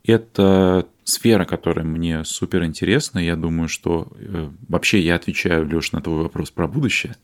это 0.05 0.87
сфера, 1.03 1.45
которая 1.45 1.85
мне 1.85 2.23
супер 2.23 2.63
интересна. 2.63 3.19
Я 3.19 3.35
думаю, 3.35 3.67
что 3.67 4.07
э, 4.15 4.49
вообще 4.67 5.01
я 5.01 5.15
отвечаю, 5.15 5.67
Леш, 5.67 5.91
на 5.91 6.01
твой 6.01 6.23
вопрос 6.23 6.51
про 6.51 6.67
будущее. 6.67 7.15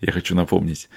Я 0.00 0.12
хочу 0.12 0.34
напомнить. 0.34 0.88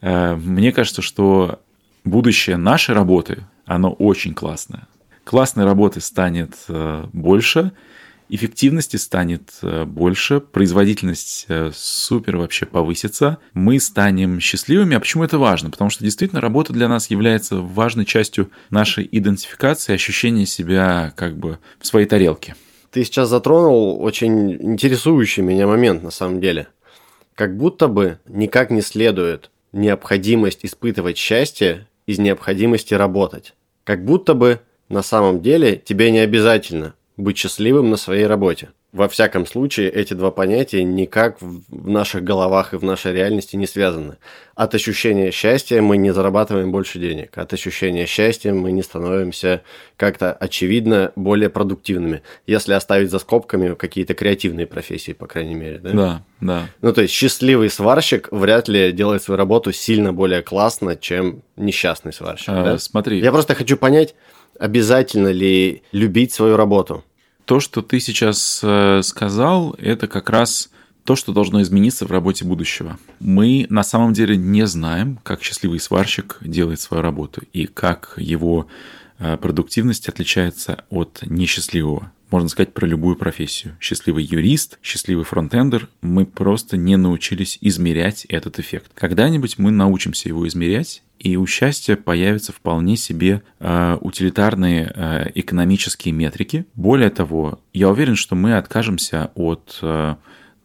Э, 0.00 0.34
мне 0.36 0.72
кажется, 0.72 1.02
что 1.02 1.60
будущее 2.04 2.56
нашей 2.56 2.94
работы, 2.94 3.44
оно 3.64 3.92
очень 3.92 4.34
классное. 4.34 4.86
Классной 5.24 5.64
работы 5.64 6.00
станет 6.00 6.54
э, 6.68 7.04
больше, 7.12 7.72
эффективности 8.28 8.96
станет 8.96 9.50
э, 9.62 9.84
больше, 9.84 10.40
производительность 10.40 11.46
супер 11.74 12.36
вообще 12.36 12.66
повысится, 12.66 13.38
мы 13.52 13.80
станем 13.80 14.40
счастливыми. 14.40 14.96
А 14.96 15.00
почему 15.00 15.24
это 15.24 15.38
важно? 15.38 15.70
Потому 15.70 15.90
что 15.90 16.04
действительно 16.04 16.40
работа 16.40 16.72
для 16.72 16.88
нас 16.88 17.10
является 17.10 17.56
важной 17.56 18.04
частью 18.04 18.50
нашей 18.70 19.08
идентификации, 19.10 19.94
ощущения 19.94 20.46
себя 20.46 21.12
как 21.16 21.36
бы 21.36 21.58
в 21.80 21.86
своей 21.86 22.06
тарелке. 22.06 22.54
Ты 22.90 23.04
сейчас 23.04 23.28
затронул 23.28 24.00
очень 24.02 24.52
интересующий 24.54 25.42
меня 25.42 25.66
момент 25.66 26.02
на 26.02 26.10
самом 26.10 26.40
деле. 26.40 26.68
Как 27.34 27.56
будто 27.56 27.88
бы 27.88 28.18
никак 28.26 28.70
не 28.70 28.80
следует 28.80 29.50
необходимость 29.76 30.64
испытывать 30.64 31.16
счастье 31.18 31.86
из 32.06 32.18
необходимости 32.18 32.94
работать. 32.94 33.54
Как 33.84 34.04
будто 34.04 34.34
бы 34.34 34.60
на 34.88 35.02
самом 35.02 35.42
деле 35.42 35.76
тебе 35.76 36.10
не 36.10 36.18
обязательно 36.18 36.94
быть 37.16 37.38
счастливым 37.38 37.90
на 37.90 37.96
своей 37.96 38.26
работе. 38.26 38.70
Во 38.96 39.08
всяком 39.10 39.44
случае, 39.44 39.90
эти 39.90 40.14
два 40.14 40.30
понятия 40.30 40.82
никак 40.82 41.36
в 41.42 41.86
наших 41.86 42.24
головах 42.24 42.72
и 42.72 42.78
в 42.78 42.82
нашей 42.82 43.12
реальности 43.12 43.54
не 43.54 43.66
связаны. 43.66 44.16
От 44.54 44.74
ощущения 44.74 45.30
счастья 45.32 45.82
мы 45.82 45.98
не 45.98 46.14
зарабатываем 46.14 46.72
больше 46.72 46.98
денег. 46.98 47.36
От 47.36 47.52
ощущения 47.52 48.06
счастья 48.06 48.54
мы 48.54 48.72
не 48.72 48.82
становимся 48.82 49.60
как-то 49.98 50.32
очевидно 50.32 51.12
более 51.14 51.50
продуктивными. 51.50 52.22
Если 52.46 52.72
оставить 52.72 53.10
за 53.10 53.18
скобками 53.18 53.74
какие-то 53.74 54.14
креативные 54.14 54.66
профессии, 54.66 55.12
по 55.12 55.26
крайней 55.26 55.56
мере. 55.56 55.78
Да, 55.78 55.90
да. 55.92 56.22
да. 56.40 56.68
Ну, 56.80 56.94
то 56.94 57.02
есть 57.02 57.12
счастливый 57.12 57.68
сварщик 57.68 58.28
вряд 58.30 58.66
ли 58.66 58.92
делает 58.92 59.22
свою 59.22 59.36
работу 59.36 59.72
сильно 59.72 60.14
более 60.14 60.40
классно, 60.40 60.96
чем 60.96 61.42
несчастный 61.56 62.14
сварщик. 62.14 62.48
А, 62.48 62.64
да? 62.64 62.78
Смотри. 62.78 63.20
Я 63.20 63.30
просто 63.30 63.54
хочу 63.54 63.76
понять, 63.76 64.14
обязательно 64.58 65.28
ли 65.28 65.82
любить 65.92 66.32
свою 66.32 66.56
работу. 66.56 67.04
То, 67.46 67.60
что 67.60 67.80
ты 67.80 68.00
сейчас 68.00 68.60
э, 68.62 69.02
сказал, 69.04 69.76
это 69.78 70.08
как 70.08 70.30
раз 70.30 70.68
то, 71.04 71.14
что 71.14 71.32
должно 71.32 71.62
измениться 71.62 72.04
в 72.04 72.10
работе 72.10 72.44
будущего. 72.44 72.98
Мы 73.20 73.66
на 73.70 73.84
самом 73.84 74.12
деле 74.12 74.36
не 74.36 74.66
знаем, 74.66 75.20
как 75.22 75.44
счастливый 75.44 75.78
сварщик 75.78 76.38
делает 76.40 76.80
свою 76.80 77.04
работу 77.04 77.42
и 77.52 77.66
как 77.66 78.14
его 78.16 78.66
э, 79.20 79.36
продуктивность 79.36 80.08
отличается 80.08 80.84
от 80.90 81.20
несчастливого. 81.24 82.10
Можно 82.32 82.48
сказать 82.48 82.74
про 82.74 82.84
любую 82.84 83.14
профессию. 83.14 83.76
Счастливый 83.80 84.24
юрист, 84.24 84.80
счастливый 84.82 85.24
фронтендер. 85.24 85.88
Мы 86.00 86.26
просто 86.26 86.76
не 86.76 86.96
научились 86.96 87.58
измерять 87.60 88.24
этот 88.24 88.58
эффект. 88.58 88.90
Когда-нибудь 88.94 89.58
мы 89.58 89.70
научимся 89.70 90.28
его 90.28 90.48
измерять, 90.48 91.04
и 91.18 91.36
у 91.36 91.46
счастья 91.46 91.96
появятся 91.96 92.52
вполне 92.52 92.96
себе 92.96 93.42
э, 93.58 93.98
утилитарные 94.00 94.92
э, 94.94 95.30
экономические 95.34 96.12
метрики. 96.12 96.66
Более 96.74 97.10
того, 97.10 97.60
я 97.72 97.88
уверен, 97.88 98.16
что 98.16 98.34
мы 98.34 98.56
откажемся 98.56 99.30
от 99.34 99.78
э, 99.82 100.16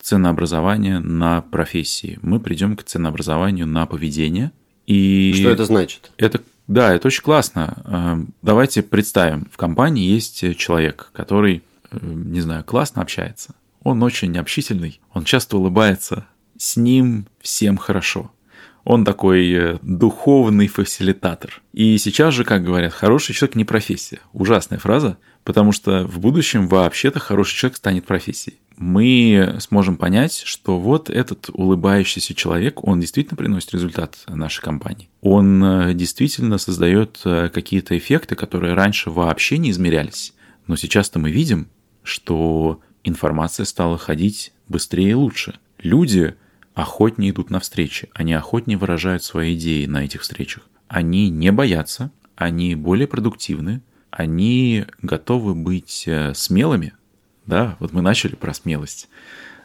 ценообразования 0.01 0.99
на 0.99 1.41
профессии. 1.41 2.19
Мы 2.21 2.39
придем 2.39 2.75
к 2.75 2.83
ценообразованию 2.83 3.67
на 3.67 3.85
поведение. 3.85 4.51
И 4.87 5.33
что 5.37 5.49
это 5.49 5.65
значит? 5.65 6.11
Это 6.17 6.41
да, 6.67 6.93
это 6.93 7.07
очень 7.07 7.23
классно. 7.23 7.81
Э, 7.85 8.17
давайте 8.41 8.81
представим, 8.81 9.47
в 9.51 9.57
компании 9.57 10.05
есть 10.05 10.57
человек, 10.57 11.09
который, 11.13 11.63
э, 11.91 11.97
не 12.01 12.41
знаю, 12.41 12.63
классно 12.63 13.01
общается. 13.01 13.55
Он 13.83 14.03
очень 14.03 14.37
общительный, 14.37 15.01
он 15.13 15.23
часто 15.23 15.57
улыбается. 15.57 16.27
С 16.57 16.77
ним 16.77 17.25
всем 17.41 17.77
хорошо. 17.77 18.31
Он 18.83 19.05
такой 19.05 19.51
э, 19.51 19.77
духовный 19.81 20.67
фасилитатор. 20.67 21.61
И 21.73 21.97
сейчас 21.97 22.33
же, 22.33 22.43
как 22.43 22.63
говорят, 22.63 22.93
хороший 22.93 23.33
человек 23.33 23.55
не 23.55 23.65
профессия. 23.65 24.19
Ужасная 24.33 24.79
фраза, 24.79 25.17
потому 25.43 25.71
что 25.71 26.05
в 26.05 26.19
будущем 26.19 26.67
вообще-то 26.67 27.19
хороший 27.19 27.55
человек 27.55 27.77
станет 27.77 28.05
профессией. 28.05 28.57
Мы 28.77 29.57
сможем 29.59 29.97
понять, 29.97 30.41
что 30.43 30.79
вот 30.79 31.11
этот 31.11 31.49
улыбающийся 31.53 32.33
человек, 32.33 32.83
он 32.83 32.99
действительно 32.99 33.37
приносит 33.37 33.73
результат 33.73 34.17
нашей 34.27 34.61
компании. 34.61 35.09
Он 35.21 35.63
э, 35.63 35.93
действительно 35.93 36.57
создает 36.57 37.21
э, 37.25 37.49
какие-то 37.53 37.95
эффекты, 37.95 38.35
которые 38.35 38.73
раньше 38.73 39.11
вообще 39.11 39.59
не 39.59 39.69
измерялись. 39.69 40.33
Но 40.65 40.75
сейчас-то 40.75 41.19
мы 41.19 41.29
видим, 41.29 41.67
что 42.01 42.79
информация 43.03 43.65
стала 43.65 43.97
ходить 43.99 44.53
быстрее 44.67 45.11
и 45.11 45.15
лучше. 45.15 45.59
Люди 45.77 46.35
охотнее 46.81 47.31
идут 47.31 47.49
на 47.49 47.59
встречи, 47.59 48.09
они 48.13 48.33
охотнее 48.33 48.77
выражают 48.77 49.23
свои 49.23 49.55
идеи 49.55 49.85
на 49.85 50.03
этих 50.03 50.21
встречах. 50.21 50.63
Они 50.87 51.29
не 51.29 51.51
боятся, 51.51 52.11
они 52.35 52.75
более 52.75 53.07
продуктивны, 53.07 53.81
они 54.09 54.85
готовы 55.01 55.55
быть 55.55 56.03
э, 56.07 56.33
смелыми. 56.33 56.93
Да, 57.45 57.77
вот 57.79 57.93
мы 57.93 58.01
начали 58.01 58.35
про 58.35 58.53
смелость. 58.53 59.09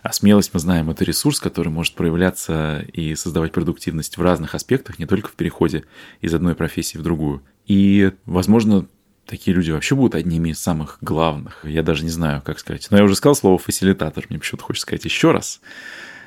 А 0.03 0.13
смелость, 0.13 0.55
мы 0.55 0.61
знаем, 0.61 0.89
это 0.89 1.05
ресурс, 1.05 1.41
который 1.41 1.69
может 1.69 1.95
проявляться 1.95 2.85
и 2.93 3.17
создавать 3.17 3.51
продуктивность 3.51 4.19
в 4.19 4.23
разных 4.23 4.55
аспектах, 4.55 5.01
не 5.01 5.07
только 5.07 5.29
в 5.29 5.33
переходе 5.33 5.85
из 6.21 6.33
одной 6.33 6.55
профессии 6.55 6.97
в 6.97 7.03
другую. 7.03 7.43
И, 7.67 8.13
возможно, 8.25 8.87
такие 9.27 9.55
люди 9.55 9.73
вообще 9.73 9.97
будут 9.97 10.15
одними 10.15 10.51
из 10.51 10.61
самых 10.61 10.99
главных. 11.01 11.65
Я 11.65 11.83
даже 11.83 12.05
не 12.05 12.11
знаю, 12.11 12.41
как 12.43 12.61
сказать. 12.61 12.87
Но 12.91 12.99
я 12.99 13.05
уже 13.05 13.17
сказал 13.17 13.35
слово 13.35 13.59
фасилитатор, 13.59 14.25
мне 14.29 14.39
почему-то 14.39 14.65
хочется 14.65 14.87
сказать 14.87 15.05
еще 15.05 15.33
раз. 15.33 15.61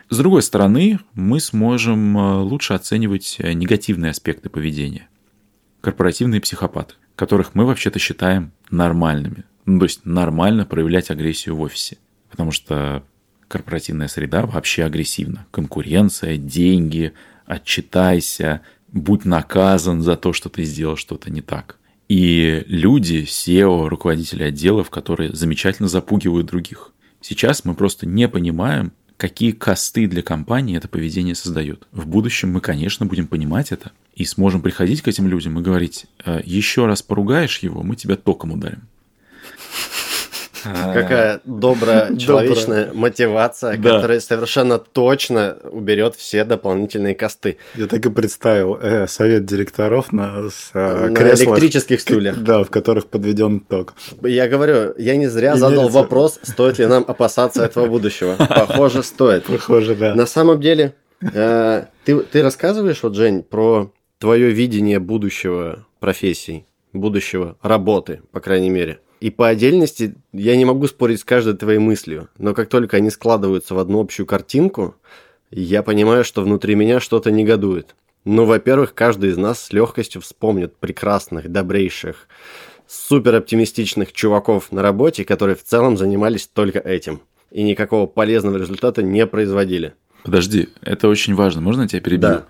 С 0.10 0.18
другой 0.18 0.42
стороны, 0.42 1.00
мы 1.14 1.40
сможем 1.40 2.18
э, 2.18 2.42
лучше 2.42 2.74
оценивать 2.74 3.36
э, 3.38 3.54
негативные 3.54 4.10
аспекты 4.10 4.50
поведения. 4.50 5.08
Корпоративные 5.82 6.42
психопаты, 6.42 6.96
которых 7.16 7.54
мы 7.54 7.66
вообще-то 7.66 8.00
считаем 8.00 8.52
нормальными. 8.72 9.44
Ну, 9.66 9.78
то 9.78 9.86
есть 9.86 10.06
нормально 10.06 10.66
проявлять 10.66 11.12
агрессию 11.12 11.56
в 11.56 11.62
офисе. 11.62 12.00
Потому 12.32 12.52
что 12.52 13.04
корпоративная 13.48 14.08
среда 14.08 14.48
вообще 14.48 14.84
агрессивна. 14.84 15.46
Конкуренция, 15.52 16.38
деньги, 16.38 17.14
отчитайся, 17.46 18.62
будь 18.88 19.26
наказан 19.26 20.02
за 20.02 20.18
то, 20.18 20.34
что 20.34 20.50
ты 20.50 20.64
сделал 20.64 20.96
что-то 20.96 21.30
не 21.30 21.42
так. 21.42 21.78
И 22.08 22.64
люди, 22.66 23.26
SEO, 23.28 23.88
руководители 23.88 24.42
отделов, 24.42 24.90
которые 24.90 25.36
замечательно 25.36 25.88
запугивают 25.88 26.48
других. 26.48 26.94
Сейчас 27.22 27.64
мы 27.64 27.76
просто 27.76 28.08
не 28.08 28.28
понимаем, 28.28 28.92
какие 29.20 29.52
косты 29.52 30.08
для 30.08 30.22
компании 30.22 30.78
это 30.78 30.88
поведение 30.88 31.36
создает. 31.36 31.86
В 31.92 32.08
будущем 32.08 32.54
мы, 32.54 32.62
конечно, 32.62 33.06
будем 33.06 33.28
понимать 33.28 33.74
это 33.74 33.92
и 34.16 34.24
сможем 34.24 34.62
приходить 34.62 35.02
к 35.02 35.10
этим 35.10 35.28
людям 35.28 35.60
и 35.60 35.62
говорить, 35.62 36.06
«Э, 36.26 36.40
еще 36.46 36.86
раз 36.86 37.02
поругаешь 37.02 37.60
его, 37.60 37.84
мы 37.84 37.98
тебя 37.98 38.16
током 38.16 38.54
ударим. 38.54 38.88
А. 40.66 40.94
Какая 40.94 41.42
добрая 41.46 42.16
человечная 42.16 42.92
мотивация, 42.94 43.78
которая 43.78 44.20
совершенно 44.20 44.78
точно 44.78 45.58
уберет 45.72 46.16
все 46.16 46.44
дополнительные 46.44 47.16
косты. 47.16 47.58
Я 47.76 47.88
так 47.88 48.06
и 48.06 48.10
представил 48.10 48.78
э, 48.82 49.08
совет 49.08 49.46
директоров 49.46 50.12
на, 50.12 50.50
э, 50.74 51.08
электрических 51.10 52.02
стульях. 52.02 52.38
Да, 52.38 52.64
в 52.64 52.70
которых 52.70 53.08
подведен 53.08 53.60
ток. 53.60 53.94
Я 54.24 54.48
говорю, 54.48 54.94
я 54.98 55.16
не 55.16 55.28
зря 55.28 55.56
задал 55.56 55.90
вопрос, 55.90 56.40
стоит 56.44 56.80
ли 56.80 56.86
нам 56.86 57.06
опасаться 57.08 57.64
этого 57.64 57.88
будущего. 57.88 58.36
Похоже, 58.38 59.04
стоит. 59.04 59.46
Похоже, 59.46 59.96
да. 59.96 60.16
На 60.16 60.26
самом 60.26 60.60
деле, 60.60 60.96
э, 61.22 61.86
ты, 62.06 62.20
ты 62.20 62.42
рассказываешь, 62.42 63.04
вот, 63.04 63.16
Жень, 63.16 63.44
про 63.44 63.92
твое 64.20 64.52
видение 64.52 65.00
будущего 65.00 65.86
профессий, 66.00 66.66
будущего 66.94 67.58
работы, 67.62 68.22
по 68.32 68.40
крайней 68.40 68.70
мере. 68.70 69.00
И 69.20 69.30
по 69.30 69.50
отдельности 69.50 70.16
я 70.32 70.56
не 70.56 70.66
могу 70.66 70.88
спорить 70.88 71.20
с 71.20 71.26
каждой 71.26 71.56
твоей 71.56 71.80
мыслью, 71.80 72.30
но 72.38 72.54
как 72.54 72.70
только 72.70 72.98
они 72.98 73.10
складываются 73.10 73.76
в 73.76 73.80
одну 73.80 74.00
общую 74.00 74.26
картинку, 74.26 74.96
я 75.52 75.84
понимаю, 75.84 76.24
что 76.24 76.42
внутри 76.42 76.76
меня 76.76 77.00
что-то 77.00 77.32
негодует. 77.32 77.96
Ну, 78.24 78.46
во-первых, 78.46 78.94
каждый 78.94 79.32
из 79.32 79.38
нас 79.38 79.62
с 79.62 79.74
легкостью 79.74 80.22
вспомнит 80.22 80.76
прекрасных, 80.78 81.50
добрейших, 81.50 82.28
супер 82.88 83.36
оптимистичных 83.36 84.14
чуваков 84.14 84.72
на 84.72 84.82
работе, 84.82 85.26
которые 85.26 85.56
в 85.56 85.64
целом 85.64 85.98
занимались 85.98 86.48
только 86.48 86.80
этим 86.80 87.22
и 87.52 87.64
никакого 87.64 88.06
полезного 88.06 88.58
результата 88.58 89.02
не 89.02 89.26
производили. 89.26 89.96
Подожди, 90.24 90.70
это 90.82 91.08
очень 91.08 91.34
важно. 91.34 91.62
Можно 91.62 91.84
я 91.84 91.88
тебя 91.88 92.02
перебью? 92.02 92.30
Да 92.30 92.46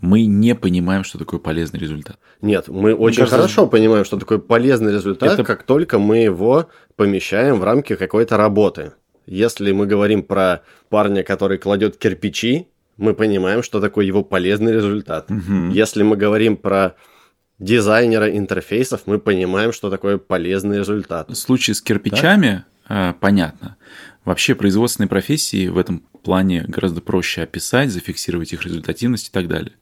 мы 0.00 0.24
не 0.24 0.54
понимаем, 0.54 1.04
что 1.04 1.18
такое 1.18 1.40
полезный 1.40 1.78
результат. 1.78 2.18
Нет, 2.40 2.68
мы 2.68 2.94
очень 2.94 3.18
кажется, 3.18 3.36
хорошо 3.36 3.66
понимаем, 3.66 4.04
что 4.04 4.16
такое 4.16 4.38
полезный 4.38 4.92
результат, 4.92 5.32
это... 5.34 5.44
как 5.44 5.64
только 5.64 5.98
мы 5.98 6.18
его 6.18 6.68
помещаем 6.96 7.58
в 7.58 7.64
рамки 7.64 7.96
какой-то 7.96 8.36
работы. 8.36 8.92
Если 9.26 9.72
мы 9.72 9.86
говорим 9.86 10.22
про 10.22 10.62
парня, 10.88 11.22
который 11.22 11.58
кладет 11.58 11.96
кирпичи, 11.96 12.68
мы 12.96 13.14
понимаем, 13.14 13.62
что 13.62 13.80
такое 13.80 14.04
его 14.04 14.24
полезный 14.24 14.72
результат. 14.72 15.30
Угу. 15.30 15.70
Если 15.72 16.02
мы 16.02 16.16
говорим 16.16 16.56
про 16.56 16.96
дизайнера 17.58 18.30
интерфейсов, 18.36 19.02
мы 19.06 19.18
понимаем, 19.18 19.72
что 19.72 19.90
такое 19.90 20.18
полезный 20.18 20.78
результат. 20.78 21.28
В 21.28 21.34
случае 21.34 21.74
с 21.74 21.82
кирпичами 21.82 22.64
да? 22.88 23.14
понятно. 23.20 23.76
Вообще 24.24 24.54
производственные 24.54 25.08
профессии 25.08 25.68
в 25.68 25.78
этом 25.78 26.02
плане 26.22 26.64
гораздо 26.68 27.00
проще 27.00 27.42
описать, 27.42 27.90
зафиксировать 27.90 28.52
их 28.52 28.64
результативность 28.64 29.28
и 29.28 29.30
так 29.30 29.48
далее. 29.48 29.72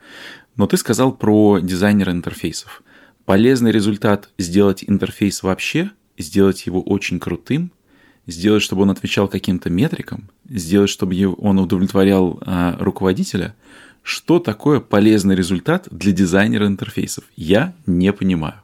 Но 0.57 0.66
ты 0.66 0.77
сказал 0.77 1.12
про 1.12 1.59
дизайнера 1.61 2.12
интерфейсов. 2.12 2.83
Полезный 3.24 3.72
результат 3.72 4.31
сделать 4.38 4.85
интерфейс 4.87 5.42
вообще, 5.42 5.90
сделать 6.16 6.66
его 6.66 6.81
очень 6.81 7.20
крутым, 7.20 7.72
сделать, 8.27 8.62
чтобы 8.62 8.83
он 8.83 8.90
отвечал 8.90 9.29
каким-то 9.29 9.70
метрикам, 9.70 10.31
сделать, 10.48 10.90
чтобы 10.90 11.35
он 11.38 11.59
удовлетворял 11.59 12.40
э, 12.40 12.77
руководителя. 12.79 13.55
Что 14.03 14.38
такое 14.38 14.81
полезный 14.81 15.35
результат 15.35 15.88
для 15.90 16.12
дизайнера 16.12 16.66
интерфейсов? 16.66 17.24
Я 17.37 17.74
не 17.87 18.12
понимаю. 18.12 18.62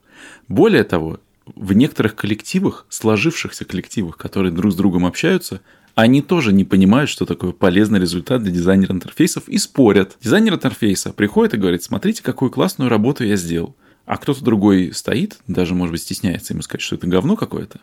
Более 0.48 0.84
того, 0.84 1.18
в 1.54 1.72
некоторых 1.72 2.14
коллективах, 2.14 2.86
сложившихся 2.88 3.64
коллективах, 3.64 4.16
которые 4.16 4.52
друг 4.52 4.72
с 4.72 4.76
другом 4.76 5.06
общаются, 5.06 5.60
они 5.94 6.22
тоже 6.22 6.52
не 6.52 6.64
понимают, 6.64 7.08
что 7.08 7.24
такое 7.24 7.52
полезный 7.52 8.00
результат 8.00 8.42
для 8.42 8.52
дизайнера 8.52 8.92
интерфейсов 8.92 9.48
и 9.48 9.58
спорят. 9.58 10.16
Дизайнер 10.20 10.54
интерфейса 10.54 11.12
приходит 11.12 11.54
и 11.54 11.58
говорит, 11.58 11.82
смотрите, 11.82 12.22
какую 12.22 12.50
классную 12.50 12.90
работу 12.90 13.24
я 13.24 13.36
сделал. 13.36 13.76
А 14.06 14.18
кто-то 14.18 14.44
другой 14.44 14.92
стоит, 14.92 15.38
даже, 15.46 15.74
может 15.74 15.92
быть, 15.92 16.02
стесняется 16.02 16.52
ему 16.52 16.62
сказать, 16.62 16.82
что 16.82 16.96
это 16.96 17.06
говно 17.06 17.36
какое-то. 17.36 17.80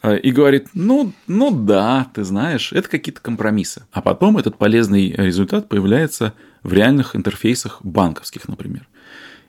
А, 0.00 0.14
и 0.16 0.30
говорит, 0.30 0.68
ну, 0.72 1.12
ну 1.26 1.50
да, 1.50 2.10
ты 2.14 2.24
знаешь, 2.24 2.72
это 2.72 2.88
какие-то 2.88 3.20
компромиссы. 3.20 3.82
А 3.92 4.00
потом 4.00 4.38
этот 4.38 4.56
полезный 4.56 5.10
результат 5.10 5.68
появляется 5.68 6.32
в 6.62 6.72
реальных 6.72 7.14
интерфейсах 7.14 7.80
банковских, 7.82 8.48
например. 8.48 8.88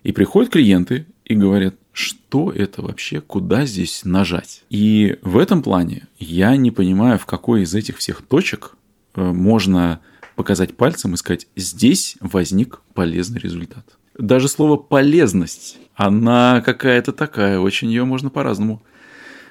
И 0.04 0.12
приходят 0.12 0.52
клиенты 0.52 1.06
и 1.24 1.36
говорят, 1.36 1.76
что 1.92 2.52
это 2.52 2.82
вообще, 2.82 3.22
куда 3.22 3.66
здесь 3.66 4.02
нажать. 4.06 4.64
И 4.70 5.18
в 5.22 5.38
этом 5.38 5.62
плане 5.62 6.08
я 6.18 6.56
не 6.56 6.72
понимаю, 6.72 7.20
в 7.20 7.26
какой 7.26 7.64
из 7.64 7.76
этих 7.76 7.98
всех 7.98 8.22
точек 8.22 8.76
э, 9.16 9.22
можно 9.22 10.00
показать 10.36 10.76
пальцем 10.76 11.14
и 11.14 11.18
сказать, 11.18 11.48
здесь 11.56 12.18
возник 12.22 12.82
полезный 12.94 13.40
результат. 13.40 13.86
Даже 14.18 14.48
слово 14.48 14.78
полезность, 14.78 15.78
она 15.96 16.62
какая-то 16.62 17.12
такая, 17.12 17.60
очень 17.60 17.90
ее 17.90 18.06
можно 18.06 18.30
по-разному 18.30 18.82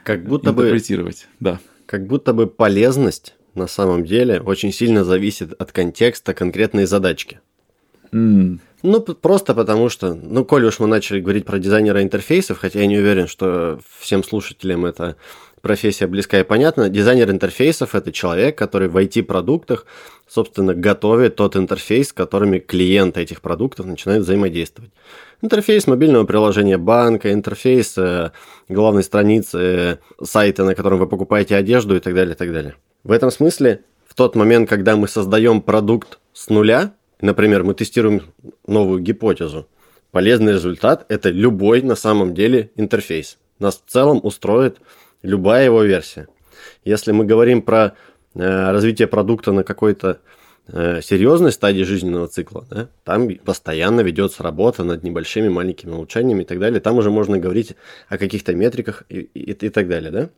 как 0.05 0.25
будто 0.25 0.51
интерпретировать. 0.51 1.29
Бы, 1.39 1.51
да. 1.51 1.61
Как 1.87 2.07
будто 2.07 2.33
бы 2.33 2.47
полезность 2.47 3.35
на 3.55 3.67
самом 3.67 4.05
деле 4.05 4.41
очень 4.41 4.73
сильно 4.73 5.05
зависит 5.05 5.53
от 5.53 5.73
контекста 5.73 6.35
конкретной 6.35 6.87
задачки. 6.87 7.41
Mm. 8.13 8.61
Ну, 8.83 9.01
просто 9.01 9.55
потому 9.55 9.89
что, 9.91 10.15
ну, 10.15 10.45
коль 10.45 10.65
уж 10.65 10.79
мы 10.79 10.87
начали 10.87 11.21
говорить 11.21 11.45
про 11.45 11.59
дизайнера 11.59 12.03
интерфейсов, 12.03 12.59
хотя 12.59 12.81
я 12.81 12.87
не 12.87 12.99
уверен, 12.99 13.27
что 13.27 13.79
всем 13.99 14.25
слушателям 14.25 14.87
эта 14.87 15.17
профессия 15.61 16.07
близка 16.07 16.41
и 16.41 16.45
понятна, 16.45 16.89
дизайнер 16.89 17.31
интерфейсов– 17.31 17.95
это 17.95 18.11
человек, 18.11 18.57
который 18.57 18.89
в 18.89 18.97
IT-продуктах, 18.97 19.85
собственно, 20.27 20.75
готовит 20.75 21.37
тот 21.37 21.57
интерфейс, 21.57 22.09
с 22.09 22.13
которыми 22.15 22.59
клиенты 22.59 23.21
этих 23.21 23.43
продуктов 23.43 23.85
начинают 23.85 24.25
взаимодействовать. 24.25 24.93
Интерфейс 25.43 25.87
мобильного 25.87 26.25
приложения 26.25 26.79
банка, 26.79 27.33
интерфейс 27.33 27.99
э, 27.99 28.33
главной 28.69 29.03
страницы 29.03 29.59
э, 29.59 29.97
сайта, 30.23 30.65
на 30.65 30.75
котором 30.75 30.99
вы 30.99 31.07
покупаете 31.07 31.57
одежду 31.57 31.97
и 31.97 32.01
так 32.01 32.15
далее, 32.15 32.35
и 32.35 32.39
так 32.39 32.53
далее. 32.53 32.77
В 33.05 33.13
этом 33.13 33.31
смысле, 33.31 33.83
в 34.07 34.15
тот 34.15 34.37
момент, 34.37 34.69
когда 34.69 34.97
мы 34.97 35.07
создаем 35.09 35.61
продукт 35.61 36.19
с 36.33 36.49
нуля– 36.49 36.95
Например, 37.21 37.65
мы 37.65 37.75
тестируем 37.75 38.23
новую 38.67 39.01
гипотезу. 39.01 39.69
Полезный 40.11 40.55
результат– 40.55 41.05
это 41.09 41.31
любой 41.31 41.83
на 41.83 41.95
самом 41.95 42.35
деле 42.35 42.71
интерфейс. 42.77 43.39
Нас 43.59 43.81
в 43.85 43.91
целом 43.91 44.21
устроит 44.23 44.79
любая 45.23 45.67
его 45.67 45.83
версия. 45.83 46.29
Если 46.85 47.13
мы 47.13 47.25
говорим 47.25 47.63
про 47.63 47.95
э, 48.35 48.71
развитие 48.73 49.07
продукта 49.07 49.53
на 49.53 49.63
какой-то 49.63 50.21
э, 50.67 51.01
серьезной 51.03 51.53
стадии 51.53 51.83
жизненного 51.83 52.27
цикла, 52.27 52.67
да, 52.71 52.89
там 53.05 53.29
постоянно 53.37 54.01
ведется 54.01 54.43
работа 54.43 54.83
над 54.83 55.05
небольшими 55.05 55.49
маленькими 55.49 55.93
улучшениями 55.93 56.43
и 56.43 56.47
так 56.47 56.59
далее. 56.59 56.81
Там 56.81 56.97
уже 56.97 57.11
можно 57.11 57.39
говорить 57.39 57.77
о 58.09 58.19
каких-то 58.19 58.55
метриках 58.55 59.05
и, 59.11 59.21
и, 59.21 59.53
и 59.53 59.69
так 59.69 59.89
далее. 59.89 60.11
Да? 60.11 60.31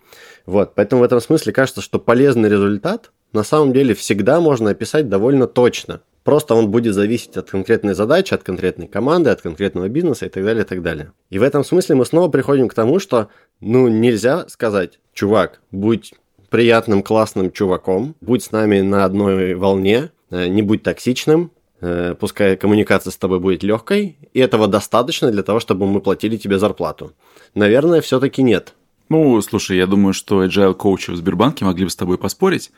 Вот, 0.46 0.74
поэтому 0.74 1.00
в 1.00 1.04
этом 1.04 1.20
смысле 1.20 1.52
кажется, 1.52 1.80
что 1.80 1.98
полезный 2.00 2.50
результат 2.50 3.12
на 3.32 3.44
самом 3.44 3.72
деле 3.72 3.94
всегда 3.94 4.40
можно 4.40 4.70
описать 4.70 5.08
довольно 5.08 5.46
точно– 5.46 6.02
Просто 6.24 6.54
он 6.54 6.70
будет 6.70 6.94
зависеть 6.94 7.36
от 7.36 7.50
конкретной 7.50 7.94
задачи, 7.94 8.32
от 8.34 8.42
конкретной 8.42 8.86
команды, 8.86 9.30
от 9.30 9.42
конкретного 9.42 9.88
бизнеса 9.88 10.26
и 10.26 10.28
так 10.28 10.44
далее, 10.44 10.64
и 10.64 10.66
так 10.66 10.82
далее. 10.82 11.12
И 11.30 11.38
в 11.38 11.42
этом 11.42 11.64
смысле 11.64 11.96
мы 11.96 12.06
снова 12.06 12.28
приходим 12.28 12.68
к 12.68 12.74
тому, 12.74 13.00
что, 13.00 13.28
ну, 13.60 13.88
нельзя 13.88 14.48
сказать, 14.48 15.00
чувак, 15.12 15.60
будь 15.72 16.14
приятным, 16.48 17.02
классным 17.02 17.50
чуваком, 17.50 18.14
будь 18.20 18.44
с 18.44 18.52
нами 18.52 18.82
на 18.82 19.04
одной 19.04 19.54
волне, 19.54 20.10
э, 20.30 20.46
не 20.46 20.62
будь 20.62 20.82
токсичным, 20.82 21.50
э, 21.80 22.14
пускай 22.18 22.56
коммуникация 22.56 23.10
с 23.10 23.16
тобой 23.16 23.40
будет 23.40 23.62
легкой, 23.62 24.16
и 24.32 24.38
этого 24.38 24.68
достаточно 24.68 25.30
для 25.32 25.42
того, 25.42 25.60
чтобы 25.60 25.86
мы 25.86 26.00
платили 26.00 26.36
тебе 26.36 26.58
зарплату. 26.58 27.12
Наверное, 27.54 28.00
все-таки 28.00 28.42
нет. 28.42 28.74
Ну, 29.08 29.40
слушай, 29.42 29.76
я 29.76 29.86
думаю, 29.86 30.12
что 30.12 30.44
agile 30.44 30.74
коучи 30.74 31.10
в 31.10 31.16
Сбербанке 31.16 31.64
могли 31.64 31.84
бы 31.84 31.90
с 31.90 31.96
тобой 31.96 32.16
поспорить. 32.16 32.70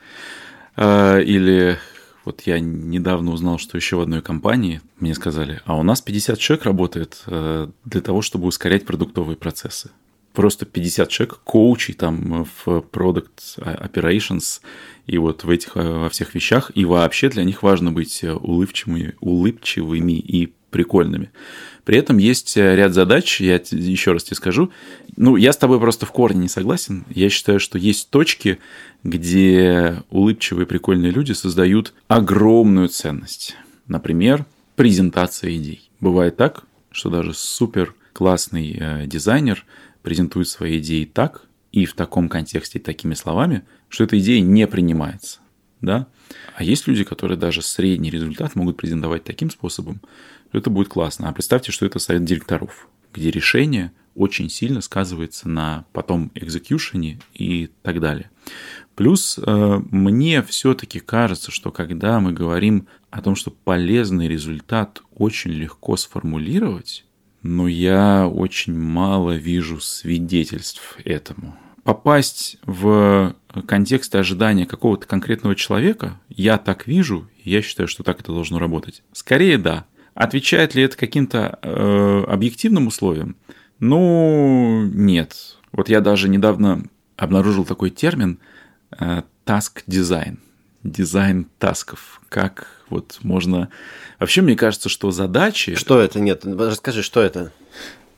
Э, 0.77 1.21
или 1.21 1.77
вот 2.25 2.41
я 2.41 2.59
недавно 2.59 3.31
узнал, 3.31 3.57
что 3.57 3.77
еще 3.77 3.95
в 3.97 4.01
одной 4.01 4.21
компании 4.21 4.81
мне 4.99 5.13
сказали, 5.13 5.61
а 5.65 5.77
у 5.77 5.83
нас 5.83 6.01
50 6.01 6.37
человек 6.39 6.65
работает 6.65 7.23
э, 7.27 7.69
для 7.85 8.01
того, 8.01 8.21
чтобы 8.21 8.47
ускорять 8.47 8.85
продуктовые 8.85 9.37
процессы. 9.37 9.91
Просто 10.33 10.65
50 10.65 11.07
человек, 11.07 11.39
коучей 11.45 11.93
там 11.93 12.43
в 12.43 12.67
Product 12.67 13.57
Operations 13.57 14.59
и 15.07 15.17
вот 15.17 15.45
в 15.45 15.49
этих 15.49 15.75
во 15.75 16.09
всех 16.09 16.35
вещах. 16.35 16.71
И 16.75 16.83
вообще 16.83 17.29
для 17.29 17.45
них 17.45 17.63
важно 17.63 17.93
быть 17.93 18.21
улыбчивыми, 18.21 19.15
улыбчивыми 19.21 20.13
и 20.13 20.53
прикольными. 20.75 21.31
При 21.85 21.97
этом 21.97 22.17
есть 22.17 22.57
ряд 22.57 22.93
задач, 22.93 23.39
я 23.39 23.55
еще 23.55 24.11
раз 24.11 24.25
тебе 24.25 24.35
скажу. 24.35 24.71
Ну, 25.15 25.37
я 25.37 25.53
с 25.53 25.57
тобой 25.57 25.79
просто 25.79 26.05
в 26.05 26.11
корне 26.11 26.41
не 26.41 26.47
согласен. 26.49 27.05
Я 27.09 27.29
считаю, 27.29 27.61
что 27.61 27.77
есть 27.77 28.09
точки, 28.09 28.59
где 29.01 30.03
улыбчивые, 30.09 30.65
прикольные 30.65 31.13
люди 31.13 31.31
создают 31.31 31.93
огромную 32.09 32.89
ценность. 32.89 33.55
Например, 33.87 34.45
презентация 34.75 35.55
идей. 35.55 35.89
Бывает 36.01 36.35
так, 36.35 36.65
что 36.91 37.09
даже 37.09 37.33
супер 37.33 37.95
классный 38.11 38.75
э, 38.77 39.07
дизайнер 39.07 39.63
презентует 40.03 40.49
свои 40.49 40.79
идеи 40.79 41.05
так 41.05 41.43
и 41.71 41.85
в 41.85 41.93
таком 41.93 42.27
контексте 42.27 42.79
такими 42.79 43.13
словами, 43.13 43.63
что 43.87 44.03
эта 44.03 44.19
идея 44.19 44.41
не 44.41 44.67
принимается. 44.67 45.39
Да? 45.81 46.07
А 46.55 46.63
есть 46.63 46.87
люди, 46.87 47.03
которые 47.03 47.37
даже 47.37 47.61
средний 47.61 48.09
результат 48.09 48.55
могут 48.55 48.77
презентовать 48.77 49.23
таким 49.23 49.49
способом, 49.49 50.01
что 50.49 50.57
это 50.57 50.69
будет 50.69 50.87
классно. 50.87 51.29
А 51.29 51.33
представьте, 51.33 51.71
что 51.71 51.85
это 51.85 51.99
совет 51.99 52.23
директоров, 52.23 52.87
где 53.13 53.29
решение 53.31 53.91
очень 54.15 54.49
сильно 54.49 54.81
сказывается 54.81 55.49
на 55.49 55.85
потом 55.91 56.31
экзекьюшене 56.33 57.19
и 57.33 57.69
так 57.83 57.99
далее. 57.99 58.31
Плюс 58.95 59.37
э, 59.37 59.81
мне 59.91 60.41
все-таки 60.43 61.01
кажется, 61.01 61.51
что 61.51 61.71
когда 61.71 62.21
мы 62.21 62.31
говорим 62.31 62.87
о 63.09 63.21
том, 63.21 63.35
что 63.35 63.51
полезный 63.51 64.29
результат 64.29 65.01
очень 65.13 65.51
легко 65.51 65.97
сформулировать, 65.97 67.05
но 67.41 67.67
я 67.67 68.27
очень 68.27 68.73
мало 68.73 69.35
вижу 69.35 69.81
свидетельств 69.81 70.97
этому. 71.03 71.57
Попасть 71.85 72.57
в 72.65 73.35
контекст 73.67 74.15
ожидания 74.15 74.65
какого-то 74.65 75.05
конкретного 75.05 75.55
человека, 75.55 76.19
я 76.29 76.57
так 76.57 76.87
вижу, 76.87 77.29
я 77.43 77.61
считаю, 77.61 77.87
что 77.87 78.01
так 78.01 78.19
это 78.19 78.33
должно 78.33 78.57
работать. 78.57 79.03
Скорее 79.13 79.59
да. 79.59 79.85
Отвечает 80.15 80.73
ли 80.73 80.81
это 80.81 80.97
каким-то 80.97 81.59
э, 81.61 82.23
объективным 82.27 82.87
условиям? 82.87 83.35
Ну, 83.79 84.89
нет. 84.95 85.57
Вот 85.71 85.87
я 85.87 86.01
даже 86.01 86.27
недавно 86.27 86.85
обнаружил 87.17 87.65
такой 87.65 87.91
термин 87.91 88.39
э, 88.97 89.21
task 89.45 89.83
design. 89.87 90.39
Дизайн 90.81 91.45
тасков. 91.59 92.19
Как 92.29 92.81
вот 92.89 93.19
можно... 93.21 93.69
Вообще, 94.17 94.41
мне 94.41 94.55
кажется, 94.55 94.89
что 94.89 95.11
задачи... 95.11 95.75
Что 95.75 95.99
это? 95.99 96.19
Нет, 96.19 96.45
расскажи, 96.45 97.03
что 97.03 97.21
это? 97.21 97.51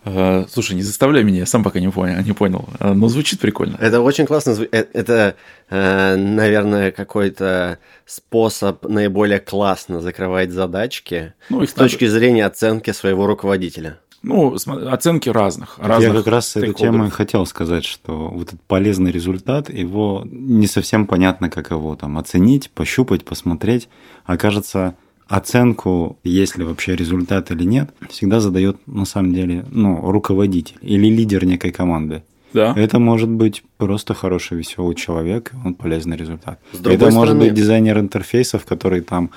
Э, 0.07 0.45
слушай, 0.49 0.73
не 0.73 0.83
заставляй 0.83 1.23
меня, 1.23 1.39
я 1.39 1.45
сам 1.45 1.63
пока 1.63 1.79
не 1.79 1.89
понял, 1.89 2.23
не 2.23 2.31
понял. 2.31 2.69
Э, 2.79 2.93
но 2.93 3.09
звучит 3.09 3.39
прикольно. 3.39 3.77
Это 3.79 4.01
очень 4.01 4.25
классно. 4.25 4.55
Это, 4.71 5.35
наверное, 5.69 6.91
какой-то 6.91 7.79
способ 8.05 8.85
наиболее 8.85 9.39
классно 9.39 9.99
закрывать 9.99 10.51
задачки 10.51 11.33
ну, 11.49 11.65
с 11.65 11.73
точки 11.73 12.05
надо... 12.05 12.17
зрения 12.17 12.45
оценки 12.45 12.91
своего 12.91 13.27
руководителя. 13.27 13.99
Ну, 14.23 14.55
оценки 14.89 15.29
разных. 15.29 15.77
разных 15.77 16.13
Я 16.13 16.17
как 16.17 16.27
раз 16.27 16.49
с 16.49 16.55
этой 16.55 16.73
темой 16.73 17.09
хотел 17.11 17.45
сказать, 17.45 17.85
что 17.85 18.29
вот 18.29 18.47
этот 18.47 18.61
полезный 18.63 19.11
результат, 19.11 19.69
его 19.69 20.23
не 20.25 20.67
совсем 20.67 21.05
понятно, 21.05 21.49
как 21.49 21.71
его 21.71 21.95
там 21.95 22.17
оценить, 22.17 22.71
пощупать, 22.71 23.25
посмотреть. 23.25 23.89
Окажется, 24.25 24.95
оценку, 25.27 26.17
есть 26.23 26.57
ли 26.57 26.63
вообще 26.63 26.95
результат 26.95 27.51
или 27.51 27.63
нет, 27.63 27.93
всегда 28.09 28.39
задает 28.39 28.77
на 28.87 29.05
самом 29.05 29.33
деле 29.33 29.65
ну, 29.71 30.11
руководитель 30.11 30.77
или 30.81 31.07
лидер 31.07 31.45
некой 31.45 31.71
команды. 31.71 32.23
Да. 32.53 32.73
Это 32.75 32.97
может 32.97 33.29
быть 33.29 33.63
просто 33.77 34.13
хороший, 34.13 34.57
веселый 34.57 34.95
человек, 34.95 35.51
он 35.65 35.73
полезный 35.73 36.17
результат. 36.17 36.59
Это 36.73 36.95
стороны... 36.95 37.11
может 37.11 37.37
быть 37.37 37.53
дизайнер 37.53 37.99
интерфейсов, 37.99 38.65
который 38.65 39.01
там 39.01 39.31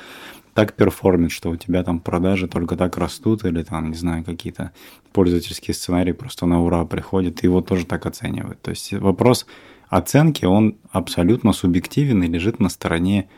так 0.55 0.74
перформит, 0.74 1.33
что 1.33 1.50
у 1.50 1.57
тебя 1.57 1.83
там 1.83 2.00
продажи 2.00 2.48
только 2.48 2.76
так 2.76 2.96
растут, 2.98 3.44
или 3.44 3.62
там, 3.62 3.90
не 3.90 3.96
знаю, 3.96 4.24
какие-то 4.24 4.72
пользовательские 5.12 5.74
сценарии 5.74 6.12
просто 6.12 6.46
на 6.46 6.62
ура 6.62 6.85
приходят, 6.85 7.42
и 7.42 7.46
его 7.46 7.61
тоже 7.61 7.87
так 7.87 8.07
оценивают. 8.07 8.61
То 8.61 8.70
есть 8.70 8.92
вопрос 8.92 9.46
оценки, 9.88 10.44
он 10.44 10.76
абсолютно 10.90 11.53
субъективен 11.53 12.22
и 12.22 12.29
лежит 12.29 12.61
на 12.61 12.68
стороне 12.68 13.29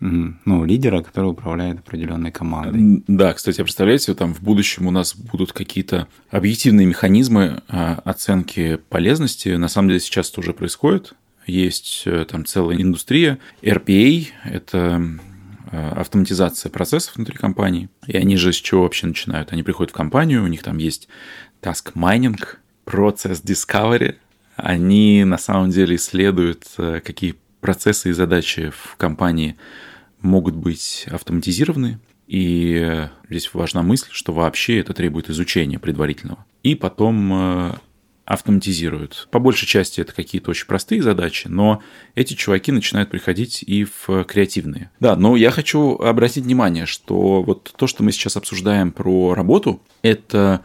ну, 0.00 0.64
лидера, 0.64 1.02
который 1.02 1.30
управляет 1.30 1.80
определенной 1.80 2.30
командой. 2.30 3.02
Да, 3.08 3.32
кстати, 3.32 3.62
представляете, 3.62 4.14
там 4.14 4.34
в 4.34 4.42
будущем 4.42 4.86
у 4.86 4.90
нас 4.90 5.16
будут 5.16 5.52
какие-то 5.52 6.08
объективные 6.30 6.86
механизмы 6.86 7.62
а, 7.68 8.00
оценки 8.04 8.76
полезности. 8.88 9.50
На 9.50 9.68
самом 9.68 9.88
деле 9.88 10.00
сейчас 10.00 10.30
это 10.30 10.40
уже 10.40 10.52
происходит. 10.52 11.14
Есть 11.46 12.02
э, 12.04 12.26
там 12.26 12.44
целая 12.44 12.76
индустрия. 12.76 13.38
RPA– 13.62 14.26
это 14.44 15.02
э, 15.72 15.88
автоматизация 15.96 16.70
процессов 16.70 17.16
внутри 17.16 17.36
компании. 17.36 17.88
И 18.06 18.16
они 18.16 18.36
же 18.36 18.52
с 18.52 18.56
чего 18.56 18.82
вообще 18.82 19.06
начинают? 19.06 19.52
Они 19.52 19.62
приходят 19.62 19.90
в 19.90 19.96
компанию, 19.96 20.44
у 20.44 20.46
них 20.46 20.62
там 20.62 20.76
есть 20.76 21.08
task 21.62 21.94
mining, 21.94 22.38
процесс 22.84 23.42
discovery. 23.42 24.16
Они 24.56 25.24
на 25.24 25.38
самом 25.38 25.70
деле 25.70 25.96
исследуют, 25.96 26.66
э, 26.76 27.00
какие 27.02 27.36
процессы 27.60 28.10
и 28.10 28.12
задачи 28.12 28.70
в 28.70 28.96
компании 28.96 29.56
могут 30.20 30.54
быть 30.54 31.06
автоматизированы, 31.10 31.98
и 32.26 33.08
здесь 33.28 33.52
важна 33.54 33.82
мысль, 33.82 34.08
что 34.10 34.32
вообще 34.32 34.78
это 34.80 34.92
требует 34.92 35.30
изучения 35.30 35.78
предварительного. 35.78 36.44
И 36.62 36.74
потом 36.74 37.32
э, 37.32 37.72
автоматизируют. 38.28 39.26
По 39.30 39.38
большей 39.38 39.66
части 39.66 40.02
это 40.02 40.12
какие-то 40.14 40.50
очень 40.50 40.66
простые 40.66 41.02
задачи, 41.02 41.48
но 41.48 41.82
эти 42.14 42.34
чуваки 42.34 42.70
начинают 42.70 43.08
приходить 43.08 43.64
и 43.66 43.84
в 43.84 44.24
креативные. 44.24 44.90
Да, 45.00 45.16
но 45.16 45.34
я 45.36 45.50
хочу 45.50 45.96
обратить 45.96 46.44
внимание, 46.44 46.84
что 46.84 47.42
вот 47.42 47.72
то, 47.74 47.86
что 47.86 48.02
мы 48.02 48.12
сейчас 48.12 48.36
обсуждаем 48.36 48.92
про 48.92 49.32
работу, 49.32 49.80
это 50.02 50.60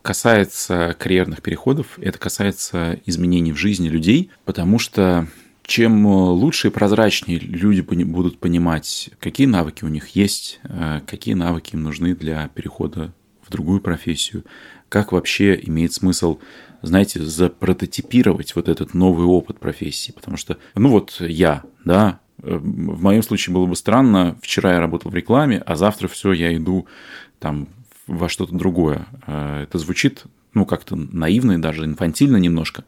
касается 0.00 0.96
карьерных 0.98 1.42
переходов, 1.42 1.98
это 1.98 2.18
касается 2.18 2.98
изменений 3.04 3.52
в 3.52 3.56
жизни 3.56 3.88
людей, 3.88 4.30
потому 4.46 4.78
что 4.78 5.28
чем 5.66 6.06
э, 6.06 6.10
лучше 6.10 6.68
и 6.68 6.70
прозрачнее 6.70 7.38
люди 7.38 7.80
будут 7.80 8.38
понимать, 8.38 9.10
какие 9.18 9.46
навыки 9.46 9.84
у 9.84 9.88
них 9.88 10.08
есть, 10.08 10.60
э, 10.64 11.00
какие 11.06 11.34
навыки 11.34 11.74
им 11.74 11.82
нужны 11.82 12.14
для 12.14 12.48
перехода 12.48 13.12
в 13.42 13.50
другую 13.50 13.80
профессию, 13.80 14.44
как 14.88 15.12
вообще 15.12 15.58
имеет 15.62 15.92
смысл, 15.92 16.38
знаете, 16.82 17.22
запрототипировать 17.22 18.54
вот 18.54 18.68
этот 18.68 18.94
новый 18.94 19.26
опыт 19.26 19.58
профессии. 19.58 20.12
Потому 20.12 20.36
что, 20.36 20.58
ну 20.74 20.90
вот 20.90 21.16
я, 21.20 21.62
да, 21.84 22.20
э, 22.42 22.54
в 22.56 23.02
моем 23.02 23.22
случае 23.22 23.54
было 23.54 23.66
бы 23.66 23.74
странно, 23.74 24.36
вчера 24.42 24.74
я 24.74 24.80
работал 24.80 25.10
в 25.10 25.14
рекламе, 25.14 25.62
а 25.64 25.76
завтра 25.76 26.08
все, 26.08 26.32
я 26.32 26.54
иду 26.54 26.86
там 27.38 27.68
во 28.06 28.28
что-то 28.28 28.54
другое. 28.54 29.06
Это 29.26 29.78
звучит, 29.78 30.24
ну, 30.52 30.66
как-то 30.66 30.94
наивно 30.94 31.52
и 31.52 31.58
даже 31.58 31.86
инфантильно 31.86 32.36
немножко. 32.36 32.84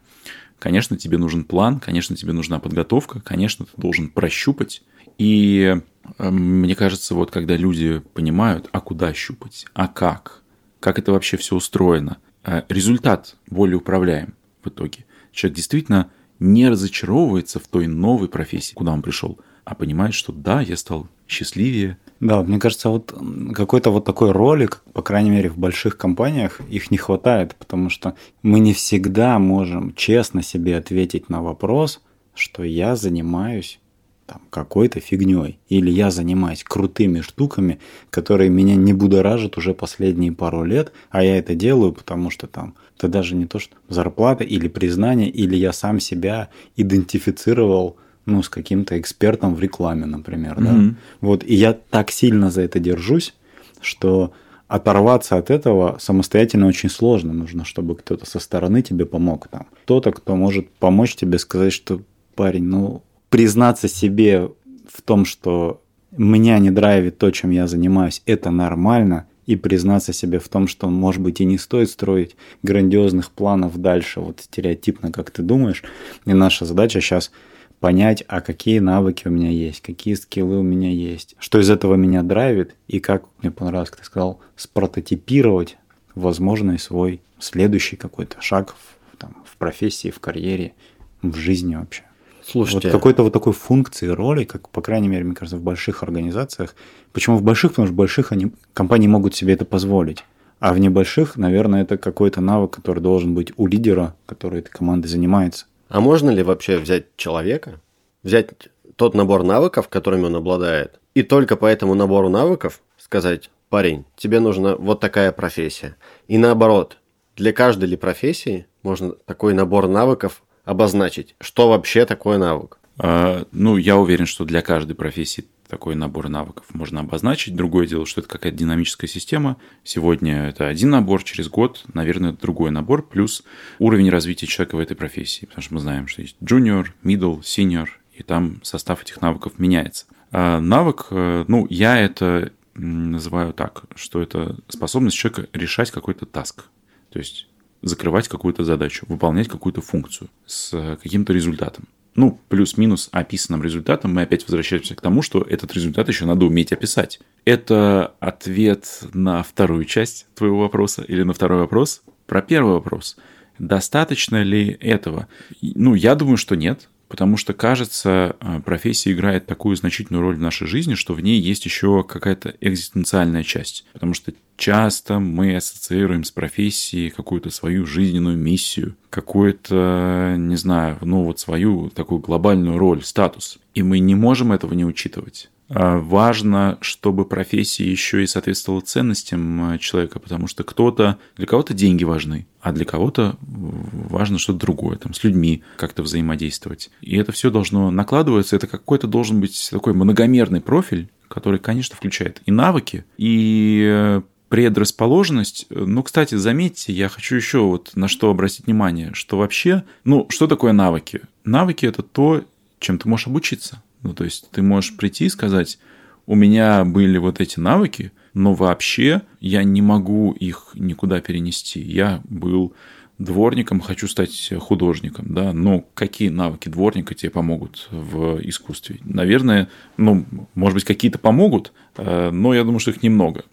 Конечно, 0.59 0.97
тебе 0.97 1.17
нужен 1.17 1.43
план, 1.43 1.79
конечно, 1.79 2.15
тебе 2.15 2.33
нужна 2.33 2.59
подготовка, 2.59 3.21
конечно, 3.21 3.65
ты 3.65 3.71
должен 3.79 4.09
прощупать. 4.09 4.83
И 5.17 5.75
э, 6.17 6.29
мне 6.29 6.75
кажется, 6.75 7.13
вот 7.13 7.31
когда 7.31 7.55
люди 7.55 8.01
понимают, 8.13 8.67
а 8.71 8.79
куда 8.79 9.13
щупать, 9.13 9.65
а 9.73 9.87
как, 9.87 10.41
как 10.79 10.97
это 10.97 11.11
вообще 11.11 11.37
все 11.37 11.55
устроено, 11.55 12.17
э, 12.43 12.63
результат 12.69 13.35
более 13.49 13.77
управляем 13.77 14.33
в 14.63 14.69
итоге. 14.69 15.05
Человек 15.31 15.55
действительно 15.57 16.09
не 16.39 16.69
разочаровывается 16.69 17.59
в 17.59 17.67
той 17.67 17.87
новой 17.87 18.27
профессии, 18.27 18.73
куда 18.73 18.93
он 18.93 19.01
пришел, 19.01 19.39
а 19.67 19.75
понимает, 19.75 20.13
что 20.13 20.31
да, 20.31 20.61
я 20.61 20.77
стал 20.77 21.07
счастливее. 21.27 21.97
Да, 22.21 22.41
мне 22.41 22.57
кажется, 22.57 22.87
вот 22.87 23.13
какой-то 23.53 23.91
вот 23.91 24.05
такой 24.05 24.31
ролик, 24.31 24.81
по 24.93 25.01
крайней 25.01 25.29
мере, 25.29 25.49
в 25.49 25.57
больших 25.57 25.97
компаниях, 25.97 26.61
их 26.69 26.89
не 26.89 26.97
хватает, 26.97 27.53
потому 27.55 27.89
что 27.89 28.15
мы 28.43 28.61
не 28.61 28.73
всегда 28.73 29.37
можем 29.39 29.93
честно 29.93 30.41
себе 30.41 30.77
ответить 30.77 31.27
на 31.27 31.43
вопрос, 31.43 32.01
что 32.33 32.63
я 32.63 32.95
занимаюсь 32.95 33.81
там, 34.25 34.41
какой-то 34.51 35.01
фигней, 35.01 35.59
или 35.67 35.91
я 35.91 36.11
занимаюсь 36.11 36.63
крутыми 36.63 37.19
штуками, 37.19 37.79
которые 38.09 38.49
меня 38.49 38.75
не 38.75 38.93
будоражат 38.93 39.57
уже 39.57 39.73
последние 39.73 40.31
пару 40.31 40.63
лет, 40.63 40.93
а 41.09 41.23
я 41.23 41.37
это 41.37 41.55
делаю, 41.55 41.91
потому 41.91 42.29
что 42.29 42.47
там 42.47 42.75
это 42.97 43.09
даже 43.09 43.35
не 43.35 43.47
то, 43.47 43.59
что 43.59 43.75
зарплата 43.89 44.45
или 44.45 44.69
признание, 44.69 45.29
или 45.29 45.57
я 45.57 45.73
сам 45.73 45.99
себя 45.99 46.47
идентифицировал 46.77 47.97
ну, 48.27 48.43
с 48.43 48.49
каким-то 48.49 48.99
экспертом 48.99 49.55
в 49.55 49.59
рекламе, 49.59 50.05
например, 50.05 50.59
mm-hmm. 50.59 50.89
да. 50.89 50.95
Вот, 51.21 51.43
и 51.43 51.55
я 51.55 51.73
так 51.73 52.11
сильно 52.11 52.51
за 52.51 52.61
это 52.61 52.79
держусь, 52.79 53.33
что 53.81 54.33
оторваться 54.67 55.37
от 55.37 55.49
этого 55.49 55.97
самостоятельно 55.99 56.67
очень 56.67 56.89
сложно. 56.89 57.33
Нужно, 57.33 57.65
чтобы 57.65 57.95
кто-то 57.95 58.25
со 58.25 58.39
стороны 58.39 58.81
тебе 58.81 59.05
помог 59.05 59.47
там. 59.47 59.67
Кто-то, 59.83 60.11
кто 60.11 60.35
может 60.35 60.69
помочь 60.69 61.15
тебе 61.15 61.39
сказать, 61.39 61.73
что 61.73 62.01
парень, 62.35 62.65
ну, 62.65 63.01
признаться 63.29 63.87
себе 63.87 64.51
в 64.93 65.01
том, 65.01 65.25
что 65.25 65.81
меня 66.15 66.59
не 66.59 66.71
драйвит 66.71 67.17
то, 67.17 67.31
чем 67.31 67.51
я 67.51 67.67
занимаюсь, 67.67 68.21
это 68.25 68.51
нормально, 68.51 69.27
и 69.45 69.55
признаться 69.55 70.11
себе 70.11 70.39
в 70.39 70.49
том, 70.49 70.67
что, 70.67 70.89
может 70.89 71.21
быть, 71.21 71.39
и 71.39 71.45
не 71.45 71.57
стоит 71.57 71.89
строить 71.89 72.35
грандиозных 72.63 73.31
планов 73.31 73.77
дальше, 73.77 74.19
вот 74.19 74.41
стереотипно, 74.41 75.11
как 75.11 75.31
ты 75.31 75.41
думаешь. 75.41 75.83
И 76.25 76.33
наша 76.33 76.65
задача 76.65 76.99
сейчас 76.99 77.31
понять, 77.79 78.23
а 78.27 78.41
какие 78.41 78.79
навыки 78.79 79.27
у 79.27 79.31
меня 79.31 79.49
есть, 79.49 79.81
какие 79.81 80.15
скиллы 80.15 80.57
у 80.57 80.63
меня 80.63 80.89
есть, 80.89 81.35
что 81.39 81.59
из 81.59 81.69
этого 81.69 81.95
меня 81.95 82.23
драйвит, 82.23 82.75
и 82.87 82.99
как, 82.99 83.23
мне 83.41 83.51
понравилось, 83.51 83.89
как 83.89 83.99
ты 83.99 84.05
сказал, 84.05 84.39
спрототипировать 84.55 85.77
возможный 86.15 86.79
свой 86.79 87.21
следующий 87.39 87.95
какой-то 87.95 88.41
шаг 88.41 88.75
в, 88.75 89.17
там, 89.17 89.43
в 89.45 89.57
профессии, 89.57 90.09
в 90.09 90.19
карьере, 90.19 90.73
в 91.21 91.35
жизни 91.35 91.75
вообще. 91.75 92.03
Слушайте, 92.43 92.87
Вот 92.87 92.91
какой-то 92.93 93.23
вот 93.23 93.33
такой 93.33 93.51
функции, 93.51 94.07
роли, 94.07 94.45
как, 94.45 94.69
по 94.69 94.81
крайней 94.81 95.09
мере, 95.09 95.25
мне 95.25 95.35
кажется, 95.35 95.57
в 95.57 95.61
больших 95.61 96.01
организациях. 96.01 96.75
Почему 97.11 97.35
в 97.35 97.43
больших? 97.43 97.71
Потому 97.71 97.87
что 97.87 97.93
в 97.93 97.97
больших 97.97 98.31
они, 98.31 98.53
компании 98.73 99.07
могут 99.07 99.35
себе 99.35 99.53
это 99.53 99.65
позволить. 99.65 100.23
А 100.59 100.73
в 100.73 100.79
небольших, 100.79 101.35
наверное, 101.35 101.83
это 101.83 101.97
какой-то 101.97 102.39
навык, 102.39 102.71
который 102.71 102.99
должен 102.99 103.35
быть 103.35 103.51
у 103.57 103.67
лидера, 103.67 104.15
который 104.25 104.59
этой 104.59 104.71
командой 104.71 105.07
занимается. 105.07 105.65
А 105.89 105.99
можно 105.99 106.29
ли 106.29 106.43
вообще 106.43 106.77
взять 106.77 107.15
человека, 107.15 107.79
взять 108.23 108.49
тот 108.95 109.13
набор 109.13 109.43
навыков, 109.43 109.89
которыми 109.89 110.25
он 110.25 110.35
обладает, 110.35 110.99
и 111.13 111.23
только 111.23 111.55
по 111.55 111.65
этому 111.65 111.93
набору 111.93 112.29
навыков 112.29 112.81
сказать, 112.97 113.49
парень, 113.69 114.05
тебе 114.15 114.39
нужна 114.39 114.75
вот 114.75 114.99
такая 114.99 115.31
профессия. 115.31 115.95
И 116.27 116.37
наоборот, 116.37 116.97
для 117.35 117.53
каждой 117.53 117.89
ли 117.89 117.97
профессии 117.97 118.67
можно 118.83 119.11
такой 119.11 119.53
набор 119.53 119.87
навыков 119.87 120.43
обозначить, 120.65 121.35
что 121.39 121.69
вообще 121.69 122.05
такое 122.05 122.37
навык. 122.37 122.79
А, 122.99 123.45
Ну, 123.51 123.77
я 123.77 123.97
уверен, 123.97 124.25
что 124.25 124.43
для 124.43 124.61
каждой 124.61 124.95
профессии 124.95 125.45
такой 125.67 125.95
набор 125.95 126.29
навыков 126.29 126.65
можно 126.73 127.01
обозначить. 127.01 127.55
Другое 127.55 127.87
дело, 127.87 128.05
что 128.05 128.21
это 128.21 128.29
какая-то 128.29 128.57
динамическая 128.57 129.09
система. 129.09 129.57
Сегодня 129.83 130.47
это 130.47 130.67
один 130.67 130.89
набор, 130.89 131.23
через 131.23 131.49
год, 131.49 131.83
наверное, 131.93 132.31
другой 132.31 132.71
набор, 132.71 133.05
плюс 133.05 133.43
уровень 133.79 134.09
развития 134.09 134.47
человека 134.47 134.75
в 134.75 134.79
этой 134.79 134.95
профессии. 134.95 135.45
Потому 135.45 135.61
что 135.61 135.73
мы 135.73 135.79
знаем, 135.79 136.07
что 136.07 136.21
есть 136.21 136.37
junior, 136.41 136.87
middle, 137.03 137.41
senior, 137.41 137.87
и 138.13 138.23
там 138.23 138.63
состав 138.63 139.01
этих 139.03 139.21
навыков 139.21 139.53
меняется. 139.57 140.05
А 140.31 140.59
навык, 140.59 141.07
э, 141.11 141.45
ну, 141.47 141.67
я 141.69 141.99
это 141.99 142.51
называю 142.73 143.53
так, 143.53 143.83
что 143.95 144.21
это 144.21 144.57
способность 144.67 145.17
человека 145.17 145.49
решать 145.53 145.91
какой-то 145.91 146.25
таск. 146.25 146.65
То 147.09 147.19
есть 147.19 147.47
закрывать 147.81 148.27
какую-то 148.27 148.63
задачу, 148.63 149.05
выполнять 149.07 149.47
какую-то 149.47 149.81
функцию 149.81 150.29
с 150.45 150.73
э, 150.73 150.97
каким-то 151.01 151.33
результатом. 151.33 151.87
Ну, 152.17 152.41
плюс-минус 152.49 153.09
описанным 153.11 153.61
результатом 153.61 154.15
мы 154.15 154.23
опять 154.23 154.43
возвращаемся 154.43 154.95
к 154.95 155.01
тому, 155.01 155.21
что 155.21 155.43
этот 155.43 155.71
результат 155.73 156.07
еще 156.07 156.25
надо 156.25 156.47
уметь 156.47 156.73
описать. 156.73 157.19
Это 157.45 158.15
ответ 158.19 159.03
на 159.13 159.43
вторую 159.43 159.85
часть 159.85 160.25
твоего 160.33 160.61
вопроса 160.61 161.03
или 161.03 161.21
на 161.21 161.33
второй 161.33 161.59
вопрос. 161.59 162.01
Про 162.25 162.41
первый 162.41 162.73
вопрос. 162.73 163.17
Достаточно 163.59 164.41
ли 164.41 164.77
этого? 164.81 165.27
Ну, 165.61 165.93
я 165.93 166.15
думаю, 166.15 166.37
что 166.37 166.55
нет. 166.55 166.89
Потому 167.07 167.37
что, 167.37 167.53
кажется, 167.53 168.35
э, 168.41 168.59
профессия 168.65 169.13
играет 169.13 169.45
такую 169.45 169.77
значительную 169.77 170.21
роль 170.21 170.35
в 170.35 170.41
нашей 170.41 170.67
жизни, 170.67 170.95
что 170.95 171.13
в 171.13 171.21
ней 171.21 171.39
есть 171.39 171.63
еще 171.65 172.03
какая-то 172.03 172.55
экзистенциальная 172.59 173.43
часть. 173.43 173.85
Потому 173.93 174.13
что 174.13 174.33
часто 174.57 175.19
мы 175.19 175.55
ассоциируем 175.55 176.23
с 176.23 176.31
профессией 176.31 177.09
какую-то 177.09 177.49
свою 177.49 177.85
жизненную 177.85 178.37
миссию, 178.37 178.95
какую-то, 179.09 180.35
не 180.37 180.55
знаю, 180.57 180.97
ну 181.01 181.23
вот 181.23 181.39
свою 181.39 181.89
такую 181.89 182.19
глобальную 182.19 182.77
роль, 182.77 183.03
статус. 183.03 183.59
И 183.73 183.83
мы 183.83 183.99
не 183.99 184.15
можем 184.15 184.51
этого 184.51 184.73
не 184.73 184.83
учитывать. 184.83 185.49
А 185.69 185.97
Важно, 185.97 186.77
чтобы 186.81 187.25
профессия 187.25 187.89
еще 187.89 188.23
и 188.23 188.27
соответствовала 188.27 188.81
ценностям 188.81 189.73
э, 189.73 189.77
человека, 189.79 190.19
потому 190.19 190.47
что 190.47 190.63
кто-то, 190.63 191.17
для 191.35 191.45
кого-то 191.45 191.73
деньги 191.73 192.05
важны, 192.05 192.47
а 192.61 192.71
для 192.71 192.85
кого-то 192.85 193.35
важно 193.41 194.39
что-то 194.39 194.59
другое, 194.59 194.97
там, 194.97 195.13
с 195.13 195.23
людьми 195.25 195.63
как-то 195.75 196.03
взаимодействовать. 196.03 196.89
И 197.01 197.17
это 197.17 197.33
все 197.33 197.51
должно 197.51 197.91
накладываться, 197.91 198.55
это 198.55 198.67
какой-то 198.67 199.07
должен 199.07 199.41
быть 199.41 199.67
такой 199.69 199.93
многомерный 199.93 200.61
профиль, 200.61 201.09
который, 201.27 201.59
конечно, 201.59 201.97
включает 201.97 202.41
и 202.45 202.51
навыки, 202.51 203.03
и 203.17 203.85
э, 203.85 204.21
предрасположенность. 204.49 205.67
Ну, 205.69 206.03
кстати, 206.03 206.35
заметьте, 206.35 206.93
я 206.93 207.09
хочу 207.09 207.35
еще 207.35 207.59
вот 207.59 207.91
на 207.95 208.07
что 208.07 208.29
обратить 208.29 208.65
внимание, 208.65 209.11
что 209.13 209.37
вообще, 209.37 209.83
ну, 210.03 210.25
что 210.29 210.47
такое 210.47 210.73
навыки? 210.73 211.21
Навыки– 211.43 211.85
это 211.87 212.03
то, 212.03 212.43
чем 212.79 212.97
ты 212.97 213.09
можешь 213.09 213.27
обучиться. 213.27 213.81
Ну, 214.03 214.13
то 214.13 214.23
есть 214.23 214.49
ты 214.51 214.61
можешь 214.61 214.95
прийти 214.95 215.25
и 215.25 215.29
сказать, 215.29 215.79
у 216.25 216.35
меня 216.35 216.85
были 216.85 217.17
вот 217.17 217.41
эти 217.41 217.59
навыки, 217.59 218.11
но 218.33 218.53
вообще 218.53 219.21
я 219.39 219.63
не 219.63 219.81
могу 219.81 220.31
их 220.33 220.71
никуда 220.75 221.19
перенести. 221.21 221.81
Я 221.81 222.21
был 222.25 222.73
дворником, 223.17 223.79
хочу 223.79 224.07
стать 224.07 224.53
художником, 224.59 225.33
да, 225.33 225.53
но 225.53 225.83
какие 225.95 226.29
навыки 226.29 226.69
дворника 226.69 227.15
тебе 227.15 227.31
помогут 227.31 227.87
в 227.89 228.39
искусстве? 228.47 228.99
Наверное, 229.03 229.69
ну, 229.97 230.25
может 230.53 230.75
быть, 230.75 230.83
какие-то 230.83 231.17
помогут, 231.17 231.73
э, 231.97 232.29
но 232.29 232.53
я 232.53 232.63
думаю, 232.63 232.79
что 232.79 232.91
их 232.91 233.01
немного. 233.01 233.43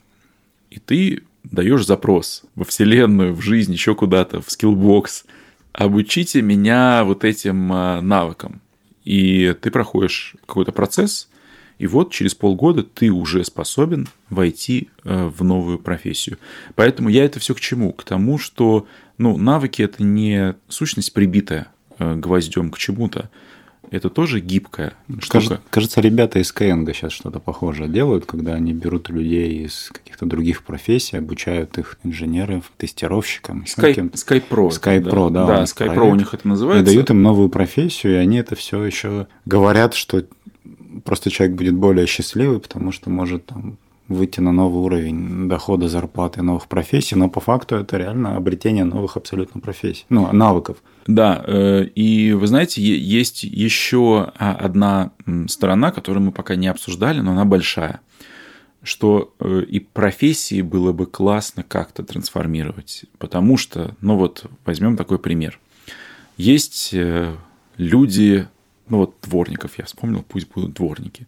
И 0.75 0.81
ты 0.81 1.23
даешь 1.45 1.87
запрос 1.87 2.43
во 2.57 2.65
Вселенную, 2.65 3.33
в 3.33 3.41
жизнь, 3.41 3.73
еще 3.73 3.95
куда-то, 3.95 4.41
в 4.43 4.51
скиллбокс. 4.51 5.25
Обучите 5.73 6.43
меня 6.43 7.05
вот 7.05 7.25
этим 7.25 7.73
э, 7.73 8.01
навыкам. 8.01 8.61
И 9.05 9.55
ты 9.61 9.71
проходишь 9.71 10.35
какой-то 10.47 10.73
процесс, 10.73 11.29
и 11.79 11.87
вот 11.87 12.11
через 12.11 12.35
полгода 12.35 12.83
ты 12.83 13.11
уже 13.11 13.45
способен 13.45 14.09
войти 14.31 14.89
э, 15.05 15.27
в 15.27 15.45
новую 15.45 15.79
профессию. 15.79 16.39
Поэтому 16.75 17.09
я 17.09 17.25
это 17.25 17.39
все 17.39 17.55
к 17.55 17.61
чему? 17.61 17.93
К 17.93 18.03
тому, 18.03 18.39
что 18.39 18.89
ну, 19.17 19.37
навыки 19.37 19.81
это 19.81 20.03
не 20.03 20.57
сущность 20.69 21.13
прибитая 21.13 21.69
э, 22.01 22.17
гвоздем 22.17 22.71
к 22.73 22.79
чему-то. 22.79 23.31
Это 23.91 24.09
тоже 24.11 24.41
гибкая 24.41 24.95
штука. 25.21 25.29
Кажется, 25.33 25.61
кажется, 25.71 26.01
ребята 26.01 26.39
из 26.39 26.53
Skyeng 26.53 26.91
сейчас 26.93 27.13
что-то 27.13 27.39
похожее 27.41 27.89
делают, 27.89 28.27
когда 28.27 28.55
они 28.55 28.73
берут 28.73 29.09
людей 29.09 29.65
из 29.65 29.91
каких-то 29.93 30.27
других 30.27 30.65
профессий, 30.65 31.17
обучают 31.17 31.79
их 31.79 31.99
инженеров, 32.05 32.73
тестировщикам. 32.77 33.63
еще 33.63 33.75
Sky, 33.81 33.95
кем-то. 33.95 34.17
SkyPro. 34.17 34.69
SkyPro, 34.71 35.31
да, 35.31 35.47
Да, 35.47 35.63
SkyPro 35.65 35.95
проект. 35.95 36.13
у 36.13 36.15
них 36.17 36.35
это 36.35 36.43
И 36.45 36.49
называется. 36.49 36.93
дают 36.93 37.11
им 37.11 37.23
новую 37.23 37.49
профессию, 37.49 38.15
и 38.15 38.17
они 38.17 38.39
это 38.39 38.57
все 38.57 38.83
еще 38.85 39.27
говорят, 39.45 39.95
что 39.95 40.25
просто 41.05 41.31
человек 41.31 41.57
будет 41.57 41.75
более 41.75 42.07
счастливый, 42.07 42.61
потому 42.61 42.93
что 42.93 43.11
может 43.11 43.47
там 43.47 43.77
выйти 44.09 44.41
на 44.41 44.53
новый 44.53 44.83
уровень 44.83 45.49
дохода, 45.49 45.89
зарплаты, 45.89 46.43
новых 46.43 46.67
профессий, 46.69 47.15
но 47.17 47.29
по 47.31 47.41
факту 47.41 47.77
это 47.77 47.97
реально 47.97 48.37
обретение 48.37 48.85
новых 48.85 49.17
абсолютно 49.17 49.61
профессий, 49.61 50.05
ну, 50.11 50.31
навыков. 50.33 50.77
Да, 51.07 51.43
э, 51.47 51.85
и 51.95 52.33
вы 52.33 52.47
знаете, 52.47 52.83
есть 52.83 53.45
еще 53.45 54.33
а, 54.37 54.53
одна 54.55 55.13
сторона, 55.49 55.93
которую 55.93 56.25
мы 56.25 56.33
пока 56.33 56.57
не 56.57 56.67
обсуждали, 56.69 57.21
но 57.21 57.33
она 57.33 57.45
большая, 57.45 58.01
что 58.83 59.35
э, 59.39 59.65
и 59.69 59.81
профессии 59.81 60.63
было 60.63 60.93
бы 60.93 61.07
классно 61.07 61.63
как-то 61.63 62.05
трансформировать, 62.05 63.05
потому 63.19 63.59
что, 63.59 63.95
ну 64.01 64.17
вот, 64.17 64.47
возьмем 64.65 64.97
такой 64.97 65.19
пример. 65.19 65.59
Есть 66.39 66.91
э, 66.95 67.37
люди, 67.77 68.49
ну 68.89 68.99
вот 68.99 69.17
дворников 69.23 69.79
я 69.79 69.85
вспомнил, 69.85 70.25
пусть 70.27 70.49
будут 70.49 70.75
дворники. 70.75 71.27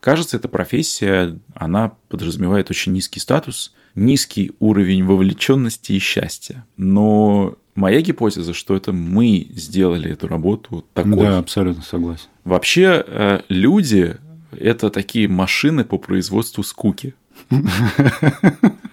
Кажется, 0.00 0.38
эта 0.38 0.48
профессия, 0.48 1.38
она 1.54 1.92
подразумевает 2.08 2.70
очень 2.70 2.92
низкий 2.92 3.20
статус, 3.20 3.74
низкий 3.94 4.52
уровень 4.60 5.04
вовлеченности 5.04 5.92
и 5.92 5.98
счастья. 5.98 6.64
Но 6.78 7.56
моя 7.80 8.00
гипотеза, 8.02 8.52
что 8.52 8.76
это 8.76 8.92
мы 8.92 9.48
сделали 9.50 10.12
эту 10.12 10.28
работу 10.28 10.84
такой. 10.92 11.16
Да, 11.16 11.38
абсолютно 11.38 11.82
согласен. 11.82 12.28
Вообще 12.44 13.02
э, 13.06 13.40
люди– 13.48 14.16
это 14.52 14.90
такие 14.90 15.28
машины 15.28 15.84
по 15.84 15.98
производству 15.98 16.62
скуки. 16.62 17.14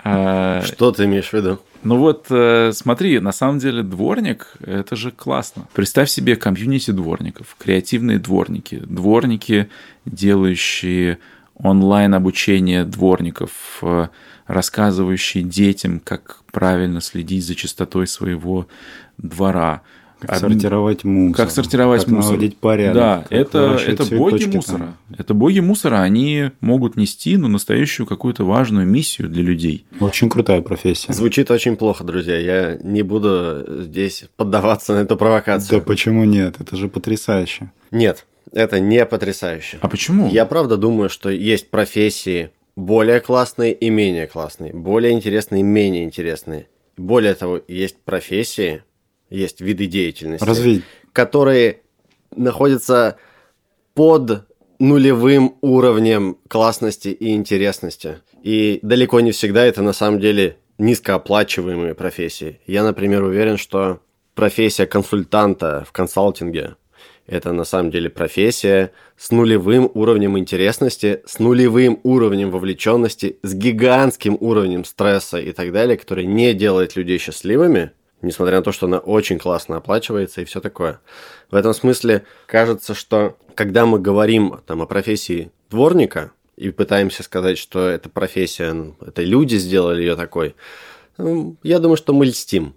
А, 0.09 0.61
Что 0.61 0.93
ты 0.93 1.03
имеешь 1.03 1.31
в 1.31 1.33
виду? 1.33 1.59
Ну 1.83 1.97
вот, 1.97 2.27
э, 2.29 2.71
смотри, 2.73 3.19
на 3.19 3.33
самом 3.33 3.59
деле 3.59 3.83
дворник– 3.83 4.53
это 4.65 4.95
же 4.95 5.11
классно. 5.11 5.67
Представь 5.73 6.09
себе 6.09 6.37
комьюнити 6.37 6.91
дворников, 6.91 7.57
креативные 7.59 8.17
дворники, 8.17 8.77
дворники, 8.77 9.67
делающие 10.05 11.17
онлайн-обучение 11.55 12.85
дворников, 12.85 13.83
рассказывающие 14.47 15.43
детям, 15.43 15.99
как 16.03 16.41
правильно 16.51 17.01
следить 17.01 17.45
за 17.45 17.55
чистотой 17.55 18.07
своего 18.07 18.67
двора. 19.17 19.81
Как 20.19 20.31
Об- 20.31 20.39
сортировать 20.39 21.03
мусор. 21.03 21.45
Как 21.45 21.51
сортировать 21.51 22.05
как 22.05 22.11
мусор. 22.11 22.31
наводить 22.31 22.57
порядок. 22.57 22.95
Да, 22.95 23.21
как 23.21 23.31
это, 23.31 23.79
это 23.85 24.15
боги 24.15 24.45
мусора. 24.45 24.77
там. 24.77 24.97
Это 25.15 25.33
боги 25.35 25.59
мусора, 25.59 26.01
они 26.01 26.49
могут 26.59 26.95
нести 26.95 27.37
ну, 27.37 27.47
настоящую 27.47 28.07
какую-то 28.07 28.43
важную 28.43 28.87
миссию 28.87 29.29
для 29.29 29.43
людей. 29.43 29.85
Очень 29.99 30.29
крутая 30.31 30.61
профессия. 30.61 31.13
Звучит 31.13 31.51
очень 31.51 31.75
плохо, 31.77 32.03
друзья. 32.03 32.35
Я 32.39 32.79
не 32.81 33.03
буду 33.03 33.63
здесь 33.83 34.25
поддаваться 34.37 34.95
на 34.95 34.99
эту 35.01 35.17
провокацию. 35.17 35.79
Да 35.79 35.85
почему 35.85 36.23
нет? 36.23 36.55
Это 36.59 36.75
же 36.75 36.87
потрясающе. 36.87 37.71
Нет. 37.91 38.25
Это 38.51 38.79
не 38.79 39.05
потрясающе. 39.05 39.77
А 39.81 39.87
почему? 39.87 40.29
Я 40.29 40.45
правда 40.45 40.77
думаю, 40.77 41.09
что 41.09 41.29
есть 41.29 41.69
профессии 41.69 42.49
более 42.77 43.19
классные 43.21 43.73
и 43.73 43.89
менее 43.89 44.27
классные, 44.27 44.71
более 44.71 45.11
интересные 45.11 45.61
и 45.61 45.63
менее 45.63 46.03
интересные. 46.03 46.69
Более 46.95 47.33
того, 47.33 47.59
есть 47.67 47.97
профессии, 48.03 48.83
есть 49.31 49.61
виды 49.61 49.87
деятельности, 49.87 50.45
Разве 50.45 50.83
которые 51.11 51.81
находятся 52.35 53.17
под 53.95 54.47
нулевым 54.77 55.57
уровнем 55.61 56.37
классности 56.47 57.07
и 57.09 57.33
интересности. 57.33 58.19
И 58.43 58.79
далеко 58.83 59.21
не 59.21 59.31
всегда 59.31 59.65
это 59.65 59.81
на 59.81 59.93
самом 59.93 60.19
деле 60.19 60.57
низкооплачиваемые 60.77 61.95
профессии. 61.95 62.61
Я, 62.67 62.83
например, 62.83 63.23
уверен, 63.23 63.57
что 63.57 64.01
профессия 64.35 64.85
консультанта 64.85 65.83
в 65.87 65.91
консалтинге– 65.91 66.75
это 67.27 67.51
на 67.51 67.65
самом 67.65 67.91
деле 67.91 68.09
профессия 68.09 68.91
с 69.17 69.31
нулевым 69.31 69.91
уровнем 69.93 70.37
интересности, 70.37 71.21
с 71.25 71.39
нулевым 71.39 71.99
уровнем 72.03 72.51
вовлеченности, 72.51 73.37
с 73.43 73.53
гигантским 73.53 74.37
уровнем 74.39 74.85
стресса 74.85 75.37
и 75.37 75.51
так 75.51 75.73
далее, 75.73 75.97
который 75.97 76.25
не 76.25 76.53
делает 76.53 76.95
людей 76.95 77.17
счастливыми, 77.17 77.91
несмотря 78.21 78.57
на 78.57 78.63
то, 78.63 78.71
что 78.71 78.85
она 78.85 78.99
очень 78.99 79.39
классно 79.39 79.75
оплачивается 79.75 80.41
и 80.41 80.45
все 80.45 80.61
такое. 80.61 81.01
В 81.51 81.55
этом 81.55 81.73
смысле 81.73 82.23
кажется, 82.45 82.93
что 82.95 83.37
когда 83.55 83.85
мы 83.85 83.99
говорим 83.99 84.61
там, 84.65 84.81
о 84.81 84.85
профессии 84.85 85.51
дворника 85.69 86.31
и 86.55 86.69
пытаемся 86.69 87.23
сказать, 87.23 87.57
что 87.57 87.89
эта 87.89 88.07
профессия, 88.07 88.71
ну, 88.71 88.95
это 89.05 89.21
люди 89.21 89.57
сделали 89.57 90.01
ее 90.01 90.15
такой, 90.15 90.55
ну, 91.17 91.57
я 91.61 91.79
думаю, 91.79 91.97
что 91.97 92.13
мы 92.13 92.27
льстим 92.27 92.73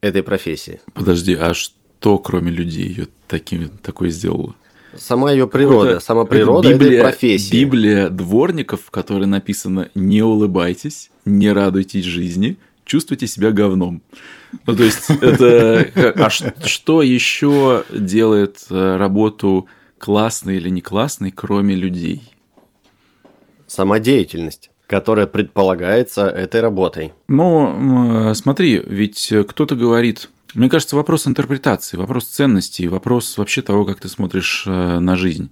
этой 0.00 0.24
профессии. 0.24 0.80
Подожди, 0.92 1.34
а 1.34 1.54
что 1.54 1.81
кроме 2.18 2.50
людей 2.50 2.86
ее 2.88 3.08
таким, 3.28 3.68
такой 3.82 4.10
сделала? 4.10 4.54
Сама 4.96 5.32
ее 5.32 5.46
природа, 5.46 5.86
Какой-то- 5.86 6.00
сама 6.04 6.24
природа 6.26 6.68
Библия, 6.72 6.98
этой 7.00 7.02
профессии. 7.10 7.50
Библия 7.56 8.08
дворников, 8.10 8.82
в 8.84 8.90
которой 8.90 9.24
написано 9.26 9.88
«Не 9.94 10.22
улыбайтесь, 10.22 11.10
не 11.24 11.50
радуйтесь 11.50 12.04
жизни, 12.04 12.58
чувствуйте 12.84 13.26
себя 13.26 13.52
говном». 13.52 14.02
Ну, 14.66 14.76
то 14.76 14.82
есть, 14.84 15.08
это... 15.22 15.88
А 16.16 16.28
что 16.28 17.00
еще 17.02 17.84
делает 17.90 18.66
э, 18.68 18.96
работу 18.98 19.66
классной 19.96 20.56
или 20.58 20.68
не 20.68 20.82
классной, 20.82 21.30
кроме 21.30 21.74
людей? 21.74 22.20
Сама 23.66 23.98
деятельность, 23.98 24.70
которая 24.86 25.26
предполагается 25.26 26.26
этой 26.26 26.60
работой. 26.60 27.12
Ну, 27.28 27.66
м, 28.28 28.34
смотри, 28.34 28.82
ведь 28.84 29.32
кто-то 29.48 29.74
говорит, 29.74 30.28
мне 30.54 30.68
кажется, 30.68 30.96
вопрос 30.96 31.26
интерпретации, 31.26 31.96
вопрос 31.96 32.24
ценностей, 32.26 32.88
вопрос 32.88 33.38
вообще 33.38 33.62
того, 33.62 33.84
как 33.84 34.00
ты 34.00 34.08
смотришь 34.08 34.64
э, 34.66 34.98
на 34.98 35.16
жизнь. 35.16 35.50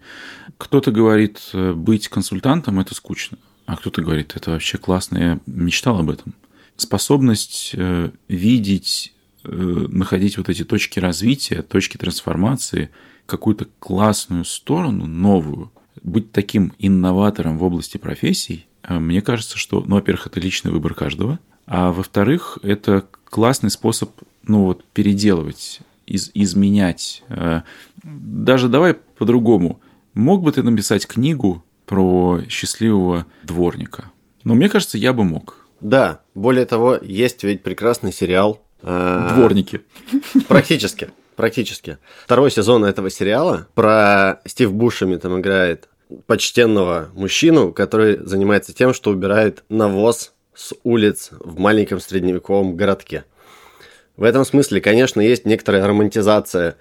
Кто-то 0.59 0.90
говорит, 0.90 1.40
э, 1.53 1.72
быть 1.72 2.09
консультантом– 2.09 2.80
это 2.80 2.94
скучно, 2.94 3.38
а 3.66 3.76
кто-то 3.76 4.03
говорит, 4.03 4.32
это 4.36 4.51
вообще 4.51 4.78
классно, 4.78 5.18
я 5.18 5.38
мечтал 5.46 5.98
об 5.98 6.11
этом. 6.11 6.34
Способность 6.76 7.72
э, 7.74 8.11
видеть, 8.28 9.14
находить 9.42 10.36
вот 10.36 10.51
эти 10.51 10.64
точки 10.64 10.98
развития, 10.98 11.62
точки 11.62 11.96
трансформации, 11.96 12.90
какую-то 13.24 13.68
классную 13.78 14.44
сторону, 14.44 15.07
новую, 15.07 15.72
быть 16.03 16.30
таким 16.30 16.74
инноватором 16.78 17.57
в 17.57 17.62
области 17.64 17.96
профессий, 17.96 18.66
мне 18.86 19.22
кажется, 19.22 19.57
что, 19.57 19.82
ну, 19.86 19.94
во-первых, 19.94 20.26
это 20.26 20.40
личный 20.40 20.70
выбор 20.70 20.92
каждого, 20.92 21.38
а 21.66 21.90
во-вторых, 21.90 22.59
это 22.62 23.07
классный 23.24 23.70
способ, 23.70 24.11
ну, 24.43 24.64
вот, 24.64 24.84
переделывать, 24.93 25.80
из- 26.07 26.30
изменять. 26.34 27.22
Э, 27.28 27.62
Даже 28.03 28.68
давай 28.68 28.95
по-другому. 28.95 29.80
Мог 30.14 30.43
бы 30.43 30.53
ты 30.53 30.62
написать 30.62 31.07
книгу 31.07 31.62
про 31.86 32.41
счастливого 32.49 33.26
дворника? 33.43 34.11
Но 34.45 34.55
мне 34.55 34.68
кажется, 34.68 34.99
я 34.99 35.12
бы 35.12 35.24
мог. 35.24 35.66
Да, 35.80 36.20
более 36.34 36.64
того, 36.66 36.99
есть 37.01 37.43
ведь 37.45 37.62
прекрасный 37.62 38.12
сериал. 38.12 38.61
э, 38.82 39.30
Дворники. 39.34 39.82
Практически. 40.49 41.11
Практически. 41.36 41.99
Второй 42.24 42.51
сезон 42.51 42.84
этого 42.84 43.09
сериала 43.11 43.66
про 43.74 44.41
Стив 44.47 44.72
Бушами 44.72 45.16
там 45.16 45.41
играет 45.41 45.88
почтенного 46.26 47.09
мужчину, 47.14 47.72
который 47.72 48.18
занимается 48.26 48.72
тем, 48.74 48.93
что 48.95 49.11
убирает 49.11 49.64
навоз 49.68 50.32
с 50.55 50.74
улиц 50.82 51.30
в 51.38 51.59
маленьком 51.59 52.01
средневековом 52.01 52.76
городке. 52.76 53.24
В 54.20 54.24
этом 54.24 54.44
смысле, 54.44 54.82
конечно, 54.82 55.22
есть 55.22 55.46
некоторая 55.46 55.86
романтизация 55.86 56.76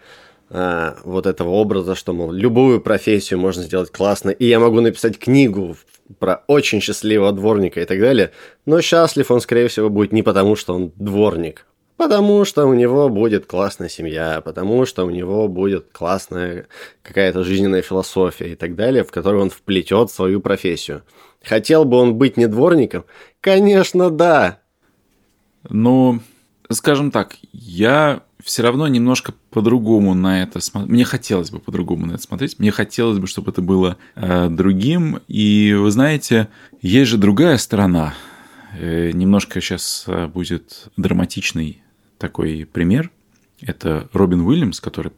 э, 0.50 0.92
вот 1.06 1.26
этого 1.26 1.52
образа, 1.52 1.96
что, 1.96 2.12
мол, 2.12 2.34
любую 2.34 2.82
профессию 2.82 3.40
можно 3.40 3.64
сделать 3.64 3.92
классно, 3.92 4.30
и 4.30 4.46
я 4.46 4.60
могу 4.60 4.82
написать 4.82 5.18
книгу 5.18 5.78
про 6.20 6.44
очень 6.48 6.82
счастливого 6.82 7.32
дворника 7.32 7.80
и 7.80 7.86
так 7.86 8.02
далее, 8.02 8.32
но 8.66 8.82
счастлив 8.82 9.32
он, 9.32 9.40
скорее 9.40 9.70
всего, 9.70 9.90
будет 9.90 10.12
не 10.12 10.22
потому, 10.22 10.58
что 10.58 10.74
он 10.74 10.92
дворник, 10.98 11.66
потому 11.96 12.44
что 12.44 12.66
у 12.66 12.74
него 12.74 13.08
будет 13.08 13.46
классная 13.46 13.88
семья, 13.88 14.42
потому 14.44 14.86
что 14.86 15.06
у 15.06 15.10
него 15.10 15.48
будет 15.48 15.86
классная 15.94 16.68
какая-то 17.04 17.46
жизненная 17.46 17.82
философия 17.82 18.52
и 18.52 18.56
так 18.56 18.76
далее, 18.76 19.06
в 19.06 19.12
которую 19.12 19.44
он 19.44 19.50
вплетет 19.50 20.12
свою 20.12 20.42
профессию. 20.42 21.04
Хотел 21.42 21.86
бы 21.86 21.96
он 21.96 22.16
быть 22.16 22.36
не 22.36 22.48
дворником? 22.48 23.06
Конечно, 23.40 24.10
да. 24.10 24.60
Но, 25.70 26.20
скажем 26.76 27.12
так, 27.12 27.38
я 27.52 28.22
все 28.44 28.64
равно 28.64 28.88
немножко 28.88 29.34
по-другому 29.50 30.14
на 30.14 30.44
это 30.44 30.60
смотрю. 30.60 30.92
Мне 30.92 31.04
хотелось 31.04 31.52
бы 31.52 31.60
по-другому 31.60 32.06
на 32.06 32.14
это 32.14 32.22
смотреть. 32.22 32.60
Мне 32.60 32.72
хотелось 32.72 33.20
бы, 33.20 33.28
чтобы 33.28 33.52
это 33.52 33.62
было 33.62 33.98
э, 34.16 34.50
другим. 34.50 35.20
И 35.28 35.76
вы 35.78 35.92
знаете, 35.92 36.48
есть 36.82 37.10
же 37.10 37.18
другая 37.18 37.58
сторона. 37.58 38.14
Э, 38.78 39.12
немножко 39.12 39.60
сейчас 39.62 40.06
э, 40.08 40.28
будет 40.28 40.90
драматичный 40.96 41.82
такой 42.18 42.68
пример. 42.72 43.12
Это 43.62 44.08
Робин 44.14 44.42
Уильямс, 44.42 44.80
который 44.80 45.12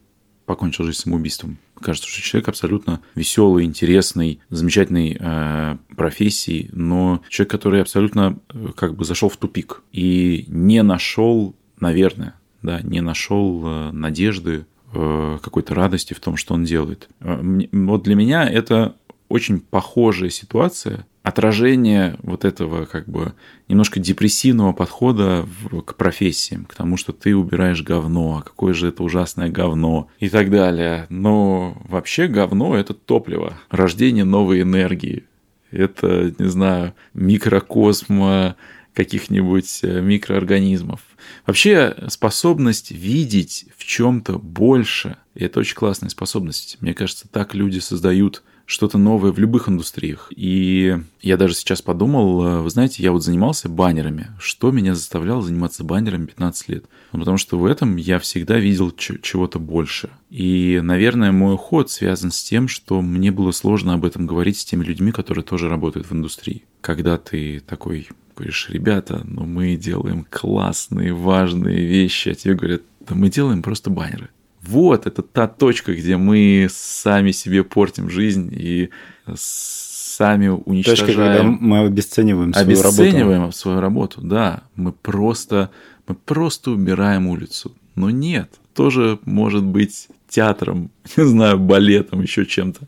покончил 0.46 0.84
жизнь 0.84 1.00
самоубийством. 1.00 1.58
Кажется, 1.82 2.08
что 2.08 2.22
человек 2.22 2.48
абсолютно 2.48 3.00
веселый, 3.14 3.64
интересный, 3.64 4.40
замечательной 4.50 5.16
э, 5.18 5.76
профессии, 5.96 6.70
но 6.72 7.22
человек, 7.28 7.50
который 7.50 7.80
абсолютно 7.80 8.38
э, 8.48 8.68
как 8.76 8.94
бы 8.94 9.04
зашел 9.04 9.28
в 9.28 9.36
тупик 9.36 9.82
и 9.92 10.44
не 10.48 10.82
нашел, 10.82 11.54
наверное, 11.80 12.34
да, 12.62 12.80
не 12.82 13.00
нашел 13.00 13.62
э, 13.64 13.90
надежды, 13.92 14.66
э, 14.94 15.38
какой-то 15.42 15.74
радости 15.74 16.14
в 16.14 16.20
том, 16.20 16.36
что 16.36 16.54
он 16.54 16.64
делает. 16.64 17.08
Э, 17.20 17.42
Вот 17.72 18.04
для 18.04 18.14
меня 18.14 18.48
это 18.48 18.94
очень 19.28 19.60
похожая 19.60 20.30
ситуация, 20.30 21.06
отражение 21.22 22.16
вот 22.22 22.44
этого 22.44 22.84
как 22.84 23.08
бы 23.08 23.34
немножко 23.68 24.00
депрессивного 24.00 24.72
подхода 24.72 25.46
к 25.86 25.94
профессиям, 25.94 26.64
к 26.64 26.74
тому, 26.74 26.96
что 26.96 27.12
ты 27.12 27.36
убираешь 27.36 27.82
говно, 27.82 28.38
а 28.38 28.42
какое 28.42 28.74
же 28.74 28.88
это 28.88 29.02
ужасное 29.02 29.48
говно 29.48 30.08
и 30.18 30.28
так 30.28 30.50
далее. 30.50 31.06
Но 31.08 31.80
вообще 31.84 32.26
говно– 32.26 32.76
это 32.76 32.94
топливо, 32.94 33.54
рождение 33.70 34.24
новой 34.24 34.62
энергии. 34.62 35.24
Это, 35.70 36.34
не 36.38 36.48
знаю, 36.48 36.94
микрокосма 37.14 38.56
каких-нибудь 38.92 39.80
э, 39.82 40.00
микроорганизмов. 40.02 41.00
Вообще 41.46 41.96
способность 42.08 42.90
видеть 42.90 43.64
в 43.76 43.84
чем-то 43.84 44.38
больше, 44.38 45.16
это 45.34 45.60
очень 45.60 45.76
классная 45.76 46.10
способность. 46.10 46.76
Мне 46.80 46.92
кажется, 46.92 47.26
так 47.26 47.54
люди 47.54 47.78
создают 47.78 48.42
что-то 48.72 48.96
новое 48.96 49.32
в 49.32 49.38
любых 49.38 49.68
индустриях. 49.68 50.32
И 50.34 50.96
я 51.20 51.36
даже 51.36 51.54
сейчас 51.54 51.82
подумал, 51.82 52.42
э, 52.42 52.60
вы 52.62 52.70
знаете, 52.70 53.02
я 53.02 53.12
вот 53.12 53.22
занимался 53.22 53.68
баннерами. 53.68 54.28
Что 54.38 54.70
меня 54.70 54.94
заставляло 54.94 55.42
заниматься 55.42 55.84
баннерами 55.84 56.24
15 56.24 56.68
лет? 56.70 56.86
Ну, 57.12 57.18
потому 57.18 57.36
что 57.36 57.58
в 57.58 57.66
этом 57.66 57.96
я 57.96 58.18
всегда 58.18 58.58
видел 58.58 58.90
чего-то 58.90 59.58
больше. 59.58 60.08
И, 60.30 60.80
наверное, 60.82 61.32
мой 61.32 61.54
уход 61.54 61.90
связан 61.90 62.30
с 62.30 62.42
тем, 62.42 62.66
что 62.66 63.02
мне 63.02 63.30
было 63.30 63.50
сложно 63.50 63.92
об 63.92 64.06
этом 64.06 64.26
говорить 64.26 64.58
с 64.58 64.64
теми 64.64 64.84
людьми, 64.84 65.12
которые 65.12 65.44
тоже 65.44 65.68
работают 65.68 66.08
в 66.08 66.14
индустрии. 66.14 66.64
Когда 66.80 67.18
ты 67.18 67.60
такой 67.60 68.08
говоришь, 68.34 68.70
ребята, 68.70 69.20
ну 69.24 69.44
мы 69.44 69.76
делаем 69.76 70.26
классные, 70.30 71.12
важные 71.12 71.84
вещи, 71.84 72.30
а 72.30 72.34
тебе 72.34 72.54
говорят, 72.54 72.82
да 73.00 73.14
мы 73.14 73.28
делаем 73.28 73.62
просто 73.62 73.90
баннеры. 73.90 74.30
Вот, 74.62 75.06
это 75.06 75.22
та 75.22 75.48
точка, 75.48 75.94
где 75.94 76.16
мы 76.16 76.68
сами 76.70 77.32
себе 77.32 77.64
портим 77.64 78.08
жизнь 78.08 78.50
и 78.52 78.90
сами 79.34 80.48
Точка, 80.82 81.06
когда 81.06 81.22
уничтожаем, 81.40 81.58
мы 81.60 81.78
обесцениваем 81.80 82.52
свою 82.52 82.68
работу. 82.68 82.88
обесцениваем 82.88 83.52
свою 83.52 83.80
работу. 83.80 84.20
Да, 84.20 84.62
мы 84.76 84.92
просто, 84.92 85.70
мы 86.06 86.14
просто 86.14 86.70
убираем 86.70 87.26
улицу. 87.26 87.72
Но 87.94 88.10
нет, 88.10 88.50
тоже 88.74 89.18
может 89.24 89.64
быть 89.64 90.08
театром, 90.28 90.90
не 91.16 91.24
знаю, 91.24 91.58
балетом, 91.58 92.22
еще 92.22 92.46
чем-то. 92.46 92.82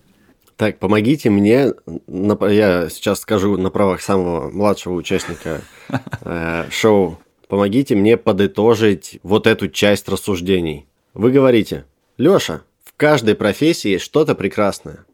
Так, 0.56 0.78
помогите 0.78 1.30
мне, 1.30 1.72
я 2.06 2.88
сейчас 2.88 3.20
скажу 3.20 3.56
на 3.56 3.70
правах 3.70 4.00
самого 4.00 4.50
младшего 4.50 4.94
участника 4.94 5.62
э, 6.20 6.66
шоу, 6.70 7.18
помогите 7.48 7.96
мне 7.96 8.16
подытожить 8.16 9.18
вот 9.24 9.48
эту 9.48 9.68
часть 9.68 10.08
рассуждений. 10.08 10.86
Вы 11.14 11.30
говорите, 11.30 11.84
Лёша, 12.18 12.62
в 12.82 12.92
каждой 12.96 13.36
профессии 13.36 13.92
есть 13.92 14.04
что-то 14.04 14.34
прекрасное. 14.34 15.06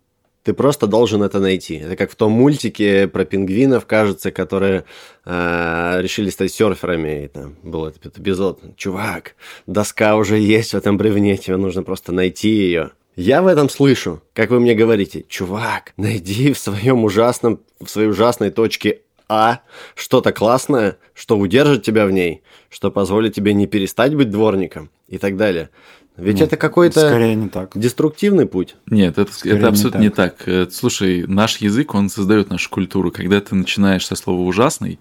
Ты 0.43 0.55
просто 0.55 0.87
должен 0.87 1.23
это 1.23 1.39
найти. 1.39 1.75
Это 1.75 1.95
как 1.97 2.11
в 2.11 2.17
том 2.17 2.33
мультике 2.33 3.07
про 3.07 3.27
пингвинов, 3.27 3.85
кажется, 3.85 4.31
которые 4.31 4.85
э, 5.27 5.99
решили 6.01 6.31
стать 6.31 6.53
серферами. 6.53 7.25
И 7.25 7.29
там 7.29 7.57
был 7.63 7.85
этот 7.85 8.19
эпизод. 8.19 8.61
Чувак, 8.77 9.35
доска 9.67 10.17
уже 10.17 10.39
есть 10.39 10.73
в 10.73 10.77
этом 10.79 10.97
бревне, 10.97 11.37
тебе 11.37 11.59
нужно 11.59 11.83
просто 11.83 12.13
найти 12.13 12.49
ее. 12.49 12.93
Я 13.17 13.43
в 13.43 13.47
этом 13.47 13.69
слышу, 13.69 14.23
как 14.33 14.49
вы 14.49 14.61
мне 14.61 14.75
говорите, 14.75 15.27
чувак, 15.29 15.93
найди 15.99 16.55
в 16.55 16.59
своем 16.59 17.05
ужасном, 17.05 17.61
в 17.79 17.89
своей 17.89 18.09
ужасной 18.09 18.51
точке 18.51 19.03
А 19.33 19.61
что-то 19.95 20.33
классное, 20.33 20.99
что 21.15 21.39
удержит 21.39 21.85
тебя 21.85 22.05
в 22.05 22.11
ней, 22.11 22.43
что 22.69 22.91
позволит 22.91 23.33
тебе 23.33 23.55
не 23.55 23.69
перестать 23.69 24.13
быть 24.13 24.29
дворником 24.29 24.91
и 25.07 25.19
так 25.19 25.37
далее. 25.37 25.71
Ведь 26.17 26.41
Ну, 26.41 26.47
это 26.47 26.57
какой-то 26.57 26.99
Скорее 26.99 27.37
не 27.37 27.49
так. 27.49 27.71
деструктивный 27.77 28.47
путь. 28.47 28.75
Нет, 28.87 29.19
это, 29.19 29.33
Скорее 29.33 29.55
это 29.55 29.63
не 29.63 29.69
абсолютно 29.69 29.99
не 29.99 30.11
так. 30.11 30.49
Э, 30.49 30.67
Слушай, 30.69 31.27
наш 31.29 31.59
язык, 31.59 31.95
он 31.95 32.09
создает 32.09 32.51
нашу 32.51 32.71
культуру. 32.71 33.13
Когда 33.13 33.41
ты 33.41 33.55
начинаешь 33.55 34.05
со 34.05 34.17
слова 34.17 34.41
ужасный, 34.41 34.99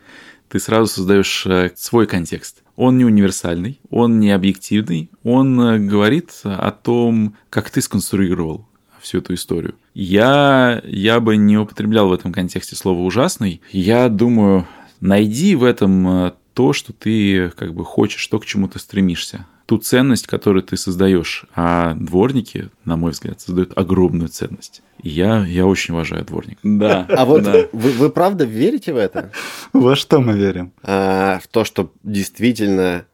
ты 0.47 0.59
сразу 0.59 0.85
создаешь 0.85 1.47
э, 1.47 1.71
свой 1.75 2.05
контекст. 2.05 2.61
Он 2.75 2.99
не 2.99 3.05
универсальный, 3.05 3.81
он 3.89 4.19
не 4.19 4.29
объективный, 4.29 5.09
он 5.23 5.59
э, 5.59 5.79
говорит 5.79 6.29
о 6.43 6.69
том, 6.69 7.35
как 7.49 7.71
ты 7.71 7.81
сконструировал 7.81 8.67
всю 9.01 9.19
эту 9.19 9.33
историю. 9.33 9.75
Я, 9.93 10.81
я 10.85 11.19
бы 11.19 11.37
не 11.37 11.57
употреблял 11.57 12.09
в 12.09 12.13
этом 12.13 12.31
контексте 12.31 12.75
слово 12.75 13.01
ужасный. 13.01 13.61
Я 13.71 14.09
думаю, 14.09 14.67
найди 14.99 15.55
в 15.55 15.63
этом 15.63 16.07
э, 16.07 16.31
то, 16.53 16.73
что 16.73 16.93
ты 16.93 17.49
как 17.49 17.73
бы 17.73 17.85
хочешь, 17.85 18.25
то, 18.27 18.39
к 18.39 18.45
чему 18.45 18.67
ты 18.67 18.79
стремишься 18.79 19.45
ту 19.69 19.77
ценность, 19.77 20.25
которую 20.25 20.63
ты 20.63 20.77
создаешь. 20.77 21.45
А 21.53 21.93
дворники, 21.93 22.69
на 22.85 22.97
мой 22.97 23.11
взгляд, 23.11 23.39
создают 23.39 23.77
огромную 23.77 24.27
ценность. 24.29 24.81
И 25.03 25.09
я, 25.09 25.45
я 25.45 25.67
очень 25.67 25.93
уважаю 25.93 26.25
дворник. 26.25 26.57
Да. 26.63 27.05
А 27.07 27.23
вот 27.23 27.43
да. 27.43 27.67
вы, 27.71 27.91
вы 27.91 28.09
правда 28.09 28.45
верите 28.45 28.93
в 28.93 28.97
это? 28.97 29.31
Во 29.73 29.95
что 29.95 30.21
мы 30.21 30.33
верим? 30.33 30.71
А, 30.81 31.39
в 31.43 31.47
то, 31.47 31.65
что 31.65 31.93
действительно 32.01 33.05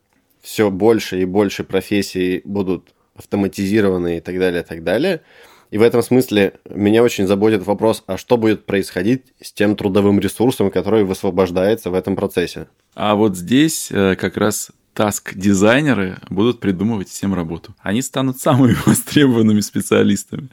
все 0.41 0.71
больше 0.71 1.21
и 1.21 1.25
больше 1.25 1.65
профессий 1.65 2.41
будут 2.45 2.93
автоматизированы 3.17 4.19
и 4.19 4.21
так 4.21 4.39
далее, 4.39 4.61
и 4.61 4.65
так 4.65 4.81
далее. 4.81 5.23
И 5.75 5.77
в 5.77 5.81
этом 5.81 6.01
смысле 6.01 6.53
меня 6.69 7.03
очень 7.03 7.27
заботит 7.27 7.65
вопрос, 7.65 8.01
а 8.07 8.15
что 8.17 8.37
будет 8.37 8.65
происходить 8.65 9.23
с 9.41 9.51
тем 9.51 9.75
трудовым 9.75 10.21
ресурсом, 10.21 10.71
который 10.71 11.03
высвобождается 11.03 11.89
в 11.89 11.95
этом 11.95 12.15
процессе? 12.15 12.67
А 12.93 13.15
вот 13.15 13.35
здесь 13.35 13.89
э, 13.91 14.15
как 14.15 14.37
раз 14.37 14.71
таск-дизайнеры 14.93 16.19
будут 16.29 16.61
придумывать 16.61 17.09
всем 17.09 17.33
работу. 17.33 17.75
Они 17.81 18.01
станут 18.01 18.39
самыми 18.39 18.77
востребованными 18.85 19.59
специалистами. 19.59 20.47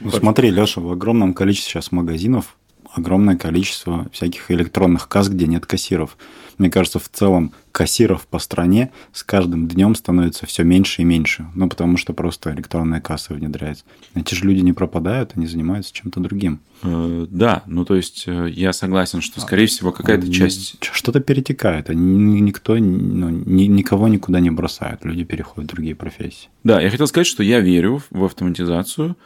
Ну, 0.00 0.10
смотри, 0.10 0.50
Леша, 0.50 0.82
в 0.82 0.92
огромном 0.92 1.32
количестве 1.32 1.70
сейчас 1.70 1.90
магазинов 1.90 2.57
огромное 2.98 3.36
количество 3.36 4.06
всяких 4.12 4.50
электронных 4.50 5.08
касс, 5.08 5.28
где 5.28 5.46
нет 5.46 5.66
кассиров. 5.66 6.16
Мне 6.58 6.70
кажется, 6.70 6.98
в 6.98 7.08
целом 7.08 7.52
кассиров 7.70 8.26
по 8.26 8.40
стране 8.40 8.90
с 9.12 9.22
каждым 9.22 9.68
днем 9.68 9.94
становится 9.94 10.44
все 10.46 10.64
меньше 10.64 11.02
и 11.02 11.04
меньше. 11.04 11.46
Ну, 11.54 11.68
потому 11.68 11.96
что 11.96 12.12
просто 12.12 12.52
электронная 12.52 13.00
касса 13.00 13.34
внедряется. 13.34 13.84
Эти 14.16 14.34
же 14.34 14.44
люди 14.44 14.60
не 14.60 14.72
пропадают, 14.72 15.32
они 15.36 15.46
занимаются 15.46 15.94
чем-то 15.94 16.18
другим. 16.18 16.60
Э, 16.82 17.26
да, 17.30 17.62
ну 17.66 17.84
то 17.84 17.94
есть 17.94 18.24
э, 18.26 18.50
я 18.50 18.72
согласен, 18.72 19.20
что, 19.20 19.40
скорее 19.40 19.66
всего, 19.66 19.92
какая-то 19.92 20.32
часть... 20.32 20.78
Что-то 20.80 21.20
перетекает. 21.20 21.90
Они, 21.90 22.40
никто 22.40 22.74
ну, 22.74 23.30
ни- 23.30 23.66
никого 23.66 24.08
никуда 24.08 24.40
не 24.40 24.50
бросает. 24.50 25.04
Люди 25.04 25.22
переходят 25.22 25.70
в 25.70 25.74
другие 25.74 25.94
профессии. 25.94 26.48
Да, 26.64 26.80
я 26.80 26.90
хотел 26.90 27.06
сказать, 27.06 27.28
что 27.28 27.44
я 27.44 27.60
верю 27.60 28.02
в 28.10 28.24
автоматизацию. 28.24 29.16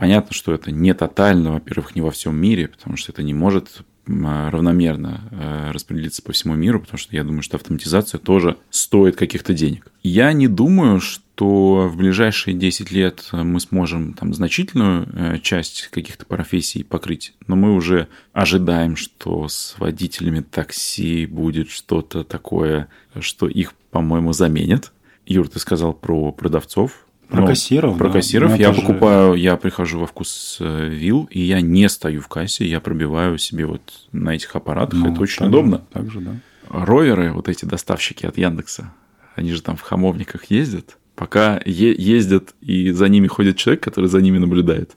Понятно, 0.00 0.34
что 0.34 0.54
это 0.54 0.70
не 0.72 0.94
тотально, 0.94 1.52
во-первых, 1.52 1.94
не 1.94 2.00
во 2.00 2.10
всем 2.10 2.34
мире, 2.34 2.68
потому 2.68 2.96
что 2.96 3.12
это 3.12 3.22
не 3.22 3.34
может 3.34 3.82
м, 4.06 4.48
равномерно 4.48 5.28
э, 5.30 5.70
распределиться 5.72 6.22
по 6.22 6.32
всему 6.32 6.54
миру, 6.54 6.80
потому 6.80 6.96
что 6.96 7.14
я 7.14 7.22
думаю, 7.22 7.42
что 7.42 7.58
автоматизация 7.58 8.18
тоже 8.18 8.56
стоит 8.70 9.16
каких-то 9.16 9.52
денег. 9.52 9.92
Я 10.02 10.32
не 10.32 10.48
думаю, 10.48 11.00
что 11.00 11.86
в 11.86 11.98
ближайшие 11.98 12.54
10 12.56 12.90
лет 12.90 13.28
мы 13.32 13.60
сможем 13.60 14.14
там 14.14 14.32
значительную 14.32 15.06
э, 15.12 15.38
часть 15.40 15.88
каких-то 15.88 16.24
профессий 16.24 16.82
покрыть, 16.82 17.34
но 17.46 17.54
мы 17.54 17.74
уже 17.74 18.08
ожидаем, 18.32 18.96
что 18.96 19.48
с 19.48 19.74
водителями 19.78 20.40
такси 20.40 21.26
будет 21.26 21.68
что-то 21.68 22.24
такое, 22.24 22.88
что 23.20 23.48
их, 23.48 23.74
по-моему, 23.90 24.32
заменят. 24.32 24.92
Юр, 25.26 25.46
ты 25.50 25.58
сказал 25.58 25.92
про 25.92 26.32
продавцов. 26.32 27.04
Про 27.30 27.40
Ну, 27.42 27.46
кассиров, 27.46 27.96
Про 27.98 28.08
да. 28.08 28.12
кассиров. 28.14 28.50
Ну, 28.50 28.56
Я 28.56 28.70
это 28.70 28.74
же- 28.74 28.80
покупаю, 28.86 29.34
я 29.34 29.56
прихожу 29.56 29.98
во 30.00 30.06
вкус 30.06 30.58
э, 30.60 30.88
вилл, 30.88 31.28
и 31.30 31.40
я 31.40 31.60
не 31.60 31.88
стою 31.88 32.20
в 32.20 32.28
кассе, 32.28 32.66
я 32.66 32.80
пробиваю 32.80 33.38
себе 33.38 33.66
вот 33.66 33.82
на 34.12 34.34
этих 34.34 34.54
аппаратах. 34.56 34.98
Ну, 34.98 35.12
Это 35.12 35.20
очень 35.20 35.38
так 35.38 35.46
же- 35.46 35.50
удобно. 35.50 35.82
Так 35.92 36.10
же, 36.10 36.20
да. 36.20 36.32
Роверы, 36.68 37.32
вот 37.32 37.48
эти 37.48 37.64
доставщики 37.64 38.26
от 38.26 38.36
Яндекса, 38.38 38.92
они 39.36 39.52
же 39.52 39.62
там 39.62 39.76
в 39.76 39.80
хамовниках 39.82 40.44
ездят. 40.50 40.96
Пока 41.14 41.60
е- 41.64 41.94
ездят, 41.96 42.54
и 42.62 42.90
за 42.92 43.08
ними 43.08 43.26
ходит 43.26 43.56
человек, 43.56 43.82
который 43.82 44.06
за 44.08 44.20
ними 44.20 44.38
наблюдает. 44.38 44.96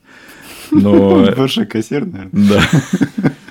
Но... 0.70 1.26
Бывший 1.36 1.66
кассир, 1.66 2.04
наверное, 2.06 2.30
Да. 2.48 2.62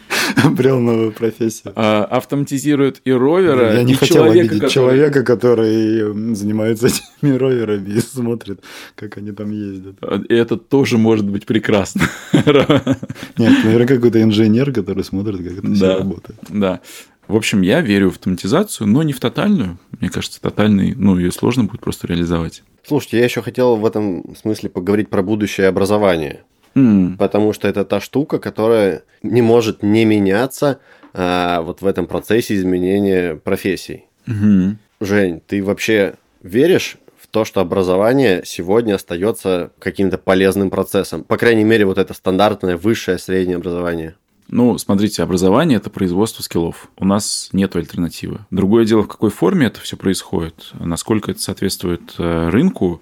обрел 0.43 0.79
новую 0.79 1.11
профессию. 1.11 1.73
А, 1.75 2.05
Автоматизируют 2.05 3.01
и 3.05 3.11
ровера, 3.11 3.73
Я 3.75 3.83
не 3.83 3.93
и 3.93 3.95
хотел 3.95 4.17
человека, 4.17 4.39
обидеть 4.39 4.61
который- 4.61 4.71
человека, 4.71 5.23
который 5.23 6.35
занимается 6.35 6.87
этими 7.21 7.35
роверами 7.35 7.89
и 7.89 7.99
смотрит, 7.99 8.61
как 8.95 9.17
они 9.17 9.31
там 9.31 9.51
ездят. 9.51 9.95
И 10.29 10.33
это 10.33 10.57
тоже 10.57 10.97
может 10.97 11.27
быть 11.29 11.45
прекрасно. 11.45 12.09
Нет, 12.33 13.63
наверное, 13.63 13.87
какой-то 13.87 14.21
инженер, 14.21 14.71
который 14.71 15.03
смотрит, 15.03 15.37
как 15.37 15.57
это 15.63 15.73
все 15.73 15.87
Да. 15.87 15.97
работает. 15.99 16.39
Да. 16.49 16.79
В 17.27 17.35
общем, 17.35 17.61
я 17.61 17.79
верю 17.81 18.09
в 18.09 18.13
автоматизацию, 18.13 18.85
но 18.87 19.01
не 19.03 19.13
в 19.13 19.19
тотальную. 19.19 19.77
Мне 19.99 20.09
кажется, 20.09 20.41
тотальный, 20.41 20.93
ну, 20.95 21.17
ее 21.17 21.31
сложно 21.31 21.63
будет 21.63 21.79
просто 21.81 22.07
реализовать. 22.07 22.63
Слушайте, 22.85 23.19
я 23.19 23.23
еще 23.23 23.41
хотел 23.41 23.77
в 23.77 23.85
этом 23.85 24.35
смысле 24.35 24.69
поговорить 24.69 25.09
про 25.09 25.23
будущее 25.23 25.67
образование. 25.67 26.41
М, 26.75 27.17
Потому 27.17 27.53
что 27.53 27.67
это 27.67 27.85
та 27.85 27.99
штука, 27.99 28.39
которая 28.39 29.03
не 29.21 29.41
может 29.41 29.83
не 29.83 30.05
меняться 30.05 30.79
а, 31.13 31.61
вот 31.61 31.81
в 31.81 31.85
этом 31.85 32.07
процессе 32.07 32.55
изменения 32.55 33.35
профессий. 33.35 34.05
мгм. 34.25 34.77
Жень, 34.99 35.41
ты 35.45 35.63
вообще 35.63 36.15
веришь 36.41 36.97
в 37.19 37.27
то, 37.27 37.45
что 37.45 37.61
образование 37.61 38.41
сегодня 38.45 38.95
остается 38.95 39.71
каким-то 39.79 40.17
полезным 40.17 40.69
процессом? 40.69 41.23
По 41.23 41.37
крайней 41.37 41.63
мере, 41.65 41.85
вот 41.85 41.97
это 41.97 42.13
стандартное 42.13 42.77
высшее 42.77 43.17
среднее 43.17 43.57
образование. 43.57 44.15
Ну, 44.49 44.77
смотрите, 44.77 45.23
образование– 45.23 45.77
это 45.79 45.89
производство 45.89 46.43
скиллов. 46.43 46.89
У 46.97 47.05
нас 47.05 47.49
нет 47.53 47.75
альтернативы. 47.75 48.39
Другое 48.51 48.85
дело, 48.85 49.01
в 49.03 49.07
какой 49.07 49.29
форме 49.29 49.67
это 49.67 49.79
все 49.79 49.97
происходит, 49.97 50.71
насколько 50.79 51.31
это 51.31 51.39
соответствует 51.41 52.13
э, 52.19 52.49
рынку, 52.49 53.01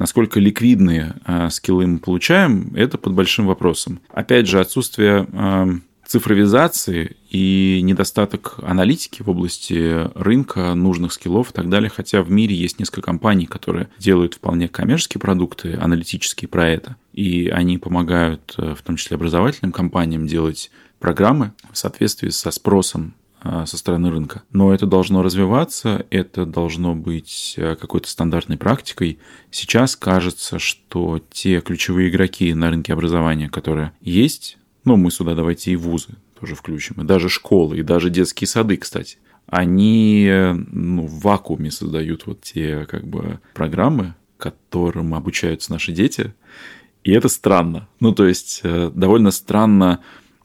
насколько 0.00 0.40
ликвидные 0.40 1.14
э, 1.26 1.50
скиллы 1.50 1.86
мы 1.86 1.98
получаем, 1.98 2.72
это 2.74 2.98
под 2.98 3.12
большим 3.12 3.46
вопросом. 3.46 4.00
Опять 4.08 4.48
же, 4.48 4.58
отсутствие 4.58 5.28
э, 5.30 5.66
цифровизации 6.06 7.16
и 7.28 7.80
недостаток 7.84 8.56
аналитики 8.62 9.22
в 9.22 9.28
области 9.28 10.10
рынка, 10.18 10.74
нужных 10.74 11.12
скиллов 11.12 11.50
и 11.50 11.52
так 11.52 11.68
далее. 11.68 11.90
Хотя 11.94 12.22
в 12.22 12.30
мире 12.30 12.56
есть 12.56 12.80
несколько 12.80 13.02
компаний, 13.02 13.44
которые 13.44 13.90
делают 13.98 14.34
вполне 14.34 14.68
коммерческие 14.68 15.20
продукты, 15.20 15.74
аналитические 15.74 16.48
про 16.48 16.66
это. 16.68 16.96
И 17.12 17.48
они 17.48 17.76
помогают, 17.76 18.54
э, 18.56 18.74
в 18.74 18.82
том 18.82 18.96
числе 18.96 19.16
образовательным 19.16 19.70
компаниям, 19.70 20.26
делать 20.26 20.70
программы 20.98 21.52
в 21.70 21.76
соответствии 21.76 22.30
со 22.30 22.50
спросом 22.50 23.14
со 23.42 23.76
стороны 23.76 24.10
рынка. 24.10 24.42
Но 24.52 24.72
это 24.72 24.86
должно 24.86 25.22
развиваться, 25.22 26.06
это 26.10 26.44
должно 26.46 26.94
быть 26.94 27.54
э, 27.56 27.76
какой-то 27.76 28.08
стандартной 28.08 28.58
практикой. 28.58 29.18
Сейчас 29.50 29.96
кажется, 29.96 30.58
что 30.58 31.20
те 31.30 31.60
ключевые 31.60 32.10
игроки 32.10 32.52
на 32.54 32.70
рынке 32.70 32.92
образования, 32.92 33.48
которые 33.48 33.92
есть, 34.00 34.58
ну, 34.84 34.96
мы 34.96 35.10
сюда 35.10 35.34
давайте 35.34 35.72
и 35.72 35.76
вузы 35.76 36.16
тоже 36.38 36.54
включим, 36.54 37.02
и 37.02 37.04
даже 37.04 37.28
школы, 37.28 37.78
и 37.78 37.82
даже 37.82 38.10
детские 38.10 38.48
сады, 38.48 38.76
кстати, 38.76 39.18
они 39.46 40.26
э, 40.28 40.52
ну, 40.52 41.06
в 41.06 41.20
вакууме 41.20 41.70
создают 41.70 42.26
вот 42.26 42.40
те 42.42 42.86
как 42.86 43.06
бы 43.06 43.40
программы, 43.52 44.14
которым 44.38 45.14
обучаются 45.14 45.72
наши 45.72 45.92
дети, 45.92 46.34
и 47.04 47.12
это 47.12 47.28
странно. 47.28 47.88
Ну, 47.98 48.12
то 48.12 48.26
есть, 48.26 48.60
э, 48.62 48.90
довольно 48.94 49.30
странно, 49.30 50.00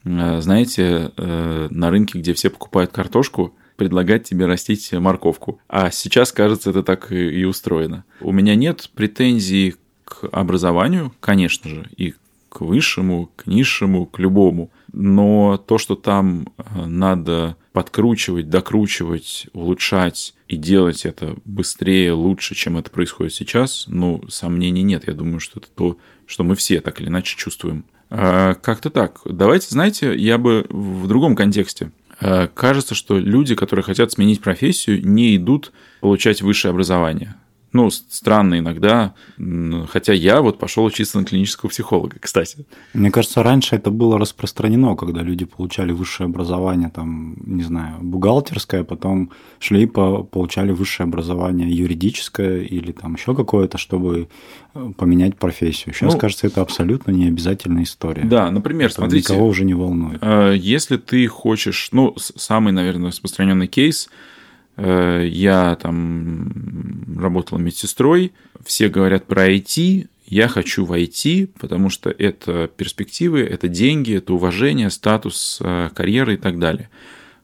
знаете, 0.05 1.11
э, 1.17 1.67
на 1.71 1.89
рынке, 1.89 2.19
где 2.19 2.33
все 2.33 2.49
покупают 2.49 2.91
картошку, 2.91 3.55
предлагать 3.75 4.23
тебе 4.23 4.45
растить 4.45 4.91
морковку. 4.93 5.59
А 5.67 5.91
сейчас, 5.91 6.31
кажется, 6.31 6.69
это 6.69 6.83
так 6.83 7.11
и 7.11 7.41
и 7.41 7.43
устроено. 7.43 8.05
У 8.21 8.31
меня 8.31 8.55
нет 8.55 8.89
претензий 8.95 9.75
к 10.05 10.29
образованию, 10.31 11.13
конечно 11.19 11.69
же, 11.69 11.89
и 11.97 12.13
к 12.49 12.61
высшему, 12.61 13.31
к 13.35 13.47
низшему, 13.47 14.05
к 14.05 14.19
любому. 14.19 14.71
Но 14.93 15.57
то, 15.57 15.77
что 15.77 15.95
там 15.95 16.47
э, 16.57 16.85
надо 16.85 17.57
подкручивать, 17.73 18.49
докручивать, 18.49 19.47
улучшать 19.51 20.33
и 20.47 20.55
делать 20.55 21.05
это 21.05 21.35
быстрее, 21.43 22.13
лучше, 22.13 22.55
чем 22.55 22.77
это 22.77 22.89
происходит 22.89 23.33
сейчас, 23.33 23.85
ну, 23.87 24.23
сомнений 24.29 24.83
нет. 24.83 25.05
Я 25.07 25.13
думаю, 25.13 25.41
что 25.41 25.59
это 25.59 25.67
то, 25.75 25.97
что 26.25 26.45
мы 26.45 26.55
все 26.55 26.79
так 26.79 27.01
или 27.01 27.09
иначе 27.09 27.35
чувствуем. 27.35 27.83
А, 28.09 28.53
как-то 28.55 28.89
так. 28.89 29.21
Давайте, 29.25 29.67
знаете, 29.69 30.15
я 30.15 30.37
бы 30.37 30.65
в 30.69 31.07
другом 31.07 31.35
контексте. 31.35 31.91
А, 32.19 32.47
кажется, 32.47 32.95
что 32.95 33.17
люди, 33.17 33.55
которые 33.55 33.83
хотят 33.83 34.11
сменить 34.11 34.41
профессию, 34.41 35.05
не 35.05 35.35
идут 35.35 35.71
получать 36.01 36.41
высшее 36.41 36.71
образование. 36.71 37.35
Ну, 37.75 37.89
странно 37.89 38.57
иногда, 38.57 39.15
хотя 39.89 40.13
я 40.13 40.41
вот 40.41 40.59
пошел 40.59 40.85
учиться 40.85 41.19
на 41.19 41.25
клинического 41.25 41.69
психолога, 41.69 42.15
кстати. 42.21 42.65
Мне 42.93 43.11
кажется, 43.11 43.43
раньше 43.43 43.75
это 43.75 43.91
было 43.91 44.17
распространено, 44.17 44.95
когда 44.95 45.21
люди 45.21 45.43
получали 45.43 45.91
высшее 45.91 46.27
образование, 46.27 46.89
там, 46.89 47.35
не 47.45 47.63
знаю, 47.63 47.97
бухгалтерское, 47.99 48.85
потом 48.85 49.31
шли 49.59 49.83
и 49.83 49.87
получали 49.87 50.71
высшее 50.71 51.07
образование 51.07 51.69
юридическое 51.69 52.61
или 52.61 52.93
там 52.93 53.15
еще 53.15 53.35
какое-то, 53.35 53.77
чтобы 53.77 54.29
э, 54.73 54.91
поменять 54.95 55.35
профессию. 55.35 55.93
Сейчас, 55.93 56.13
ну, 56.13 56.19
кажется, 56.19 56.47
это 56.47 56.61
абсолютно 56.61 57.11
не 57.11 57.27
обязательная 57.27 57.83
история. 57.83 58.23
Да, 58.23 58.49
например, 58.51 58.85
это 58.85 58.95
смотрите. 58.95 59.33
Никого 59.33 59.47
уже 59.49 59.65
не 59.65 59.73
волнует. 59.73 60.19
Э, 60.21 60.55
если 60.57 60.95
ты 60.95 61.27
хочешь, 61.27 61.89
ну, 61.91 62.15
самый, 62.17 62.71
наверное, 62.71 63.09
распространенный 63.09 63.67
кейс– 63.67 64.07
я 64.77 65.77
там 65.81 67.15
работала 67.17 67.59
медсестрой, 67.59 68.33
все 68.63 68.89
говорят 68.89 69.25
про 69.25 69.49
IT, 69.49 70.07
я 70.27 70.47
хочу 70.47 70.85
в 70.85 70.91
IT, 70.91 71.51
потому 71.59 71.89
что 71.89 72.09
это 72.09 72.67
перспективы, 72.67 73.41
это 73.41 73.67
деньги, 73.67 74.15
это 74.15 74.33
уважение, 74.33 74.89
статус, 74.89 75.59
э, 75.61 75.89
карьера 75.93 76.33
и 76.33 76.37
так 76.37 76.57
далее. 76.57 76.89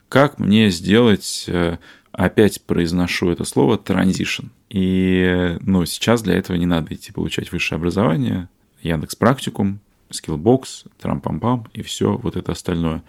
Как 0.10 0.40
мне 0.40 0.72
сделать, 0.72 1.46
э, 1.48 1.78
опять 2.12 2.62
произношу 2.64 3.30
это 3.30 3.44
слово, 3.44 3.78
transition? 3.78 4.50
И 4.70 5.58
ну, 5.62 5.86
сейчас 5.86 6.24
для 6.24 6.36
этого 6.36 6.58
не 6.58 6.66
надо 6.66 6.96
идти 6.96 7.12
получать 7.12 7.52
высшее 7.52 7.78
образование, 7.78 8.50
Яндекс 8.82 9.16
Практикум, 9.16 9.80
Skillbox, 10.10 10.88
Трампампам 11.00 11.68
и 11.74 11.84
все 11.84 12.18
вот 12.18 12.36
это 12.36 12.52
остальное. 12.52 13.04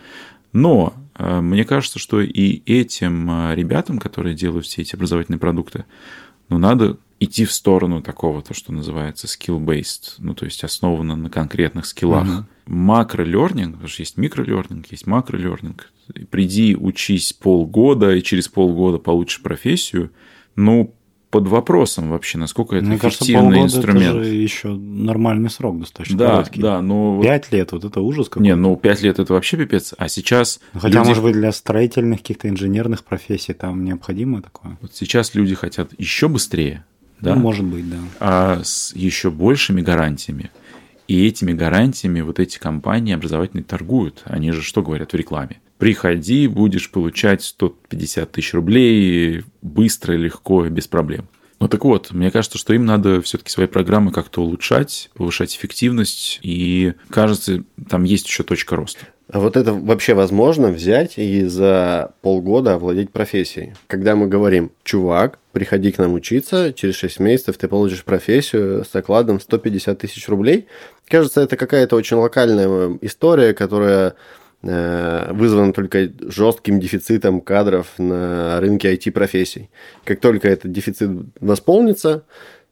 Но 0.53 0.93
э, 0.95 1.02
мне 1.19 1.65
кажется, 1.65 1.99
что 1.99 2.21
и 2.21 2.63
этим 2.67 3.31
э, 3.31 3.55
ребятам, 3.55 3.99
которые 3.99 4.35
делают 4.35 4.67
все 4.67 4.83
эти 4.83 4.95
образовательные 4.95 5.39
продукты, 5.39 5.85
ну, 6.49 6.59
надо 6.59 6.99
идти 7.21 7.45
в 7.45 7.53
сторону 7.53 8.03
такого, 8.03 8.43
то, 8.43 8.55
что 8.55 8.73
называется 8.73 9.27
skill-based, 9.27 10.17
ну, 10.19 10.35
то 10.35 10.45
есть 10.45 10.65
основано 10.65 11.17
на 11.17 11.31
конкретных 11.31 11.87
скиллах. 11.87 12.27
Uh-huh. 12.27 12.45
Макро-лернинг, 12.67 13.73
потому 13.73 13.89
что 13.89 14.03
есть 14.03 14.17
микро-лернинг, 14.17 14.87
есть 14.91 15.07
макро-лернинг. 15.07 15.91
Приди, 16.31 16.77
учись 16.77 17.33
полгода, 17.33 18.15
и 18.15 18.23
через 18.23 18.49
полгода 18.49 18.99
получишь 18.99 19.43
профессию. 19.43 20.11
Ну, 20.57 20.95
под 21.33 21.49
вопросом 21.49 22.11
вообще, 22.11 22.37
насколько 22.37 22.77
это 22.77 22.85
Мне 22.85 22.97
эффективный 22.97 23.61
кажется, 23.61 23.79
инструмент. 23.79 24.17
Это 24.17 24.25
же 24.25 24.35
еще 24.35 24.69
нормальный 24.69 25.49
срок 25.49 25.81
достаточно 25.81 26.19
да, 26.19 26.29
короткий. 26.29 26.61
Да, 26.61 26.83
но... 26.83 27.23
Пять 27.23 27.51
лет, 27.51 27.73
вот 27.73 27.85
это 27.85 28.03
ужас 28.03 28.29
какой-то. 28.29 28.45
Не, 28.45 28.55
ну 28.55 28.77
пять 28.77 29.01
лет 29.01 29.19
это 29.19 29.33
вообще 29.33 29.57
пипец, 29.57 29.95
а 29.97 30.09
сейчас... 30.09 30.61
Ну, 30.75 30.81
хотя, 30.81 30.99
люди... 30.99 31.09
может 31.09 31.23
быть, 31.25 31.33
для 31.33 31.51
строительных 31.53 32.19
каких-то 32.19 32.51
инженерных 32.51 33.03
профессий 33.03 33.55
там 33.55 33.83
необходимо 33.83 34.43
такое. 34.43 34.77
Вот 34.83 34.95
сейчас 34.95 35.35
люди 35.35 35.55
хотят 35.55 35.91
еще 35.97 36.29
быстрее, 36.29 36.85
да? 37.19 37.35
Ну, 37.35 37.41
может 37.41 37.65
быть, 37.65 37.89
да. 37.89 37.97
А 38.21 38.61
с 38.63 38.93
еще 38.95 39.31
большими 39.31 39.81
гарантиями. 39.81 40.51
И 41.09 41.27
этими 41.27 41.55
гарантиями 41.55 42.21
вот 42.21 42.41
эти 42.41 42.59
компании 42.59 43.15
образовательные 43.15 43.65
торгуют. 43.65 44.23
Они 44.27 44.53
же 44.53 44.61
что 44.61 44.83
говорят 44.83 45.13
в 45.13 45.17
рекламе? 45.17 45.63
Приходи, 45.83 46.47
будешь 46.47 46.93
получать 46.93 47.43
150 47.43 48.31
тысяч 48.31 48.55
рублей 48.55 49.43
быстро, 49.63 50.13
легко, 50.13 50.65
без 50.69 50.87
проблем. 50.87 51.27
Ну 51.59 51.67
так 51.67 51.85
вот, 51.85 52.13
мне 52.13 52.31
кажется, 52.31 52.57
что 52.57 52.73
им 52.73 52.87
надо 52.87 53.21
все-таки 53.21 53.51
свои 53.51 53.67
программы 53.67 54.13
как-то 54.13 54.43
улучшать, 54.43 55.11
повышать 55.15 55.57
эффективность, 55.57 56.39
и 56.45 56.93
кажется, 57.11 57.65
там 57.91 58.05
есть 58.05 58.29
еще 58.29 58.45
точка 58.45 58.77
роста. 58.77 59.07
А 59.33 59.41
вот 59.41 59.57
это 59.57 59.75
вообще 59.75 60.15
возможно 60.15 60.69
взять 60.69 61.19
и 61.19 61.47
за 61.47 62.13
полгода 62.21 62.75
овладеть 62.75 63.11
профессией? 63.11 63.75
Когда 63.89 64.15
мы 64.15 64.29
говорим, 64.29 64.71
чувак, 64.85 65.41
приходи 65.51 65.91
к 65.91 65.99
нам 65.99 66.13
учиться, 66.15 66.73
через 66.73 66.95
6 66.95 67.19
месяцев 67.19 67.57
ты 67.57 67.67
получишь 67.67 68.05
профессию 68.05 68.85
с 68.85 68.95
окладом 68.95 69.41
150 69.41 69.99
тысяч 69.99 70.29
рублей, 70.29 70.67
кажется, 71.09 71.41
это 71.41 71.57
какая-то 71.57 71.97
очень 71.97 72.19
локальная 72.19 72.97
история, 73.01 73.53
которая 73.53 74.11
Э, 74.11 74.15
вызвано 74.63 75.73
только 75.73 76.09
жестким 76.21 76.79
дефицитом 76.79 77.41
кадров 77.41 77.89
на 77.99 78.61
рынке 78.61 78.95
IT-профессий. 78.95 79.71
Как 80.05 80.21
только 80.21 80.49
этот 80.49 80.71
дефицит 80.71 81.11
восполнится, 81.41 82.25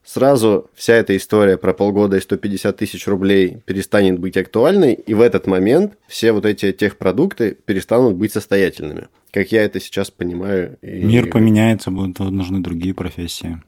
сразу 0.04 0.70
вся 0.74 0.94
эта 0.94 1.16
история 1.16 1.58
про 1.58 1.74
полгода 1.74 2.16
и 2.16 2.20
150 2.20 2.76
тысяч 2.76 3.06
рублей 3.08 3.58
перестанет 3.66 4.20
быть 4.20 4.36
актуальной, 4.36 4.94
и 4.94 5.14
в 5.14 5.20
этот 5.20 5.48
момент 5.48 5.94
все 6.06 6.32
вот 6.32 6.46
эти 6.46 6.70
техпродукты 6.72 7.56
перестанут 7.64 8.14
быть 8.14 8.32
состоятельными. 8.32 9.08
Как 9.32 9.50
я 9.50 9.64
это 9.64 9.80
сейчас 9.80 10.10
понимаю. 10.10 10.78
И... 10.82 11.02
Мир 11.02 11.28
поменяется, 11.28 11.90
будут 11.90 12.20
нужны 12.20 12.60
другие 12.60 12.94
профессии. 12.94 13.60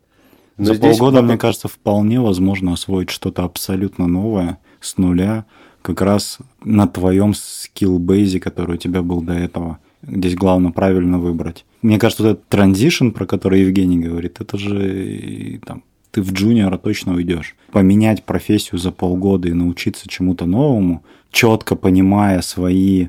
Но 0.59 0.75
За 0.75 0.81
полгода, 0.81 1.17
потом... 1.17 1.27
мне 1.27 1.39
кажется, 1.39 1.67
вполне 1.67 2.21
возможно 2.21 2.75
освоить 2.75 3.11
что-то 3.11 3.43
абсолютно 3.43 4.07
новое 4.07 4.59
с 4.81 4.97
нуля– 4.97 5.45
как 5.83 6.01
раз 6.01 6.39
на 6.65 6.87
твоем 6.87 7.35
скилл-бейзе, 7.35 8.41
который 8.41 8.77
у 8.77 8.79
тебя 8.79 9.03
был 9.03 9.21
до 9.21 9.33
этого. 9.33 9.79
Здесь 10.03 10.35
главное 10.35 10.73
правильно 10.73 11.19
выбрать. 11.19 11.65
Мне 11.83 11.99
кажется, 11.99 12.23
вот 12.23 12.29
этот 12.31 12.49
транзишн, 12.49 13.11
про 13.11 13.27
который 13.27 13.61
Евгений 13.61 13.99
говорит, 13.99 14.41
это 14.41 14.59
же 14.59 15.61
там, 15.65 15.83
ты 16.11 16.23
в 16.23 16.33
джуниора 16.33 16.79
точно 16.79 17.15
уйдешь. 17.15 17.57
Поменять 17.73 18.25
профессию 18.25 18.79
за 18.79 18.93
полгода 18.93 19.49
и 19.49 19.53
научиться 19.53 20.09
чему-то 20.09 20.47
новому, 20.47 21.03
четко 21.31 21.77
понимая 21.77 22.43
свои, 22.43 23.09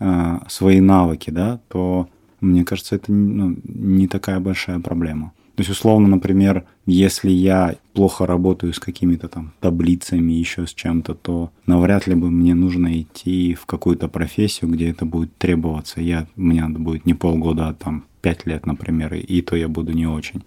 э, 0.00 0.38
свои 0.48 0.80
навыки, 0.80 1.30
да, 1.30 1.60
то 1.68 2.08
мне 2.40 2.64
кажется, 2.64 2.96
это 2.96 3.12
ну, 3.12 3.56
не 3.64 4.08
такая 4.08 4.40
большая 4.40 4.80
проблема. 4.80 5.32
То 5.54 5.60
есть, 5.60 5.70
условно, 5.70 6.08
например, 6.08 6.64
если 6.86 7.30
я 7.30 7.76
плохо 7.92 8.26
работаю 8.26 8.72
с 8.72 8.78
какими-то 8.78 9.28
там 9.28 9.52
таблицами, 9.60 10.32
еще 10.32 10.66
с 10.66 10.72
чем-то, 10.72 11.14
то 11.14 11.50
навряд 11.66 12.06
ли 12.06 12.14
бы 12.14 12.30
мне 12.30 12.54
нужно 12.54 13.00
идти 13.00 13.54
в 13.54 13.66
какую-то 13.66 14.08
профессию, 14.08 14.70
где 14.70 14.90
это 14.90 15.04
будет 15.04 15.36
требоваться. 15.36 16.00
Я, 16.00 16.26
мне 16.36 16.62
надо 16.62 16.78
будет 16.78 17.04
не 17.04 17.12
полгода, 17.12 17.68
а 17.68 17.74
там 17.74 18.04
пять 18.22 18.46
лет, 18.46 18.64
например, 18.64 19.12
и 19.14 19.42
то 19.42 19.54
я 19.54 19.68
буду 19.68 19.92
не 19.92 20.06
очень. 20.06 20.42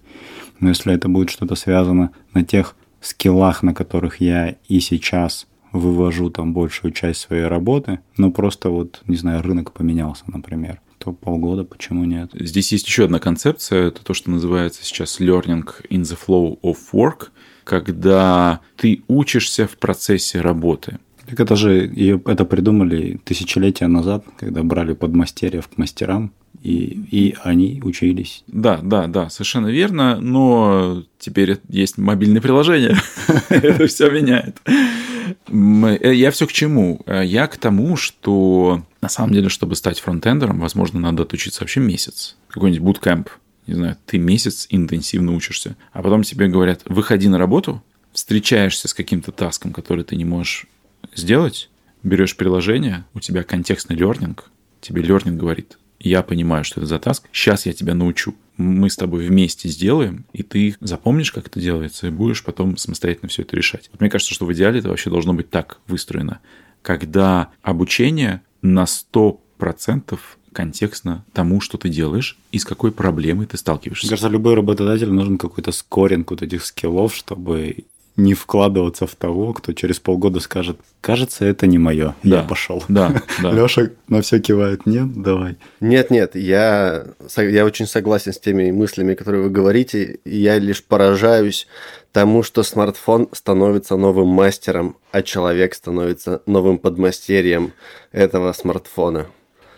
Но 0.58 0.70
если 0.70 0.92
это 0.92 1.08
будет 1.08 1.30
что-то 1.30 1.54
связано 1.54 2.10
на 2.34 2.42
тех 2.42 2.74
скиллах, 3.00 3.62
на 3.62 3.74
которых 3.74 4.20
я 4.20 4.56
и 4.66 4.80
сейчас 4.80 5.46
вывожу 5.72 6.30
там 6.30 6.52
большую 6.52 6.92
часть 6.92 7.20
своей 7.20 7.44
работы, 7.44 8.00
но 8.16 8.30
просто 8.30 8.70
вот, 8.70 9.02
не 9.06 9.16
знаю, 9.16 9.42
рынок 9.42 9.72
поменялся, 9.72 10.24
например, 10.26 10.80
то 10.98 11.12
полгода, 11.12 11.64
почему 11.64 12.04
нет? 12.04 12.30
Здесь 12.34 12.72
есть 12.72 12.86
еще 12.86 13.04
одна 13.04 13.18
концепция, 13.18 13.88
это 13.88 14.04
то, 14.04 14.14
что 14.14 14.30
называется 14.30 14.84
сейчас 14.84 15.20
learning 15.20 15.64
in 15.90 16.02
the 16.02 16.18
flow 16.18 16.58
of 16.62 16.76
work, 16.92 17.28
когда 17.64 18.60
ты 18.76 19.02
учишься 19.08 19.66
в 19.66 19.76
процессе 19.76 20.40
работы. 20.40 20.98
Так 21.26 21.40
это 21.40 21.56
же 21.56 21.86
это 22.24 22.44
придумали 22.44 23.20
тысячелетия 23.24 23.88
назад, 23.88 24.24
когда 24.38 24.62
брали 24.62 24.92
подмастерьев 24.92 25.66
к 25.68 25.76
мастерам, 25.76 26.32
и, 26.66 27.06
и 27.12 27.36
они 27.44 27.80
учились. 27.84 28.42
Да, 28.48 28.80
да, 28.82 29.06
да, 29.06 29.30
совершенно 29.30 29.68
верно, 29.68 30.20
но 30.20 31.04
теперь 31.16 31.58
есть 31.68 31.96
мобильное 31.96 32.40
приложение, 32.40 32.96
это 33.50 33.86
все 33.86 34.10
меняет. 34.10 34.60
Э, 34.66 36.12
я 36.12 36.32
все 36.32 36.46
к 36.48 36.52
чему? 36.52 37.02
Э, 37.06 37.24
я 37.24 37.46
к 37.46 37.56
тому, 37.56 37.96
что 37.96 38.82
на 39.00 39.08
самом 39.08 39.32
деле, 39.32 39.48
чтобы 39.48 39.76
стать 39.76 40.00
фронтендером, 40.00 40.58
возможно, 40.58 40.98
надо 40.98 41.22
отучиться 41.22 41.60
вообще 41.60 41.78
месяц. 41.78 42.36
Какой-нибудь 42.48 42.82
буткэмп. 42.84 43.28
Не 43.68 43.74
знаю, 43.74 43.96
ты 44.04 44.18
месяц 44.18 44.66
интенсивно 44.68 45.34
учишься. 45.34 45.76
А 45.92 46.02
потом 46.02 46.24
тебе 46.24 46.48
говорят, 46.48 46.82
выходи 46.86 47.28
на 47.28 47.38
работу, 47.38 47.80
встречаешься 48.12 48.88
с 48.88 48.94
каким-то 48.94 49.30
таском, 49.30 49.72
который 49.72 50.02
ты 50.02 50.16
не 50.16 50.24
можешь 50.24 50.66
сделать, 51.14 51.70
берешь 52.02 52.36
приложение, 52.36 53.04
у 53.14 53.20
тебя 53.20 53.44
контекстный 53.44 53.94
лернинг, 53.94 54.50
тебе 54.80 55.02
лернинг 55.02 55.38
говорит, 55.38 55.78
я 55.98 56.22
понимаю, 56.22 56.64
что 56.64 56.80
это 56.80 56.86
за 56.86 56.98
таск, 56.98 57.24
сейчас 57.32 57.66
я 57.66 57.72
тебя 57.72 57.94
научу. 57.94 58.34
Мы 58.56 58.88
с 58.88 58.96
тобой 58.96 59.26
вместе 59.26 59.68
сделаем, 59.68 60.24
и 60.32 60.42
ты 60.42 60.76
запомнишь, 60.80 61.32
как 61.32 61.46
это 61.48 61.60
делается, 61.60 62.06
и 62.06 62.10
будешь 62.10 62.42
потом 62.42 62.76
самостоятельно 62.76 63.28
все 63.28 63.42
это 63.42 63.54
решать. 63.56 63.90
Вот 63.92 64.00
мне 64.00 64.08
кажется, 64.08 64.32
что 64.32 64.46
в 64.46 64.52
идеале 64.52 64.78
это 64.78 64.88
вообще 64.88 65.10
должно 65.10 65.34
быть 65.34 65.50
так 65.50 65.78
выстроено, 65.86 66.40
когда 66.82 67.50
обучение 67.62 68.42
на 68.62 68.84
100% 68.84 70.18
контекстно 70.52 71.22
тому, 71.34 71.60
что 71.60 71.76
ты 71.76 71.90
делаешь 71.90 72.38
и 72.50 72.58
с 72.58 72.64
какой 72.64 72.90
проблемой 72.90 73.44
ты 73.44 73.58
сталкиваешься. 73.58 74.06
Мне 74.06 74.10
кажется, 74.10 74.30
любой 74.30 74.54
работодатель 74.54 75.10
нужен 75.10 75.36
какой-то 75.36 75.70
скоринг 75.70 76.30
вот 76.30 76.40
этих 76.40 76.64
скиллов, 76.64 77.14
чтобы 77.14 77.84
не 78.16 78.34
вкладываться 78.34 79.06
в 79.06 79.14
того, 79.14 79.52
кто 79.52 79.72
через 79.72 80.00
полгода 80.00 80.40
скажет, 80.40 80.78
кажется, 81.00 81.44
это 81.44 81.66
не 81.66 81.78
мое, 81.78 82.14
Да. 82.22 82.38
я 82.38 82.42
пошел. 82.42 82.82
Да, 82.88 83.22
да. 83.42 83.52
Леша 83.52 83.90
на 84.08 84.22
все 84.22 84.40
кивает, 84.40 84.86
нет, 84.86 85.12
давай. 85.22 85.56
Нет, 85.80 86.10
нет, 86.10 86.34
я, 86.34 87.06
я 87.36 87.64
очень 87.64 87.86
согласен 87.86 88.32
с 88.32 88.38
теми 88.38 88.70
мыслями, 88.70 89.14
которые 89.14 89.42
вы 89.44 89.50
говорите. 89.50 90.18
Я 90.24 90.58
лишь 90.58 90.82
поражаюсь 90.82 91.66
тому, 92.12 92.42
что 92.42 92.62
смартфон 92.62 93.28
становится 93.32 93.96
новым 93.96 94.28
мастером, 94.28 94.96
а 95.12 95.22
человек 95.22 95.74
становится 95.74 96.40
новым 96.46 96.78
подмастерьем 96.78 97.72
этого 98.12 98.52
смартфона. 98.52 99.26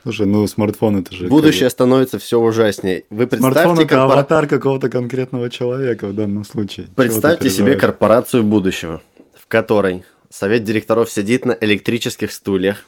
Слушай, 0.03 0.27
ну 0.27 0.47
смартфон 0.47 0.99
это 0.99 1.15
же... 1.15 1.29
Будущее 1.29 1.71
становится 1.71 2.19
все 2.19 2.41
ужаснее. 2.41 3.05
Вы 3.11 3.27
как 3.27 3.31
бы- 3.31 3.37
Смартфон 3.39 3.77
представьте, 3.77 3.95
это 3.95 4.05
аватар 4.05 4.47
какого-то 4.47 4.89
конкретного 4.89 5.51
человека 5.51 6.07
в 6.09 6.15
данном 6.15 6.45
случае. 6.45 6.87
Представьте 6.95 7.51
себе 7.51 7.77
корпорацию 7.77 8.43
будущего, 8.43 9.03
в 9.35 9.47
которой 9.47 10.05
совет 10.31 10.65
директоров 10.65 11.11
сидит 11.11 11.45
на 11.45 11.57
электрических 11.61 12.33
стульях, 12.33 12.85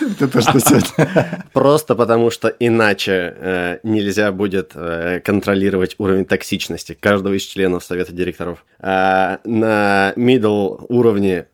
Это 0.20 0.40
что 0.40 0.58
сегодня? 0.60 1.44
Просто 1.52 1.94
потому, 1.94 2.30
что 2.30 2.48
иначе 2.48 3.34
э, 3.36 3.78
нельзя 3.82 4.32
будет 4.32 4.72
э, 4.74 5.20
контролировать 5.20 5.94
уровень 5.98 6.24
токсичности 6.24 6.96
каждого 6.98 7.34
из 7.34 7.42
членов 7.42 7.84
совета 7.84 8.12
директоров. 8.12 8.64
А 8.78 9.40
на 9.44 10.12
middle 10.16 10.84
уровне 10.88 11.46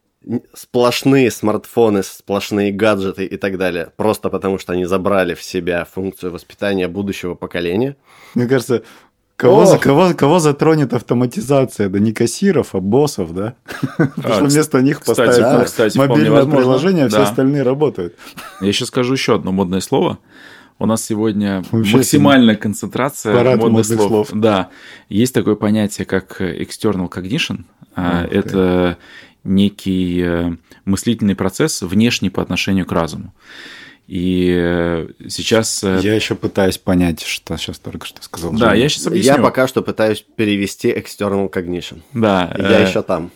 сплошные 0.54 1.30
смартфоны, 1.30 2.02
сплошные 2.02 2.72
гаджеты 2.72 3.24
и 3.24 3.36
так 3.36 3.56
далее, 3.58 3.90
просто 3.96 4.28
потому 4.28 4.58
что 4.58 4.72
они 4.72 4.84
забрали 4.84 5.34
в 5.34 5.42
себя 5.42 5.84
функцию 5.84 6.32
воспитания 6.32 6.88
будущего 6.88 7.34
поколения. 7.34 7.96
Мне 8.34 8.46
кажется, 8.46 8.82
кого, 9.36 9.64
за, 9.64 9.78
кого, 9.78 10.12
кого 10.14 10.38
затронет 10.38 10.92
автоматизация? 10.92 11.88
Да 11.88 11.98
не 11.98 12.12
кассиров, 12.12 12.74
а 12.74 12.80
боссов, 12.80 13.32
да? 13.34 13.54
Потому 13.96 14.16
что 14.16 14.44
кс- 14.44 14.50
вместо 14.50 14.82
них 14.82 15.00
кстати, 15.00 15.16
поставить 15.16 15.40
да, 15.40 15.58
на 15.58 15.64
кстати, 15.64 15.94
вполне 15.94 16.30
мобильное 16.30 16.44
приложение, 16.44 17.04
а 17.06 17.08
все 17.08 17.22
остальные 17.22 17.62
работают. 17.62 18.14
Я 18.60 18.72
сейчас 18.72 18.88
скажу 18.88 19.14
еще 19.14 19.36
одно 19.36 19.52
модное 19.52 19.80
слово. 19.80 20.18
У 20.80 20.86
нас 20.86 21.02
сегодня 21.04 21.64
Вообще 21.72 21.96
максимальная 21.96 22.54
концентрация 22.54 23.34
парад 23.34 23.56
модных 23.56 23.72
модных 23.88 23.98
слов. 23.98 24.28
слов. 24.28 24.40
Да. 24.40 24.68
Есть 25.08 25.34
такое 25.34 25.54
понятие, 25.56 26.04
как 26.04 26.40
external 26.40 27.08
cognition. 27.08 27.64
А, 27.96 28.24
Ух. 28.26 28.32
Это 28.32 28.98
некий 29.48 30.20
э, 30.22 30.56
мыслительный 30.84 31.34
процесс 31.34 31.82
внешний 31.82 32.30
по 32.30 32.42
отношению 32.42 32.86
к 32.86 32.92
разуму. 32.92 33.34
И 34.06 34.54
э, 34.56 35.08
сейчас... 35.28 35.84
э, 35.84 36.00
Я 36.02 36.14
еще 36.14 36.34
пытаюсь 36.34 36.78
понять, 36.78 37.22
что 37.22 37.56
сейчас 37.58 37.78
только 37.78 38.06
что 38.06 38.22
сказал. 38.22 38.52
Да, 38.52 38.72
я 38.74 38.88
сейчас 38.88 39.06
объясню. 39.06 39.34
Я 39.34 39.38
пока 39.38 39.68
что 39.68 39.82
пытаюсь 39.82 40.24
перевести 40.36 40.88
external 40.88 41.52
cognition. 41.52 42.00
Да, 42.14 42.54
Я 42.58 42.80
э, 42.80 42.88
еще 42.88 43.02
там. 43.02 43.30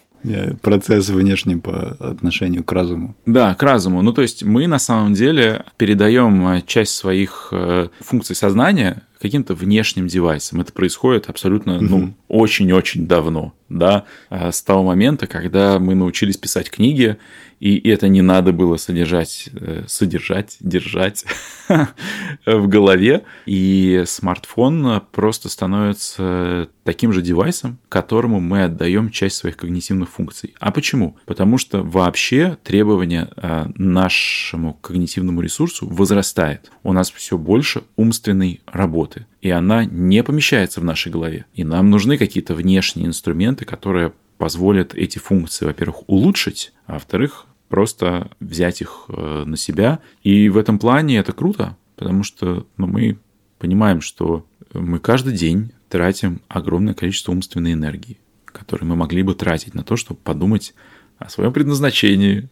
Процесс 0.62 1.08
внешний 1.08 1.56
по 1.56 1.96
отношению 1.98 2.62
к 2.62 2.70
разуму. 2.72 3.16
Да, 3.26 3.54
к 3.56 3.62
разуму. 3.62 4.02
Ну, 4.02 4.12
то 4.12 4.22
есть 4.22 4.44
мы 4.44 4.68
на 4.68 4.78
самом 4.78 5.14
деле 5.14 5.64
передаем 5.76 6.62
часть 6.64 6.94
своих 6.94 7.52
функций 8.00 8.36
сознания 8.36 9.02
каким-то 9.20 9.54
внешним 9.54 10.06
девайсам. 10.06 10.60
Это 10.60 10.72
происходит 10.72 11.28
абсолютно, 11.28 11.80
ну, 11.80 12.14
очень-очень 12.28 13.08
давно, 13.08 13.52
да, 13.78 14.04
э, 14.30 14.52
с 14.52 14.62
того 14.62 14.82
момента, 14.82 15.26
когда 15.26 15.78
мы 15.78 15.94
научились 15.94 16.36
писать 16.36 16.70
книги, 16.70 17.16
и 17.60 17.88
это 17.88 18.08
не 18.08 18.22
надо 18.22 18.52
было 18.52 18.76
содержать, 18.76 19.48
э, 19.52 19.84
содержать, 19.86 20.56
держать 20.60 21.24
в 22.46 22.66
голове, 22.66 23.22
и 23.46 24.02
смартфон 24.06 25.02
просто 25.12 25.48
становится 25.48 26.68
таким 26.82 27.12
же 27.12 27.22
девайсом, 27.22 27.78
которому 27.88 28.40
мы 28.40 28.64
отдаем 28.64 29.10
часть 29.10 29.36
своих 29.36 29.56
когнитивных 29.56 30.10
функций. 30.10 30.54
А 30.58 30.72
почему? 30.72 31.16
Потому 31.24 31.56
что 31.58 31.82
вообще 31.82 32.58
требования 32.64 33.30
э, 33.36 33.66
нашему 33.76 34.74
когнитивному 34.74 35.40
ресурсу 35.40 35.86
возрастает. 35.86 36.72
У 36.82 36.92
нас 36.92 37.10
все 37.12 37.38
больше 37.38 37.84
умственной 37.96 38.60
работы, 38.66 39.26
и 39.43 39.51
она 39.51 39.84
не 39.84 40.22
помещается 40.22 40.80
в 40.80 40.84
нашей 40.84 41.11
голове. 41.11 41.47
И 41.53 41.64
нам 41.64 41.90
нужны 41.90 42.16
какие-то 42.16 42.55
внешние 42.55 43.09
инструменты, 43.09 43.64
которые 43.64 44.12
позволят 44.38 44.95
эти 44.95 45.18
функции, 45.18 45.66
во-первых, 45.66 46.09
улучшить, 46.09 46.72
а 46.86 46.95
во-вторых, 46.95 47.47
просто 47.68 48.30
взять 48.38 48.80
их 48.80 49.07
э, 49.09 49.45
на 49.45 49.57
себя. 49.57 49.99
И 50.22 50.49
в 50.49 50.57
этом 50.57 50.78
плане 50.78 51.18
это 51.18 51.32
круто, 51.32 51.76
потому 51.97 52.22
что 52.22 52.66
ну, 52.76 52.86
мы 52.86 53.18
понимаем, 53.59 54.01
что 54.01 54.47
мы 54.72 55.01
каждый 55.01 55.34
день 55.34 55.72
тратим 55.88 56.40
огромное 56.49 56.95
количество 56.95 57.32
умственной 57.32 57.72
энергии, 57.72 58.18
которую 58.45 58.88
мы 58.88 58.97
могли 58.97 59.24
бы 59.24 59.34
тратить 59.34 59.74
на 59.74 59.82
то, 59.82 59.97
чтобы 59.97 60.20
подумать 60.20 60.72
о 61.18 61.28
своем 61.28 61.53
предназначении, 61.53 62.49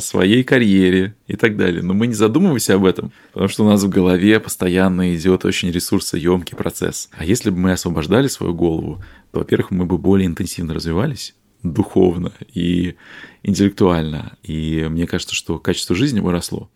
своей 0.00 0.44
карьере 0.44 1.14
и 1.26 1.36
так 1.36 1.56
далее. 1.56 1.82
Но 1.82 1.94
мы 1.94 2.06
не 2.06 2.14
задумываемся 2.14 2.74
об 2.74 2.84
этом, 2.84 3.12
потому 3.32 3.48
что 3.48 3.64
у 3.64 3.68
нас 3.68 3.82
в 3.82 3.88
голове 3.88 4.40
постоянно 4.40 5.14
идет 5.14 5.44
очень 5.44 5.70
ресурсоемкий 5.70 6.56
процесс. 6.56 7.10
А 7.12 7.24
если 7.24 7.50
бы 7.50 7.58
мы 7.58 7.72
освобождали 7.72 8.28
свою 8.28 8.54
голову, 8.54 9.02
то, 9.32 9.40
во-первых, 9.40 9.70
мы 9.70 9.84
бы 9.84 9.98
более 9.98 10.26
интенсивно 10.26 10.74
развивались 10.74 11.34
духовно 11.62 12.32
и 12.54 12.94
интеллектуально. 13.42 14.36
И 14.42 14.86
мне 14.88 15.06
кажется, 15.06 15.34
что 15.34 15.58
качество 15.58 15.96
жизни 15.96 16.20
выросло. 16.20 16.68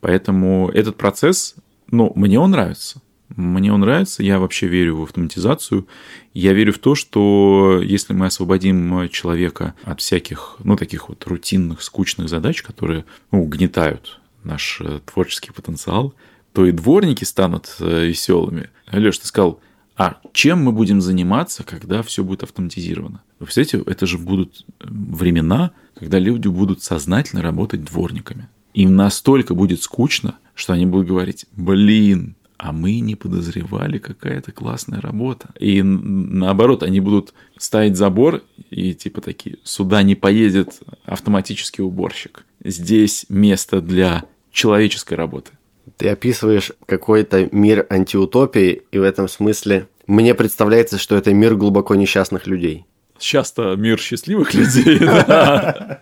Поэтому 0.00 0.68
этот 0.68 0.96
процесс, 0.96 1.54
ну, 1.90 2.12
мне 2.14 2.38
он 2.38 2.50
нравится. 2.50 3.00
Мне 3.36 3.72
он 3.72 3.80
нравится, 3.80 4.22
я 4.22 4.38
вообще 4.38 4.66
верю 4.66 4.98
в 4.98 5.02
автоматизацию. 5.02 5.86
Я 6.32 6.52
верю 6.52 6.72
в 6.72 6.78
то, 6.78 6.94
что 6.94 7.80
если 7.82 8.12
мы 8.12 8.26
освободим 8.26 9.08
человека 9.08 9.74
от 9.82 10.00
всяких, 10.00 10.56
ну, 10.62 10.76
таких 10.76 11.08
вот 11.08 11.26
рутинных, 11.26 11.82
скучных 11.82 12.28
задач, 12.28 12.62
которые, 12.62 13.04
ну, 13.30 13.42
угнетают 13.42 14.20
наш 14.44 14.80
э, 14.80 15.00
творческий 15.04 15.52
потенциал, 15.52 16.14
то 16.52 16.66
и 16.66 16.70
дворники 16.70 17.24
станут 17.24 17.76
веселыми. 17.80 18.70
Леш, 18.92 19.18
ты 19.18 19.26
сказал, 19.26 19.60
а 19.96 20.16
чем 20.32 20.62
мы 20.62 20.72
будем 20.72 21.00
заниматься, 21.00 21.62
когда 21.62 22.02
все 22.02 22.24
будет 22.24 22.42
автоматизировано? 22.42 23.22
Вы 23.38 23.46
представляете, 23.46 23.90
это 23.90 24.06
же 24.06 24.18
будут 24.18 24.64
э, 24.80 24.86
времена, 24.88 25.70
когда 25.94 26.18
люди 26.18 26.48
будут 26.48 26.82
сознательно 26.82 27.42
работать 27.42 27.84
дворниками. 27.84 28.48
Им 28.74 28.96
настолько 28.96 29.54
будет 29.54 29.82
скучно, 29.82 30.36
что 30.54 30.72
они 30.72 30.86
будут 30.86 31.06
говорить, 31.06 31.46
блин, 31.52 32.34
а 32.56 32.72
мы 32.72 33.00
не 33.00 33.14
подозревали, 33.16 33.98
какая 33.98 34.38
это 34.38 34.52
классная 34.52 35.00
работа. 35.00 35.48
И 35.58 35.82
наоборот, 35.82 36.82
они 36.82 37.00
будут 37.00 37.34
ставить 37.58 37.96
забор 37.96 38.42
и 38.70 38.94
типа 38.94 39.20
такие, 39.20 39.56
сюда 39.64 40.02
не 40.02 40.14
поедет 40.14 40.80
автоматический 41.04 41.82
уборщик. 41.82 42.44
Здесь 42.64 43.26
место 43.28 43.80
для 43.80 44.24
человеческой 44.52 45.14
работы. 45.14 45.50
Ты 45.96 46.08
описываешь 46.08 46.72
какой-то 46.86 47.48
мир 47.52 47.86
антиутопии, 47.90 48.82
и 48.90 48.98
в 48.98 49.02
этом 49.02 49.28
смысле 49.28 49.88
мне 50.06 50.34
представляется, 50.34 50.98
что 50.98 51.16
это 51.16 51.34
мир 51.34 51.56
глубоко 51.56 51.94
несчастных 51.94 52.46
людей. 52.46 52.84
Сейчас-то 53.18 53.74
мир 53.76 53.98
счастливых 54.00 54.54
людей, 54.54 54.98
да. 55.00 56.00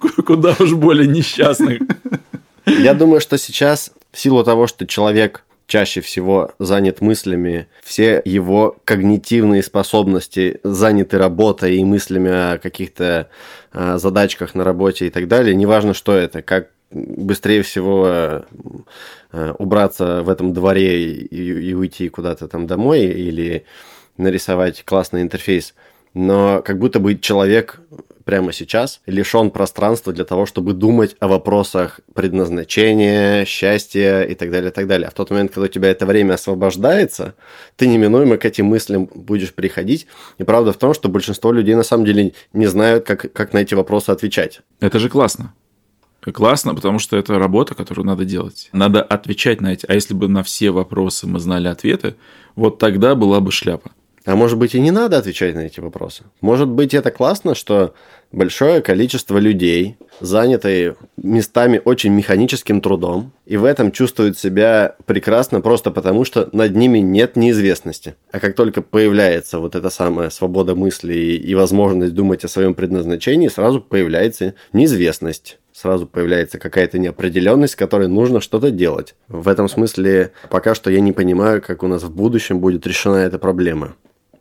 Ку- 0.00 0.22
Куда 0.22 0.54
уж 0.58 0.72
более 0.74 1.06
несчастных. 1.06 1.80
Я 2.66 2.94
думаю, 2.94 3.20
что 3.20 3.38
сейчас, 3.38 3.92
в 4.12 4.18
силу 4.18 4.42
того, 4.44 4.66
что 4.66 4.86
человек 4.86 5.44
чаще 5.66 6.00
всего 6.00 6.52
занят 6.58 7.00
мыслями, 7.00 7.68
все 7.82 8.22
его 8.24 8.76
когнитивные 8.84 9.62
способности 9.62 10.60
заняты 10.62 11.18
работой 11.18 11.76
и 11.76 11.84
мыслями 11.84 12.30
о 12.30 12.58
каких-то 12.58 13.28
а, 13.72 13.98
задачках 13.98 14.54
на 14.54 14.64
работе 14.64 15.06
и 15.06 15.10
так 15.10 15.28
далее, 15.28 15.54
неважно, 15.54 15.94
что 15.94 16.14
это, 16.14 16.42
как 16.42 16.70
быстрее 16.92 17.62
всего 17.62 18.06
э, 18.08 18.42
э, 19.32 19.54
убраться 19.58 20.22
в 20.22 20.28
этом 20.28 20.52
дворе 20.52 21.12
и, 21.12 21.70
и 21.70 21.74
уйти 21.74 22.08
куда-то 22.08 22.46
там 22.46 22.66
домой 22.66 23.00
или 23.00 23.64
нарисовать 24.16 24.84
классный 24.84 25.22
интерфейс. 25.22 25.74
Но 26.14 26.62
как 26.64 26.78
будто 26.78 27.00
бы 27.00 27.18
человек 27.18 27.80
прямо 28.26 28.52
сейчас 28.52 29.00
лишен 29.06 29.50
пространства 29.50 30.12
для 30.12 30.24
того, 30.24 30.46
чтобы 30.46 30.72
думать 30.72 31.16
о 31.20 31.28
вопросах 31.28 32.00
предназначения, 32.12 33.44
счастья 33.44 34.22
и 34.22 34.34
так 34.34 34.50
далее, 34.50 34.70
и 34.70 34.74
так 34.74 34.88
далее. 34.88 35.06
А 35.06 35.10
в 35.12 35.14
тот 35.14 35.30
момент, 35.30 35.52
когда 35.52 35.66
у 35.66 35.68
тебя 35.68 35.88
это 35.90 36.06
время 36.06 36.34
освобождается, 36.34 37.34
ты 37.76 37.86
неминуемо 37.86 38.36
к 38.36 38.44
этим 38.44 38.66
мыслям 38.66 39.08
будешь 39.14 39.54
приходить. 39.54 40.08
И 40.38 40.42
правда 40.42 40.72
в 40.72 40.76
том, 40.76 40.92
что 40.92 41.08
большинство 41.08 41.52
людей 41.52 41.76
на 41.76 41.84
самом 41.84 42.04
деле 42.04 42.34
не 42.52 42.66
знают, 42.66 43.06
как, 43.06 43.32
как 43.32 43.52
на 43.52 43.58
эти 43.58 43.74
вопросы 43.74 44.10
отвечать. 44.10 44.60
Это 44.80 44.98
же 44.98 45.08
классно. 45.08 45.54
Классно, 46.20 46.74
потому 46.74 46.98
что 46.98 47.16
это 47.16 47.38
работа, 47.38 47.76
которую 47.76 48.06
надо 48.06 48.24
делать. 48.24 48.70
Надо 48.72 49.02
отвечать 49.02 49.60
на 49.60 49.72
эти. 49.72 49.86
А 49.86 49.94
если 49.94 50.14
бы 50.14 50.26
на 50.26 50.42
все 50.42 50.72
вопросы 50.72 51.28
мы 51.28 51.38
знали 51.38 51.68
ответы, 51.68 52.16
вот 52.56 52.80
тогда 52.80 53.14
была 53.14 53.38
бы 53.38 53.52
шляпа. 53.52 53.92
А 54.26 54.34
может 54.34 54.58
быть 54.58 54.74
и 54.74 54.80
не 54.80 54.90
надо 54.90 55.18
отвечать 55.18 55.54
на 55.54 55.60
эти 55.60 55.78
вопросы. 55.78 56.24
Может 56.40 56.66
быть 56.66 56.94
это 56.94 57.12
классно, 57.12 57.54
что 57.54 57.94
большое 58.32 58.82
количество 58.82 59.38
людей, 59.38 59.96
занятые 60.20 60.96
местами 61.16 61.80
очень 61.84 62.12
механическим 62.12 62.80
трудом, 62.80 63.32
и 63.44 63.56
в 63.56 63.64
этом 63.64 63.92
чувствуют 63.92 64.38
себя 64.38 64.96
прекрасно 65.06 65.60
просто 65.60 65.90
потому, 65.90 66.24
что 66.24 66.48
над 66.52 66.74
ними 66.74 66.98
нет 66.98 67.36
неизвестности. 67.36 68.16
А 68.32 68.40
как 68.40 68.54
только 68.54 68.82
появляется 68.82 69.58
вот 69.58 69.74
эта 69.74 69.90
самая 69.90 70.30
свобода 70.30 70.74
мысли 70.74 71.14
и 71.14 71.54
возможность 71.54 72.14
думать 72.14 72.44
о 72.44 72.48
своем 72.48 72.74
предназначении, 72.74 73.48
сразу 73.48 73.80
появляется 73.80 74.54
неизвестность 74.72 75.58
сразу 75.76 76.06
появляется 76.06 76.58
какая-то 76.58 76.98
неопределенность, 76.98 77.76
которой 77.76 78.08
нужно 78.08 78.40
что-то 78.40 78.70
делать. 78.70 79.14
В 79.28 79.46
этом 79.46 79.68
смысле 79.68 80.32
пока 80.48 80.74
что 80.74 80.90
я 80.90 81.00
не 81.00 81.12
понимаю, 81.12 81.60
как 81.60 81.82
у 81.82 81.86
нас 81.86 82.02
в 82.02 82.10
будущем 82.10 82.60
будет 82.60 82.86
решена 82.86 83.16
эта 83.16 83.38
проблема. 83.38 83.94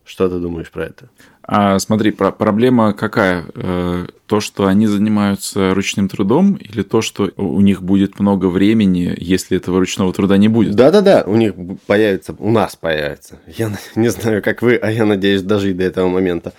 Что 0.06 0.30
ты 0.30 0.38
думаешь 0.38 0.70
про 0.70 0.86
это? 0.86 1.10
А 1.42 1.80
смотри, 1.80 2.12
про 2.12 2.32
проблема 2.32 2.94
какая? 2.94 3.46
Э, 3.56 4.06
то, 4.28 4.40
что 4.40 4.68
они 4.68 4.86
занимаются 4.86 5.74
ручным 5.74 6.10
трудом, 6.10 6.54
или 6.54 6.84
то, 6.84 7.02
что 7.02 7.32
у 7.38 7.60
них 7.62 7.82
будет 7.82 8.20
много 8.20 8.46
времени, 8.46 9.16
если 9.18 9.58
этого 9.58 9.80
ручного 9.80 10.14
труда 10.14 10.38
не 10.38 10.48
будет? 10.48 10.76
Да-да-да, 10.76 11.24
у 11.26 11.36
них 11.36 11.54
появится, 11.88 12.36
у 12.38 12.52
нас 12.52 12.76
появится. 12.76 13.40
Я 13.48 13.72
не 13.96 14.10
знаю, 14.10 14.44
как 14.44 14.62
вы, 14.62 14.76
а 14.76 14.92
я 14.92 15.06
надеюсь 15.06 15.42
дожить 15.42 15.78
до 15.78 15.84
этого 15.84 16.08
момента. 16.08 16.54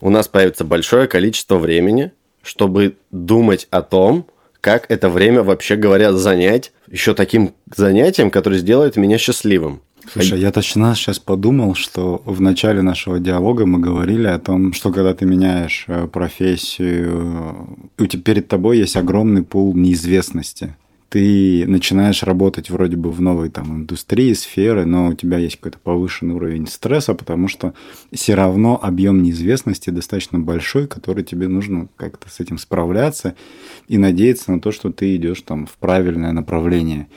У 0.00 0.10
нас 0.10 0.26
появится 0.26 0.64
большое 0.64 1.06
количество 1.06 1.58
времени, 1.58 2.12
чтобы 2.42 2.96
думать 3.12 3.68
о 3.70 3.82
том, 3.82 4.26
как 4.60 4.90
это 4.90 5.08
время, 5.08 5.42
вообще 5.42 5.76
говоря, 5.76 6.12
занять 6.12 6.72
еще 6.90 7.14
таким 7.14 7.54
занятием, 7.74 8.30
которое 8.30 8.58
сделает 8.58 8.96
меня 8.96 9.16
счастливым. 9.16 9.80
Слушай, 10.12 10.40
я 10.40 10.50
точно 10.50 10.94
сейчас 10.96 11.20
подумал, 11.20 11.74
что 11.74 12.22
в 12.24 12.40
начале 12.40 12.82
нашего 12.82 13.20
диалога 13.20 13.64
мы 13.64 13.78
говорили 13.78 14.26
о 14.26 14.40
том, 14.40 14.72
что 14.72 14.90
когда 14.92 15.14
ты 15.14 15.24
меняешь 15.24 15.84
э, 15.86 16.08
профессию, 16.08 17.78
у 17.96 18.06
тебя 18.06 18.22
перед 18.22 18.48
тобой 18.48 18.78
есть 18.78 18.96
огромный 18.96 19.44
пул 19.44 19.72
неизвестности. 19.74 20.76
Ты 21.10 21.64
начинаешь 21.66 22.22
работать 22.24 22.70
вроде 22.70 22.96
бы 22.96 23.10
в 23.10 23.20
новой 23.20 23.50
там 23.50 23.78
индустрии, 23.78 24.32
сферы, 24.32 24.84
но 24.84 25.08
у 25.08 25.14
тебя 25.14 25.38
есть 25.38 25.56
какой-то 25.56 25.78
повышенный 25.78 26.34
уровень 26.34 26.66
стресса, 26.66 27.14
потому 27.14 27.46
что 27.46 27.74
все 28.12 28.34
равно 28.34 28.80
объем 28.82 29.22
неизвестности 29.22 29.90
достаточно 29.90 30.38
большой, 30.40 30.88
который 30.88 31.22
тебе 31.22 31.46
нужно 31.46 31.88
как-то 31.96 32.28
с 32.28 32.40
этим 32.40 32.58
справляться 32.58 33.34
и 33.86 33.98
надеяться 33.98 34.50
на 34.52 34.60
то, 34.60 34.72
что 34.72 34.90
ты 34.90 35.14
идешь 35.16 35.42
там 35.42 35.66
в 35.66 35.76
правильное 35.78 36.32
направление. 36.32 37.08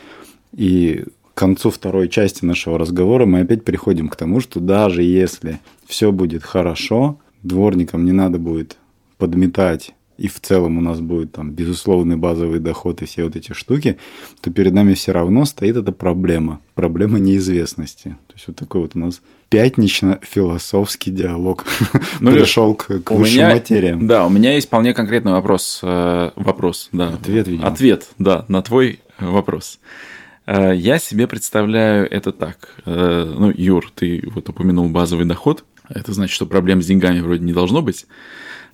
И 0.56 1.06
к 1.34 1.38
концу 1.38 1.72
второй 1.72 2.10
части 2.10 2.46
нашего 2.46 2.78
разговора 2.78 3.26
мы 3.26 3.42
опять 3.42 3.64
приходим 3.64 4.08
к 4.10 4.16
тому, 4.16 4.40
что 4.40 4.60
даже 4.60 5.02
если 5.02 5.60
все 5.86 6.12
будет 6.12 6.44
хорошо, 6.44 7.20
дворникам 7.42 8.06
не 8.06 8.12
надо 8.12 8.38
будет 8.38 8.78
подметать, 9.18 9.94
и 10.18 10.28
в 10.28 10.40
целом 10.40 10.78
у 10.78 10.82
нас 10.82 11.00
будет 11.00 11.32
там 11.32 11.52
безусловный 11.52 12.18
базовый 12.18 12.60
доход 12.60 13.02
и 13.02 13.06
все 13.06 13.24
вот 13.24 13.36
эти 13.36 13.54
штуки, 13.54 13.98
то 14.42 14.52
перед 14.52 14.74
нами 14.74 14.94
все 14.94 15.12
равно 15.12 15.46
стоит 15.46 15.76
эта 15.76 15.92
проблема. 15.92 16.60
Проблема 16.76 17.18
неизвестности. 17.18 18.16
То 18.28 18.34
есть 18.36 18.48
вот 18.48 18.56
такой 18.56 18.82
вот 18.82 18.92
у 18.94 19.00
нас 19.00 19.22
пятнично-философский 19.50 21.10
диалог 21.10 21.66
ну, 22.20 22.32
пришел 22.32 22.76
к, 22.76 23.00
к 23.00 23.12
высшим 23.12 23.38
меня, 23.38 23.50
материям. 23.50 24.08
Да, 24.08 24.28
у 24.28 24.30
меня 24.30 24.54
есть 24.54 24.68
вполне 24.68 24.94
конкретный 24.94 25.32
вопрос. 25.32 25.80
Э, 25.82 26.30
вопрос, 26.36 26.90
да. 26.92 27.10
Ответ, 27.10 27.48
видимо. 27.48 27.68
Ответ, 27.68 28.08
да, 28.20 28.46
на 28.48 28.62
твой 28.62 29.00
вопрос. 29.20 29.80
Э, 29.82 30.13
я 30.46 31.00
себе 31.00 31.28
представляю 31.28 32.10
это 32.12 32.32
так. 32.32 32.76
Э, 32.86 33.34
ну, 33.38 33.52
Юр, 33.56 33.92
ты 33.96 34.24
вот 34.34 34.50
упомянул 34.50 34.90
базовый 34.90 35.26
доход. 35.26 35.64
Это 35.90 36.14
значит, 36.14 36.34
что 36.34 36.46
проблем 36.46 36.82
с 36.82 36.86
деньгами 36.86 37.20
вроде 37.22 37.44
не 37.44 37.54
должно 37.54 37.82
быть. 37.82 38.06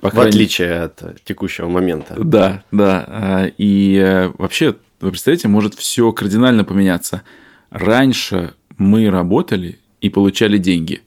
По 0.02 0.10
крайней... 0.10 0.32
В 0.32 0.36
отличие 0.36 0.82
от 0.82 1.24
текущего 1.24 1.68
момента. 1.68 2.16
Да, 2.18 2.64
да. 2.72 3.06
Э, 3.08 3.52
и 3.58 4.30
вообще, 4.38 4.76
вы 5.02 5.12
представляете, 5.12 5.48
может 5.48 5.76
все 5.76 6.12
кардинально 6.12 6.64
поменяться. 6.64 7.24
Раньше 7.70 8.54
мы 8.78 9.10
работали 9.10 9.80
и 10.02 10.10
получали 10.10 10.58
деньги, 10.58 11.02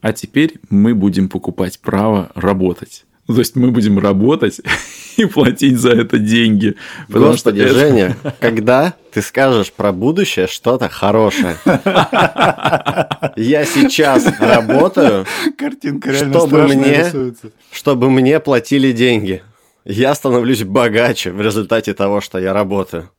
а 0.00 0.12
теперь 0.12 0.60
мы 0.70 0.94
будем 0.94 1.28
покупать 1.28 1.80
право 1.80 2.30
работать. 2.34 3.04
То 3.26 3.38
есть 3.38 3.56
мы 3.56 3.70
будем 3.70 3.98
работать 3.98 4.60
и 5.16 5.24
платить 5.24 5.78
за 5.78 5.92
это 5.92 6.18
деньги. 6.18 6.76
Господи, 7.08 7.60
это... 7.60 7.74
Женя, 7.74 8.16
когда 8.40 8.94
ты 9.12 9.22
скажешь 9.22 9.72
про 9.72 9.92
будущее 9.92 10.46
что-то 10.46 10.88
хорошее? 10.88 11.56
Я 13.36 13.64
сейчас 13.64 14.26
работаю, 14.38 15.24
Картинка 15.56 16.12
чтобы 16.12 16.64
мне, 16.64 17.34
чтобы 17.72 18.10
мне 18.10 18.40
платили 18.40 18.92
деньги. 18.92 19.42
Я 19.84 20.14
становлюсь 20.14 20.64
богаче 20.64 21.30
в 21.30 21.40
результате 21.40 21.94
того, 21.94 22.20
что 22.20 22.38
я 22.38 22.52
работаю. 22.52 23.10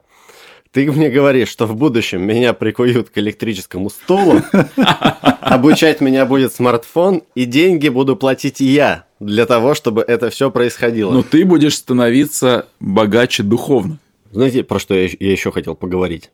Ты 0.72 0.91
мне 0.91 1.10
говоришь, 1.10 1.49
что 1.49 1.68
в 1.68 1.76
будущем 1.76 2.22
меня 2.22 2.53
прикуют 2.53 3.10
к 3.10 3.18
электрическому 3.18 3.89
стулу, 3.89 4.41
обучать 5.41 6.01
меня 6.01 6.26
будет 6.26 6.53
смартфон, 6.53 7.24
и 7.34 7.45
деньги 7.45 7.88
буду 7.88 8.18
платить 8.18 8.60
я 8.60 9.05
для 9.20 9.45
того, 9.45 9.74
чтобы 9.74 10.01
это 10.01 10.30
все 10.30 10.51
происходило. 10.51 11.11
Но 11.11 11.24
ты 11.24 11.45
будешь 11.45 11.76
становиться 11.76 12.68
богаче 12.80 13.43
духовно. 13.43 13.99
Знаете, 14.32 14.63
про 14.63 14.80
что 14.80 14.93
я, 14.93 15.09
я 15.20 15.32
еще 15.32 15.51
хотел 15.51 15.76
поговорить? 15.76 16.32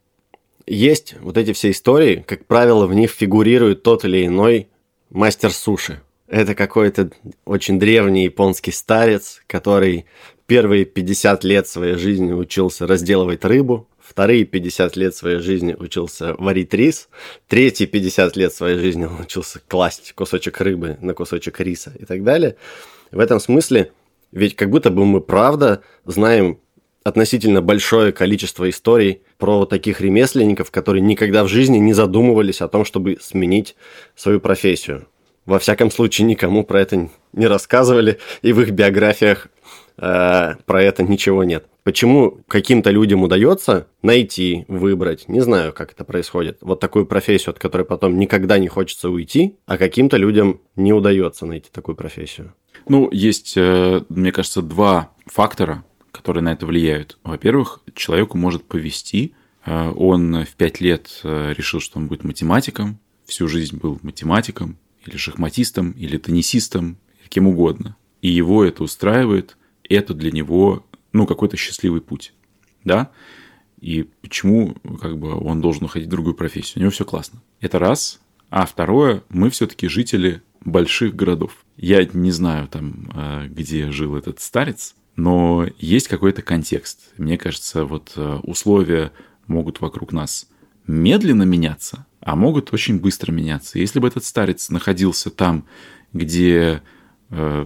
Есть 0.65 1.15
вот 1.21 1.37
эти 1.37 1.53
все 1.53 1.71
истории, 1.71 2.23
как 2.25 2.45
правило, 2.45 2.87
в 2.87 2.93
них 2.93 3.11
фигурирует 3.11 3.83
тот 3.83 4.05
или 4.05 4.25
иной 4.25 4.67
мастер 5.09 5.51
суши. 5.51 6.01
Это 6.27 6.55
какой-то 6.55 7.11
очень 7.45 7.77
древний 7.77 8.23
японский 8.23 8.71
старец, 8.71 9.41
который 9.47 10.05
первые 10.45 10.85
50 10.85 11.43
лет 11.43 11.67
своей 11.67 11.95
жизни 11.95 12.31
учился 12.31 12.87
разделывать 12.87 13.43
рыбу, 13.43 13.87
вторые 14.11 14.43
50 14.43 14.97
лет 14.97 15.15
своей 15.15 15.39
жизни 15.39 15.73
учился 15.73 16.35
варить 16.37 16.73
рис, 16.73 17.07
третьи 17.47 17.85
50 17.85 18.35
лет 18.35 18.53
своей 18.53 18.77
жизни 18.77 19.05
он 19.05 19.21
учился 19.21 19.61
класть 19.69 20.11
кусочек 20.13 20.59
рыбы 20.59 20.97
на 20.99 21.13
кусочек 21.13 21.61
риса 21.61 21.93
и 21.97 22.03
так 22.03 22.21
далее. 22.25 22.57
В 23.11 23.19
этом 23.19 23.39
смысле, 23.39 23.93
ведь 24.33 24.57
как 24.57 24.69
будто 24.69 24.89
бы 24.89 25.05
мы 25.05 25.21
правда 25.21 25.81
знаем 26.03 26.59
относительно 27.05 27.61
большое 27.61 28.11
количество 28.11 28.69
историй 28.69 29.21
про 29.37 29.65
таких 29.65 30.01
ремесленников, 30.01 30.71
которые 30.71 31.01
никогда 31.01 31.45
в 31.45 31.47
жизни 31.47 31.77
не 31.77 31.93
задумывались 31.93 32.59
о 32.59 32.67
том, 32.67 32.83
чтобы 32.83 33.17
сменить 33.21 33.77
свою 34.17 34.41
профессию. 34.41 35.07
Во 35.45 35.57
всяком 35.57 35.89
случае, 35.89 36.27
никому 36.27 36.65
про 36.65 36.81
это 36.81 37.09
не 37.31 37.47
рассказывали, 37.47 38.19
и 38.41 38.51
в 38.51 38.59
их 38.59 38.71
биографиях 38.71 39.47
э, 39.97 40.55
про 40.65 40.83
это 40.83 41.03
ничего 41.03 41.43
нет. 41.43 41.65
Почему 41.83 42.39
каким-то 42.47 42.91
людям 42.91 43.23
удается 43.23 43.87
найти, 44.01 44.65
выбрать, 44.67 45.27
не 45.27 45.39
знаю, 45.41 45.73
как 45.73 45.93
это 45.93 46.03
происходит, 46.03 46.59
вот 46.61 46.79
такую 46.79 47.05
профессию, 47.05 47.51
от 47.51 47.59
которой 47.59 47.83
потом 47.83 48.19
никогда 48.19 48.59
не 48.59 48.67
хочется 48.67 49.09
уйти, 49.09 49.57
а 49.65 49.77
каким-то 49.77 50.17
людям 50.17 50.61
не 50.75 50.93
удается 50.93 51.45
найти 51.45 51.69
такую 51.71 51.95
профессию? 51.95 52.53
Ну, 52.87 53.09
есть, 53.11 53.53
э, 53.55 54.01
мне 54.09 54.31
кажется, 54.31 54.61
два 54.61 55.11
фактора, 55.25 55.83
которые 56.11 56.43
на 56.43 56.53
это 56.53 56.65
влияют. 56.65 57.17
Во-первых, 57.23 57.81
человеку 57.95 58.37
может 58.37 58.63
повести, 58.63 59.33
э, 59.65 59.91
он 59.95 60.45
в 60.45 60.55
пять 60.55 60.81
лет 60.81 61.21
решил, 61.23 61.79
что 61.79 61.99
он 61.99 62.07
будет 62.07 62.23
математиком, 62.23 62.99
всю 63.25 63.47
жизнь 63.47 63.77
был 63.77 63.99
математиком, 64.01 64.77
или 65.05 65.17
шахматистом, 65.17 65.91
или 65.91 66.17
теннисистом, 66.17 66.97
кем 67.31 67.47
угодно. 67.47 67.95
И 68.21 68.29
его 68.29 68.63
это 68.63 68.83
устраивает, 68.83 69.57
это 69.91 70.13
для 70.13 70.31
него 70.31 70.85
ну, 71.13 71.25
какой-то 71.25 71.57
счастливый 71.57 72.01
путь, 72.01 72.33
да, 72.83 73.11
и 73.79 74.03
почему 74.21 74.75
как 75.01 75.17
бы 75.17 75.33
он 75.35 75.59
должен 75.59 75.85
уходить 75.85 76.07
в 76.07 76.11
другую 76.11 76.35
профессию. 76.35 76.77
У 76.77 76.79
него 76.81 76.91
все 76.91 77.03
классно. 77.03 77.41
Это 77.59 77.79
раз. 77.79 78.21
А 78.49 78.65
второе, 78.65 79.23
мы 79.29 79.49
все-таки 79.49 79.87
жители 79.87 80.41
больших 80.63 81.15
городов. 81.15 81.65
Я 81.77 82.05
не 82.05 82.31
знаю 82.31 82.67
там, 82.67 83.09
э, 83.13 83.47
где 83.47 83.91
жил 83.91 84.15
этот 84.15 84.39
старец, 84.39 84.95
но 85.15 85.65
есть 85.79 86.07
какой-то 86.07 86.41
контекст. 86.41 87.11
Мне 87.17 87.37
кажется, 87.37 87.85
вот 87.85 88.13
э, 88.15 88.39
условия 88.43 89.11
могут 89.47 89.81
вокруг 89.81 90.11
нас 90.11 90.47
медленно 90.85 91.43
меняться, 91.43 92.05
а 92.19 92.35
могут 92.35 92.73
очень 92.73 92.99
быстро 92.99 93.31
меняться. 93.31 93.79
Если 93.79 93.99
бы 93.99 94.07
этот 94.07 94.25
старец 94.25 94.69
находился 94.69 95.31
там, 95.31 95.65
где 96.13 96.83
э, 97.29 97.65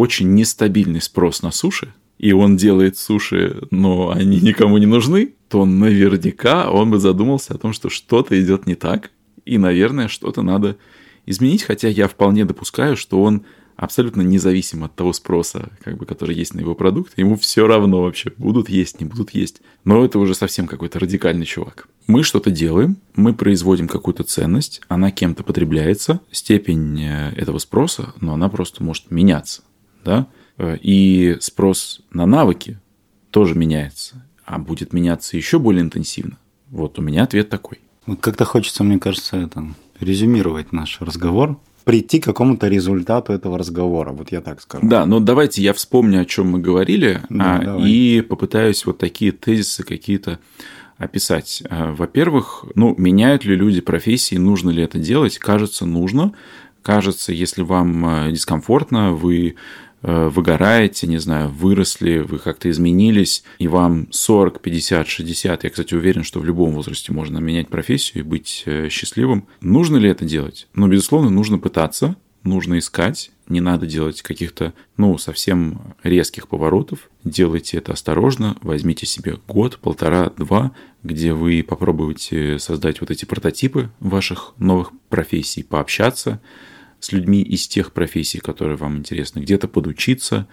очень 0.00 0.32
нестабильный 0.32 1.02
спрос 1.02 1.42
на 1.42 1.50
суши, 1.50 1.92
и 2.18 2.32
он 2.32 2.56
делает 2.56 2.96
суши, 2.96 3.60
но 3.70 4.10
они 4.10 4.40
никому 4.40 4.78
не 4.78 4.86
нужны, 4.86 5.34
то 5.48 5.66
наверняка 5.66 6.70
он 6.70 6.90
бы 6.90 6.98
задумался 6.98 7.52
о 7.52 7.58
том, 7.58 7.74
что 7.74 7.90
что-то 7.90 8.40
идет 8.42 8.66
не 8.66 8.76
так, 8.76 9.10
и, 9.44 9.58
наверное, 9.58 10.08
что-то 10.08 10.40
надо 10.40 10.78
изменить, 11.26 11.64
хотя 11.64 11.88
я 11.88 12.08
вполне 12.08 12.46
допускаю, 12.46 12.96
что 12.96 13.22
он 13.22 13.44
абсолютно 13.76 14.22
независимо 14.22 14.86
от 14.86 14.94
того 14.94 15.12
спроса, 15.12 15.70
как 15.84 15.98
бы, 15.98 16.06
который 16.06 16.34
есть 16.34 16.54
на 16.54 16.60
его 16.60 16.74
продукт, 16.74 17.12
ему 17.18 17.36
все 17.36 17.66
равно 17.66 18.02
вообще, 18.02 18.32
будут 18.38 18.70
есть, 18.70 19.00
не 19.00 19.06
будут 19.06 19.30
есть. 19.30 19.60
Но 19.84 20.02
это 20.02 20.18
уже 20.18 20.34
совсем 20.34 20.66
какой-то 20.66 20.98
радикальный 20.98 21.46
чувак. 21.46 21.88
Мы 22.06 22.22
что-то 22.22 22.50
делаем, 22.50 22.96
мы 23.16 23.34
производим 23.34 23.86
какую-то 23.86 24.24
ценность, 24.24 24.80
она 24.88 25.10
кем-то 25.10 25.44
потребляется, 25.44 26.20
степень 26.30 27.02
э, 27.02 27.32
этого 27.36 27.58
спроса, 27.58 28.14
но 28.20 28.34
она 28.34 28.48
просто 28.48 28.82
может 28.82 29.10
меняться, 29.10 29.62
да, 30.04 30.26
э, 30.58 30.76
и 30.80 31.36
спрос 31.40 32.02
на 32.12 32.26
навыки 32.26 32.78
тоже 33.30 33.54
меняется, 33.54 34.26
а 34.44 34.58
будет 34.58 34.92
меняться 34.92 35.36
еще 35.36 35.58
более 35.58 35.82
интенсивно. 35.82 36.38
Вот 36.68 36.98
у 36.98 37.02
меня 37.02 37.24
ответ 37.24 37.48
такой. 37.48 37.78
Вот 38.06 38.20
как-то 38.20 38.44
хочется, 38.44 38.84
мне 38.84 38.98
кажется, 38.98 39.36
это 39.36 39.64
резюмировать 40.00 40.72
наш 40.72 41.00
разговор 41.00 41.58
прийти 41.84 42.20
к 42.20 42.24
какому-то 42.24 42.68
результату 42.68 43.32
этого 43.32 43.58
разговора, 43.58 44.12
вот 44.12 44.30
я 44.32 44.40
так 44.40 44.60
скажу. 44.60 44.86
Да, 44.86 45.06
но 45.06 45.18
давайте 45.18 45.62
я 45.62 45.72
вспомню, 45.72 46.20
о 46.20 46.24
чем 46.24 46.50
мы 46.50 46.58
говорили, 46.58 47.22
да, 47.28 47.58
а, 47.58 47.78
и 47.84 48.20
попытаюсь 48.20 48.84
вот 48.86 48.98
такие 48.98 49.32
тезисы 49.32 49.82
какие-то 49.82 50.38
описать. 50.98 51.62
А, 51.68 51.92
во-первых, 51.92 52.64
ну, 52.74 52.94
меняют 52.98 53.44
ли 53.44 53.56
люди 53.56 53.80
профессии, 53.80 54.36
нужно 54.36 54.70
ли 54.70 54.82
это 54.82 54.98
делать? 54.98 55.38
Кажется, 55.38 55.86
нужно. 55.86 56.32
Кажется, 56.82 57.32
если 57.32 57.62
вам 57.62 58.06
а, 58.06 58.30
дискомфортно, 58.30 59.12
вы 59.12 59.56
Э, 59.56 59.89
выгораете, 60.02 61.06
не 61.06 61.18
знаю, 61.18 61.48
выросли, 61.48 62.18
вы 62.18 62.38
как-то 62.38 62.70
изменились, 62.70 63.44
и 63.58 63.68
вам 63.68 64.08
40, 64.10 64.60
50, 64.60 65.06
60, 65.06 65.64
я, 65.64 65.70
кстати, 65.70 65.94
уверен, 65.94 66.24
что 66.24 66.40
в 66.40 66.44
любом 66.44 66.72
возрасте 66.72 67.12
можно 67.12 67.38
менять 67.38 67.68
профессию 67.68 68.24
и 68.24 68.26
быть 68.26 68.62
э, 68.66 68.88
счастливым. 68.88 69.46
Нужно 69.60 69.96
ли 69.98 70.08
это 70.08 70.24
делать? 70.24 70.68
Ну, 70.74 70.88
безусловно, 70.88 71.30
нужно 71.30 71.58
пытаться, 71.58 72.16
нужно 72.44 72.78
искать, 72.78 73.30
не 73.48 73.60
надо 73.60 73.86
делать 73.86 74.22
каких-то, 74.22 74.72
ну, 74.96 75.18
совсем 75.18 75.94
резких 76.02 76.48
поворотов. 76.48 77.10
Делайте 77.24 77.78
это 77.78 77.92
осторожно, 77.92 78.56
возьмите 78.62 79.06
себе 79.06 79.38
год, 79.48 79.78
полтора, 79.78 80.30
два, 80.36 80.72
где 81.02 81.32
вы 81.32 81.64
попробуете 81.66 82.58
создать 82.58 83.00
вот 83.00 83.10
эти 83.10 83.24
прототипы 83.24 83.90
ваших 84.00 84.54
новых 84.58 84.92
профессий, 85.08 85.62
пообщаться, 85.62 86.40
с 87.00 87.12
людьми 87.12 87.42
из 87.42 87.66
тех 87.66 87.92
профессий, 87.92 88.38
которые 88.38 88.76
вам 88.76 88.98
интересны, 88.98 89.40
где-то 89.40 89.68
подучиться. 89.68 90.46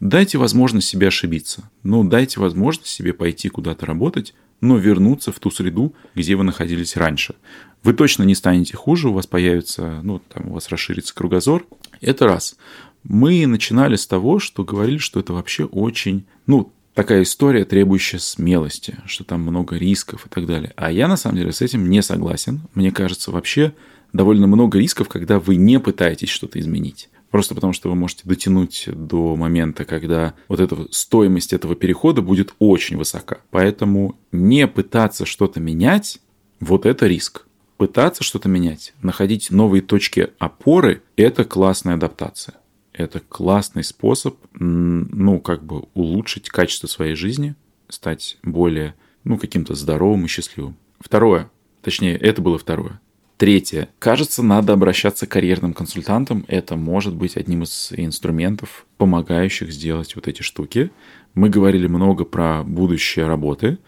Дайте 0.00 0.38
возможность 0.38 0.88
себе 0.88 1.08
ошибиться. 1.08 1.70
Ну, 1.82 2.02
дайте 2.04 2.40
возможность 2.40 2.90
себе 2.90 3.12
пойти 3.12 3.48
куда-то 3.48 3.86
работать, 3.86 4.34
но 4.60 4.76
вернуться 4.76 5.30
в 5.30 5.38
ту 5.38 5.50
среду, 5.50 5.94
где 6.14 6.36
вы 6.36 6.44
находились 6.44 6.96
раньше. 6.96 7.34
Вы 7.82 7.94
точно 7.94 8.24
не 8.24 8.34
станете 8.34 8.76
хуже, 8.76 9.08
у 9.08 9.12
вас 9.12 9.26
появится, 9.26 10.00
ну, 10.02 10.18
там 10.18 10.48
у 10.48 10.54
вас 10.54 10.68
расширится 10.68 11.14
кругозор. 11.14 11.66
Это 12.00 12.26
раз. 12.26 12.56
Мы 13.02 13.46
начинали 13.46 13.96
с 13.96 14.06
того, 14.06 14.38
что 14.38 14.64
говорили, 14.64 14.98
что 14.98 15.20
это 15.20 15.32
вообще 15.32 15.64
очень, 15.64 16.26
ну, 16.46 16.72
такая 16.94 17.22
история, 17.22 17.64
требующая 17.64 18.18
смелости, 18.18 18.98
что 19.06 19.24
там 19.24 19.40
много 19.40 19.76
рисков 19.76 20.26
и 20.26 20.28
так 20.28 20.46
далее. 20.46 20.72
А 20.76 20.92
я 20.92 21.08
на 21.08 21.16
самом 21.16 21.38
деле 21.38 21.52
с 21.52 21.62
этим 21.62 21.88
не 21.88 22.02
согласен. 22.02 22.62
Мне 22.74 22.90
кажется, 22.90 23.30
вообще 23.30 23.72
довольно 24.12 24.46
много 24.46 24.78
рисков, 24.78 25.08
когда 25.08 25.38
вы 25.38 25.56
не 25.56 25.80
пытаетесь 25.80 26.28
что-то 26.28 26.58
изменить. 26.60 27.08
Просто 27.30 27.54
потому, 27.54 27.72
что 27.72 27.88
вы 27.88 27.94
можете 27.94 28.22
дотянуть 28.24 28.88
до 28.92 29.36
момента, 29.36 29.84
когда 29.84 30.34
вот 30.48 30.58
эта 30.58 30.86
стоимость 30.90 31.52
этого 31.52 31.76
перехода 31.76 32.22
будет 32.22 32.54
очень 32.58 32.96
высока. 32.96 33.38
Поэтому 33.50 34.16
не 34.32 34.66
пытаться 34.66 35.24
что-то 35.24 35.60
менять, 35.60 36.20
вот 36.58 36.86
это 36.86 37.06
риск. 37.06 37.46
Пытаться 37.76 38.22
что-то 38.22 38.48
менять, 38.48 38.92
находить 39.00 39.50
новые 39.50 39.80
точки 39.80 40.30
опоры– 40.38 41.02
это 41.16 41.44
классная 41.44 41.94
адаптация. 41.94 42.56
Это 42.92 43.20
классный 43.20 43.84
способ, 43.84 44.36
ну, 44.52 45.40
как 45.40 45.64
бы 45.64 45.84
улучшить 45.94 46.50
качество 46.50 46.88
своей 46.88 47.14
жизни, 47.14 47.54
стать 47.88 48.36
более, 48.42 48.94
ну, 49.24 49.38
каким-то 49.38 49.74
здоровым 49.74 50.26
и 50.26 50.28
счастливым. 50.28 50.76
Второе, 50.98 51.50
точнее, 51.80 52.16
это 52.16 52.42
было 52.42 52.58
второе. 52.58 53.00
Третье. 53.40 53.88
Кажется, 53.98 54.42
надо 54.42 54.74
обращаться 54.74 55.26
к 55.26 55.30
карьерным 55.30 55.72
консультантам. 55.72 56.44
Это 56.46 56.76
может 56.76 57.14
быть 57.14 57.38
одним 57.38 57.62
из 57.62 57.90
инструментов, 57.90 58.84
помогающих 58.98 59.72
сделать 59.72 60.14
вот 60.14 60.28
эти 60.28 60.42
штуки. 60.42 60.90
Мы 61.32 61.48
говорили 61.48 61.86
много 61.86 62.26
про 62.26 62.62
будущее 62.62 63.26
работы, 63.26 63.78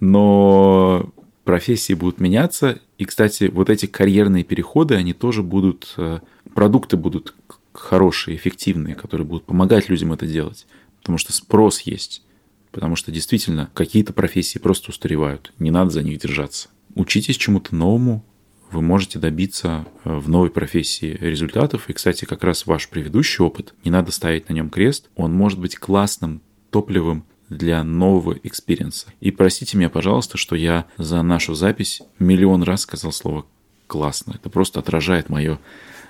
но 0.00 1.12
профессии 1.44 1.92
будут 1.92 2.18
меняться. 2.18 2.80
И, 2.98 3.04
кстати, 3.04 3.44
вот 3.54 3.70
эти 3.70 3.86
карьерные 3.86 4.42
переходы, 4.42 4.96
они 4.96 5.12
тоже 5.12 5.44
будут, 5.44 5.94
э, 5.96 6.18
продукты 6.52 6.96
будут 6.96 7.36
хорошие, 7.72 8.36
эффективные, 8.36 8.96
которые 8.96 9.24
будут 9.24 9.44
помогать 9.44 9.88
людям 9.90 10.12
это 10.12 10.26
делать. 10.26 10.66
Потому 10.98 11.18
что 11.18 11.32
спрос 11.32 11.82
есть. 11.82 12.24
Потому 12.72 12.96
что 12.96 13.12
действительно 13.12 13.70
какие-то 13.74 14.12
профессии 14.12 14.58
просто 14.58 14.90
устаревают. 14.90 15.52
Не 15.60 15.70
надо 15.70 15.90
за 15.90 16.02
них 16.02 16.18
держаться. 16.18 16.68
Учитесь 16.96 17.36
чему-то 17.36 17.76
новому, 17.76 18.24
вы 18.72 18.82
можете 18.82 19.18
добиться 19.18 19.84
э, 20.04 20.16
в 20.16 20.28
новой 20.28 20.50
профессии 20.50 21.16
результатов. 21.20 21.88
И, 21.88 21.92
кстати, 21.92 22.24
как 22.24 22.42
раз 22.44 22.66
ваш 22.66 22.88
предыдущий 22.88 23.44
опыт, 23.44 23.74
не 23.84 23.90
надо 23.90 24.12
ставить 24.12 24.48
на 24.48 24.54
нем 24.54 24.70
крест, 24.70 25.10
он 25.16 25.32
может 25.32 25.58
быть 25.58 25.76
классным 25.76 26.40
топливом 26.70 27.24
для 27.48 27.84
нового 27.84 28.36
experience 28.42 28.97
а. 28.97 29.08
И 29.20 29.30
простите 29.30 29.76
меня, 29.76 29.90
пожалуйста, 29.90 30.38
что 30.38 30.56
я 30.56 30.86
за 30.96 31.22
нашу 31.22 31.54
запись 31.54 32.02
миллион 32.18 32.62
раз 32.62 32.82
сказал 32.82 33.12
слово 33.12 33.44
«классно». 33.86 34.32
Это 34.34 34.48
просто 34.48 34.80
отражает 34.80 35.28
мое 35.28 35.58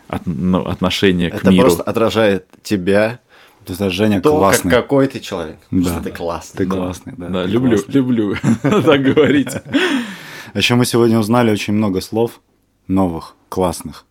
от, 0.08 0.26
ну, 0.26 0.64
отношение 0.64 1.28
Это 1.28 1.38
к 1.38 1.44
миру. 1.44 1.54
Это 1.54 1.62
просто 1.62 1.82
отражает 1.82 2.46
тебя, 2.62 3.20
это 3.66 3.90
Женя 3.90 4.20
То, 4.20 4.36
классный. 4.36 4.70
Как, 4.70 4.82
какой 4.84 5.06
ты 5.06 5.20
человек. 5.20 5.58
Да. 5.70 5.90
Что 5.90 6.00
ты 6.02 6.10
классный. 6.10 6.58
Ты 6.58 6.66
Да. 6.66 6.76
классный, 6.76 7.14
да. 7.16 7.28
Да, 7.28 7.44
ты 7.44 7.50
люблю, 7.50 7.76
классный. 7.76 7.94
люблю 7.94 8.36
так 8.62 9.02
говорить. 9.02 9.54
А 10.52 10.58
еще 10.58 10.74
мы 10.74 10.84
сегодня 10.84 11.18
узнали 11.18 11.50
очень 11.50 11.72
много 11.72 12.00
слов 12.00 12.40
новых, 12.88 13.34
классных. 13.48 14.04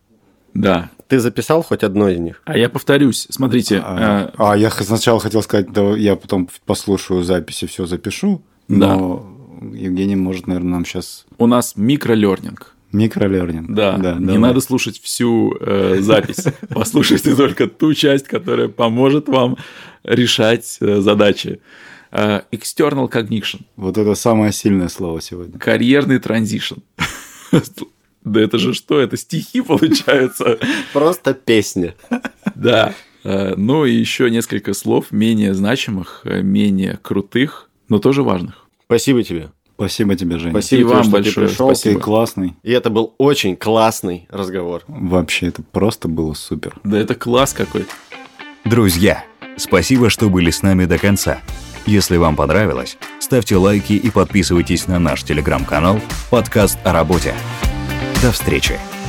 Да. 0.54 0.90
Ты 1.08 1.18
записал 1.18 1.62
хоть 1.62 1.82
одно 1.82 2.08
из 2.08 2.18
них? 2.18 2.42
А 2.44 2.56
я 2.56 2.68
повторюсь, 2.68 3.26
смотрите, 3.30 3.82
А, 3.84 4.28
э, 4.28 4.34
а 4.38 4.56
я 4.56 4.70
сначала 4.70 5.20
хотел 5.20 5.42
сказать, 5.42 5.70
да, 5.72 5.96
я 5.96 6.16
потом 6.16 6.48
послушаю 6.66 7.22
записи, 7.22 7.66
все 7.66 7.86
запишу. 7.86 8.42
Да. 8.68 8.96
Но 8.96 9.36
Евгений 9.74 10.16
может, 10.16 10.46
наверное, 10.46 10.72
нам 10.72 10.84
сейчас 10.84 11.26
у 11.38 11.46
нас 11.46 11.74
микролернинг. 11.76 12.74
микролернинг. 12.92 13.70
Да, 13.70 13.96
не 13.96 14.26
давай. 14.26 14.38
надо 14.38 14.60
слушать 14.60 15.00
всю 15.00 15.54
э, 15.60 15.98
запись. 16.00 16.44
Послушайте 16.70 17.34
только 17.34 17.66
ту 17.66 17.92
часть, 17.94 18.26
которая 18.26 18.68
поможет 18.68 19.28
вам 19.28 19.56
решать 20.04 20.78
э, 20.80 21.00
задачи. 21.00 21.60
Э, 22.10 22.42
external 22.52 23.10
cognition, 23.10 23.60
Вот 23.76 23.96
это 23.98 24.14
самое 24.14 24.52
сильное 24.52 24.88
слово 24.88 25.20
сегодня. 25.22 25.58
карьерный 25.58 26.18
транзишн. 26.18 26.76
Да 28.24 28.40
это 28.40 28.58
же 28.58 28.72
что? 28.74 29.00
Это 29.00 29.16
стихи 29.16 29.60
получаются. 29.62 30.58
Просто 30.92 31.34
песня. 31.34 31.94
Да. 32.54 32.94
Э, 33.24 33.54
Ну 33.56 33.84
и 33.84 33.92
еще 33.92 34.30
несколько 34.30 34.74
слов 34.74 35.06
менее 35.10 35.54
значимых, 35.54 36.22
э, 36.24 36.42
менее 36.42 36.98
крутых, 37.02 37.68
но 37.88 37.98
тоже 37.98 38.22
важных. 38.22 38.66
Спасибо 38.86 39.22
тебе. 39.22 39.50
Спасибо 39.74 40.14
тебе, 40.14 40.38
Женя. 40.38 40.52
Спасибо 40.52 40.80
И 40.80 40.84
тебе, 40.84 40.94
вам 40.94 41.02
что 41.02 41.12
большое 41.12 41.34
ты 41.34 41.40
пришел. 41.52 41.68
Ты 41.70 41.74
спасибо. 41.74 42.00
классный. 42.00 42.54
И 42.62 42.70
это 42.70 42.90
был 42.90 43.14
очень 43.18 43.56
классный 43.56 44.26
разговор. 44.30 44.82
Вообще, 44.86 45.46
это 45.46 45.62
просто 45.62 46.08
было 46.08 46.34
супер. 46.34 46.76
Да 46.84 46.98
это 46.98 47.14
класс 47.16 47.52
какой-то. 47.52 47.88
Друзья, 48.64 49.24
спасибо, 49.56 50.08
что 50.10 50.30
были 50.30 50.50
с 50.50 50.62
нами 50.62 50.84
до 50.84 50.98
конца. 50.98 51.40
Если 51.84 52.16
вам 52.16 52.36
понравилось, 52.36 52.96
ставьте 53.18 53.56
лайки 53.56 53.94
и 53.94 54.10
подписывайтесь 54.10 54.86
на 54.86 55.00
наш 55.00 55.24
телеграм-канал 55.24 56.00
«Подкаст 56.30 56.78
о 56.84 56.92
работе». 56.92 57.34
До 58.22 58.30
встречи! 58.30 59.01